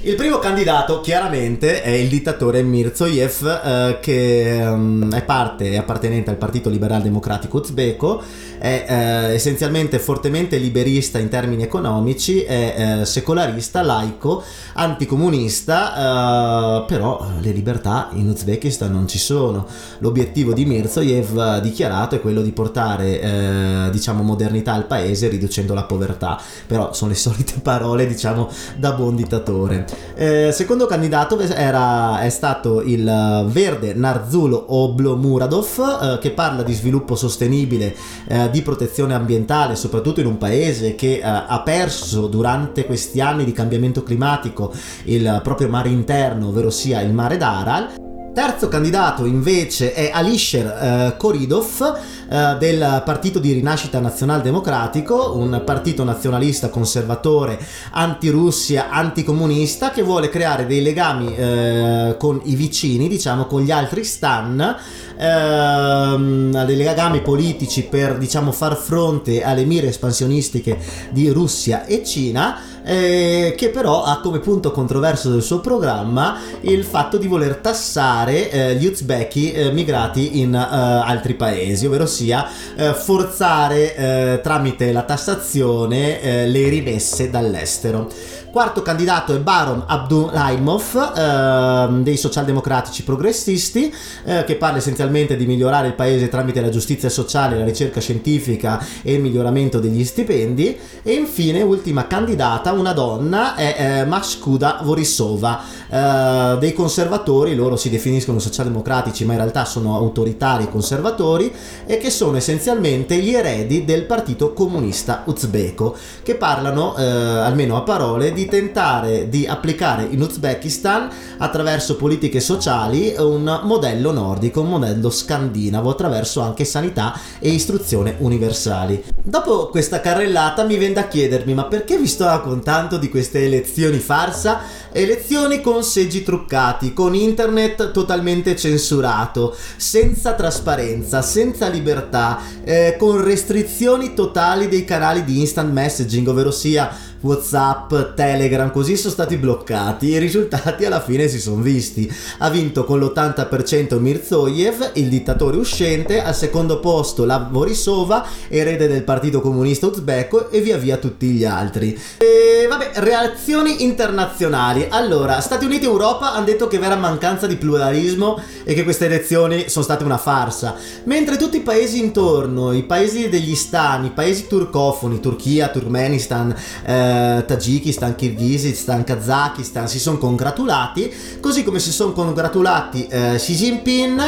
Il 0.00 0.14
primo 0.14 0.38
candidato 0.38 1.00
chiaramente 1.00 1.82
è 1.82 1.90
il 1.90 2.08
dittatore 2.08 2.62
Mirzoyev 2.62 3.44
eh, 3.44 3.98
che 4.00 4.60
um, 4.62 5.12
è 5.12 5.24
parte, 5.24 5.70
è 5.70 5.76
appartenente 5.76 6.30
al 6.30 6.36
Partito 6.36 6.70
Liberal 6.70 7.02
Democratico 7.02 7.58
Uzbeko, 7.58 8.22
è 8.60 8.86
eh, 8.88 9.34
essenzialmente 9.34 9.98
fortemente 9.98 10.56
liberista 10.56 11.18
in 11.18 11.28
termini 11.28 11.64
economici, 11.64 12.42
è 12.42 13.00
eh, 13.00 13.06
secolarista, 13.06 13.82
laico, 13.82 14.44
anticomunista, 14.74 16.82
eh, 16.82 16.84
però 16.86 17.26
le 17.40 17.50
libertà 17.50 18.10
in 18.12 18.28
Uzbekistan 18.28 18.92
non 18.92 19.08
ci 19.08 19.18
sono. 19.18 19.66
L'obiettivo 19.98 20.52
di 20.52 20.64
Mirzoyev 20.64 21.58
dichiarato 21.58 22.14
è 22.14 22.20
quello 22.20 22.42
di 22.42 22.52
portare 22.52 23.20
eh, 23.20 23.90
diciamo 23.90 24.22
modernità 24.22 24.74
al 24.74 24.86
paese 24.86 25.26
riducendo 25.26 25.74
la 25.74 25.82
povertà, 25.82 26.40
però 26.68 26.92
sono 26.92 27.10
le 27.10 27.16
solite 27.16 27.54
parole 27.60 28.06
diciamo 28.06 28.48
da 28.76 28.92
buon 28.92 29.16
dittatore. 29.16 29.86
Eh, 30.14 30.50
secondo 30.52 30.86
candidato 30.86 31.38
era, 31.38 32.20
è 32.20 32.28
stato 32.28 32.82
il 32.82 33.04
verde 33.46 33.94
Narzulo 33.94 34.74
Oblomuradov 34.74 35.66
eh, 35.78 36.18
che 36.20 36.32
parla 36.32 36.64
di 36.64 36.72
sviluppo 36.72 37.14
sostenibile, 37.14 37.94
eh, 38.26 38.50
di 38.50 38.62
protezione 38.62 39.14
ambientale, 39.14 39.76
soprattutto 39.76 40.18
in 40.18 40.26
un 40.26 40.36
paese 40.36 40.96
che 40.96 41.18
eh, 41.18 41.22
ha 41.22 41.60
perso 41.64 42.26
durante 42.26 42.84
questi 42.84 43.20
anni 43.20 43.44
di 43.44 43.52
cambiamento 43.52 44.02
climatico 44.02 44.72
il 45.04 45.40
proprio 45.44 45.68
mare 45.68 45.88
interno, 45.88 46.48
ovvero 46.48 46.70
sia 46.70 47.00
il 47.00 47.12
mare 47.12 47.36
d'Aral. 47.36 48.07
Terzo 48.34 48.68
candidato 48.68 49.24
invece 49.24 49.92
è 49.92 50.10
Alisher 50.12 50.66
eh, 50.66 51.16
Koridov 51.16 51.98
eh, 52.30 52.56
del 52.58 53.02
Partito 53.04 53.38
di 53.38 53.52
Rinascita 53.52 53.98
Nazional 54.00 54.42
Democratico, 54.42 55.36
un 55.36 55.62
partito 55.64 56.04
nazionalista 56.04 56.68
conservatore 56.68 57.58
anti-Russia, 57.90 58.90
anticomunista 58.90 59.90
che 59.90 60.02
vuole 60.02 60.28
creare 60.28 60.66
dei 60.66 60.82
legami 60.82 61.34
eh, 61.34 62.16
con 62.18 62.40
i 62.44 62.54
vicini, 62.54 63.08
diciamo 63.08 63.46
con 63.46 63.62
gli 63.62 63.70
altri 63.70 64.04
stan, 64.04 64.76
ehm, 65.18 66.64
dei 66.64 66.76
legami 66.76 67.22
politici 67.22 67.84
per 67.84 68.18
diciamo 68.18 68.52
far 68.52 68.76
fronte 68.76 69.42
alle 69.42 69.64
mire 69.64 69.88
espansionistiche 69.88 70.78
di 71.10 71.28
Russia 71.30 71.86
e 71.86 72.04
Cina 72.04 72.77
eh, 72.88 73.54
che 73.54 73.68
però 73.68 74.02
ha 74.02 74.20
come 74.20 74.38
punto 74.38 74.70
controverso 74.70 75.28
del 75.28 75.42
suo 75.42 75.60
programma 75.60 76.38
il 76.62 76.84
fatto 76.84 77.18
di 77.18 77.26
voler 77.26 77.56
tassare 77.56 78.50
eh, 78.50 78.74
gli 78.76 78.86
uzbeki 78.86 79.52
eh, 79.52 79.72
migrati 79.72 80.40
in 80.40 80.54
eh, 80.54 80.58
altri 80.58 81.34
paesi, 81.34 81.84
ovvero 81.84 82.06
sia 82.06 82.48
eh, 82.76 82.94
forzare 82.94 83.94
eh, 83.94 84.40
tramite 84.42 84.90
la 84.90 85.02
tassazione 85.02 86.46
le 86.46 86.68
rimesse 86.68 87.28
dall'estero. 87.28 88.08
Quarto 88.50 88.80
candidato 88.80 89.34
è 89.34 89.38
Baron 89.38 89.84
Abdulaimov 89.86 91.12
eh, 91.14 92.02
dei 92.02 92.16
socialdemocratici 92.16 93.04
progressisti 93.04 93.94
eh, 94.24 94.44
che 94.44 94.56
parla 94.56 94.78
essenzialmente 94.78 95.36
di 95.36 95.44
migliorare 95.44 95.88
il 95.88 95.94
paese 95.94 96.28
tramite 96.28 96.62
la 96.62 96.70
giustizia 96.70 97.10
sociale, 97.10 97.58
la 97.58 97.64
ricerca 97.64 98.00
scientifica 98.00 98.82
e 99.02 99.12
il 99.12 99.20
miglioramento 99.20 99.78
degli 99.78 100.02
stipendi. 100.02 100.78
E 101.02 101.12
infine 101.12 101.60
ultima 101.60 102.06
candidata 102.06 102.72
una 102.72 102.94
donna 102.94 103.54
è 103.54 103.76
eh, 103.78 104.04
Mashkuda 104.06 104.80
Vorisova 104.82 105.60
eh, 105.90 106.56
dei 106.58 106.72
conservatori, 106.72 107.54
loro 107.54 107.76
si 107.76 107.90
definiscono 107.90 108.38
socialdemocratici 108.38 109.24
ma 109.24 109.32
in 109.32 109.38
realtà 109.38 109.64
sono 109.64 109.96
autoritari 109.96 110.68
conservatori 110.70 111.52
e 111.86 111.98
che 111.98 112.10
sono 112.10 112.36
essenzialmente 112.36 113.16
gli 113.16 113.34
eredi 113.34 113.84
del 113.84 114.04
partito 114.04 114.52
comunista 114.52 115.22
uzbeko 115.26 115.96
che 116.22 116.34
parlano 116.34 116.96
eh, 116.96 117.02
almeno 117.04 117.76
a 117.76 117.82
parole 117.82 118.32
di 118.32 118.46
tentare 118.46 119.28
di 119.28 119.46
applicare 119.46 120.06
in 120.10 120.20
Uzbekistan 120.20 121.08
attraverso 121.38 121.96
politiche 121.96 122.40
sociali 122.40 123.14
un 123.18 123.60
modello 123.64 124.12
nordico, 124.12 124.60
un 124.60 124.68
modello 124.68 125.10
scandinavo 125.10 125.90
attraverso 125.90 126.40
anche 126.40 126.64
sanità 126.64 127.18
e 127.38 127.50
istruzione 127.50 128.16
universali. 128.18 129.02
Dopo 129.22 129.68
questa 129.68 130.00
carrellata 130.00 130.64
mi 130.64 130.76
viene 130.76 130.94
da 130.94 131.08
chiedermi 131.08 131.54
ma 131.54 131.64
perché 131.64 131.98
vi 131.98 132.06
sto 132.06 132.24
raccontando 132.24 132.96
di 132.98 133.08
queste 133.08 133.44
elezioni 133.44 133.98
farsa? 133.98 134.60
Elezioni 134.90 135.60
con 135.60 135.77
seggi 135.82 136.22
truccati, 136.22 136.92
con 136.92 137.14
internet 137.14 137.90
totalmente 137.90 138.56
censurato, 138.56 139.56
senza 139.76 140.34
trasparenza, 140.34 141.22
senza 141.22 141.68
libertà, 141.68 142.40
eh, 142.64 142.96
con 142.98 143.22
restrizioni 143.22 144.14
totali 144.14 144.68
dei 144.68 144.84
canali 144.84 145.24
di 145.24 145.40
instant 145.40 145.72
messaging, 145.72 146.26
ovvero 146.28 146.50
sia 146.50 146.90
Whatsapp, 147.20 147.92
Telegram, 148.14 148.70
così 148.70 148.96
sono 148.96 149.12
stati 149.12 149.36
bloccati. 149.36 150.06
I 150.06 150.18
risultati 150.18 150.84
alla 150.84 151.00
fine 151.00 151.26
si 151.26 151.40
sono 151.40 151.62
visti. 151.62 152.10
Ha 152.38 152.48
vinto 152.48 152.84
con 152.84 153.00
l'80% 153.00 153.98
Mirzoyev, 153.98 154.92
il 154.94 155.08
dittatore 155.08 155.56
uscente, 155.56 156.22
al 156.22 156.34
secondo 156.34 156.78
posto 156.78 157.24
la 157.24 157.40
Borisova, 157.40 158.24
erede 158.48 158.86
del 158.86 159.02
Partito 159.02 159.40
Comunista 159.40 159.86
Uzbeko 159.86 160.50
e 160.50 160.60
via 160.60 160.76
via 160.76 160.96
tutti 160.96 161.26
gli 161.26 161.44
altri. 161.44 161.98
E 162.18 162.66
vabbè, 162.68 162.92
reazioni 162.94 163.82
internazionali. 163.82 164.86
Allora, 164.88 165.40
Stati 165.40 165.64
Uniti 165.64 165.86
e 165.86 165.88
Europa 165.88 166.34
hanno 166.34 166.44
detto 166.44 166.68
che 166.68 166.78
vera 166.78 166.96
mancanza 166.96 167.46
di 167.48 167.56
pluralismo 167.56 168.40
e 168.62 168.74
che 168.74 168.84
queste 168.84 169.06
elezioni 169.06 169.68
sono 169.68 169.84
state 169.84 170.04
una 170.04 170.18
farsa. 170.18 170.76
Mentre 171.04 171.36
tutti 171.36 171.56
i 171.56 171.62
paesi 171.62 171.98
intorno, 171.98 172.72
i 172.72 172.84
paesi 172.84 173.28
degli 173.28 173.56
stani, 173.56 174.06
i 174.06 174.12
paesi 174.12 174.46
turcofoni, 174.46 175.18
Turchia, 175.20 175.68
Turkmenistan, 175.68 176.54
eh, 176.84 177.07
eh, 177.08 177.44
Tagikistan, 177.46 178.14
Kirghizistan, 178.14 179.04
Kazakistan 179.04 179.88
si 179.88 179.98
sono 179.98 180.18
congratulati, 180.18 181.12
così 181.40 181.64
come 181.64 181.78
si 181.78 181.92
sono 181.92 182.12
congratulati 182.12 183.06
eh, 183.06 183.34
Xi 183.36 183.54
Jinping, 183.54 184.20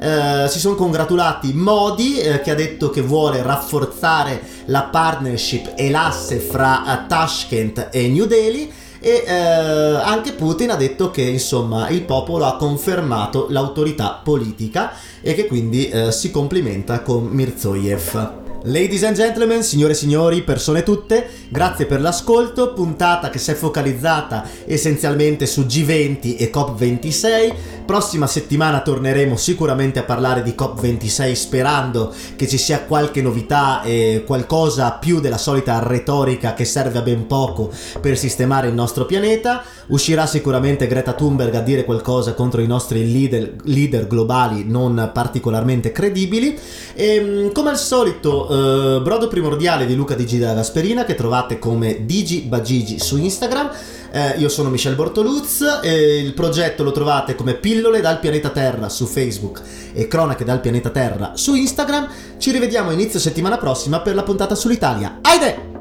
eh, 0.00 0.46
si 0.48 0.58
sono 0.58 0.74
congratulati 0.74 1.52
Modi 1.52 2.18
eh, 2.18 2.40
che 2.40 2.50
ha 2.50 2.54
detto 2.54 2.90
che 2.90 3.00
vuole 3.00 3.42
rafforzare 3.42 4.40
la 4.66 4.82
partnership 4.82 5.72
e 5.76 5.90
l'asse 5.90 6.38
fra 6.38 7.04
eh, 7.04 7.06
Tashkent 7.06 7.88
e 7.90 8.08
New 8.08 8.26
Delhi 8.26 8.72
e 9.00 9.24
eh, 9.26 9.32
anche 9.32 10.32
Putin 10.32 10.70
ha 10.70 10.76
detto 10.76 11.10
che 11.10 11.22
insomma 11.22 11.88
il 11.88 12.02
popolo 12.02 12.46
ha 12.46 12.56
confermato 12.56 13.46
l'autorità 13.50 14.20
politica 14.22 14.92
e 15.20 15.34
che 15.34 15.46
quindi 15.46 15.88
eh, 15.88 16.12
si 16.12 16.30
complimenta 16.30 17.02
con 17.02 17.26
Mirzoyev. 17.26 18.47
Ladies 18.68 19.02
and 19.02 19.16
gentlemen, 19.16 19.62
signore 19.62 19.92
e 19.92 19.96
signori, 19.96 20.42
persone 20.42 20.82
tutte, 20.82 21.26
grazie 21.48 21.86
per 21.86 22.02
l'ascolto, 22.02 22.74
puntata 22.74 23.30
che 23.30 23.38
si 23.38 23.50
è 23.50 23.54
focalizzata 23.54 24.46
essenzialmente 24.66 25.46
su 25.46 25.62
G20 25.62 26.36
e 26.38 26.50
COP26. 26.52 27.54
Prossima 27.86 28.26
settimana 28.26 28.82
torneremo 28.82 29.34
sicuramente 29.38 29.98
a 29.98 30.02
parlare 30.02 30.42
di 30.42 30.50
COP26 30.50 31.32
sperando 31.32 32.12
che 32.36 32.46
ci 32.46 32.58
sia 32.58 32.82
qualche 32.82 33.22
novità 33.22 33.80
e 33.80 34.24
qualcosa 34.26 34.90
più 34.92 35.20
della 35.20 35.38
solita 35.38 35.82
retorica 35.82 36.52
che 36.52 36.66
serve 36.66 36.98
a 36.98 37.02
ben 37.02 37.26
poco 37.26 37.72
per 38.02 38.18
sistemare 38.18 38.68
il 38.68 38.74
nostro 38.74 39.06
pianeta. 39.06 39.62
Uscirà 39.86 40.26
sicuramente 40.26 40.86
Greta 40.86 41.14
Thunberg 41.14 41.54
a 41.54 41.62
dire 41.62 41.86
qualcosa 41.86 42.34
contro 42.34 42.60
i 42.60 42.66
nostri 42.66 43.10
leader, 43.10 43.54
leader 43.62 44.06
globali 44.06 44.64
non 44.66 45.10
particolarmente 45.14 45.90
credibili. 45.90 46.58
E 46.92 47.14
ehm, 47.14 47.52
come 47.52 47.70
al 47.70 47.78
solito 47.78 48.57
eh, 48.58 49.00
brodo 49.00 49.28
primordiale 49.28 49.86
di 49.86 49.94
Luca 49.94 50.14
Digi 50.14 50.38
della 50.38 50.54
Gasperina 50.54 51.04
che 51.04 51.14
trovate 51.14 51.58
come 51.58 52.04
Digi 52.04 52.40
Bagigi 52.40 52.98
su 52.98 53.16
Instagram. 53.16 53.70
Eh, 54.10 54.38
io 54.38 54.48
sono 54.48 54.70
Michel 54.70 54.94
Bortoluz 54.94 55.80
e 55.82 56.18
il 56.18 56.32
progetto 56.32 56.82
lo 56.82 56.92
trovate 56.92 57.34
come 57.34 57.54
Pillole 57.54 58.00
dal 58.00 58.18
pianeta 58.18 58.48
Terra 58.48 58.88
su 58.88 59.06
Facebook 59.06 59.60
e 59.92 60.08
Cronache 60.08 60.44
dal 60.44 60.60
pianeta 60.60 60.90
Terra 60.90 61.32
su 61.34 61.54
Instagram. 61.54 62.08
Ci 62.38 62.50
rivediamo 62.50 62.90
inizio 62.90 63.20
settimana 63.20 63.58
prossima 63.58 64.00
per 64.00 64.14
la 64.14 64.22
puntata 64.22 64.54
sull'Italia. 64.54 65.18
Aide! 65.22 65.77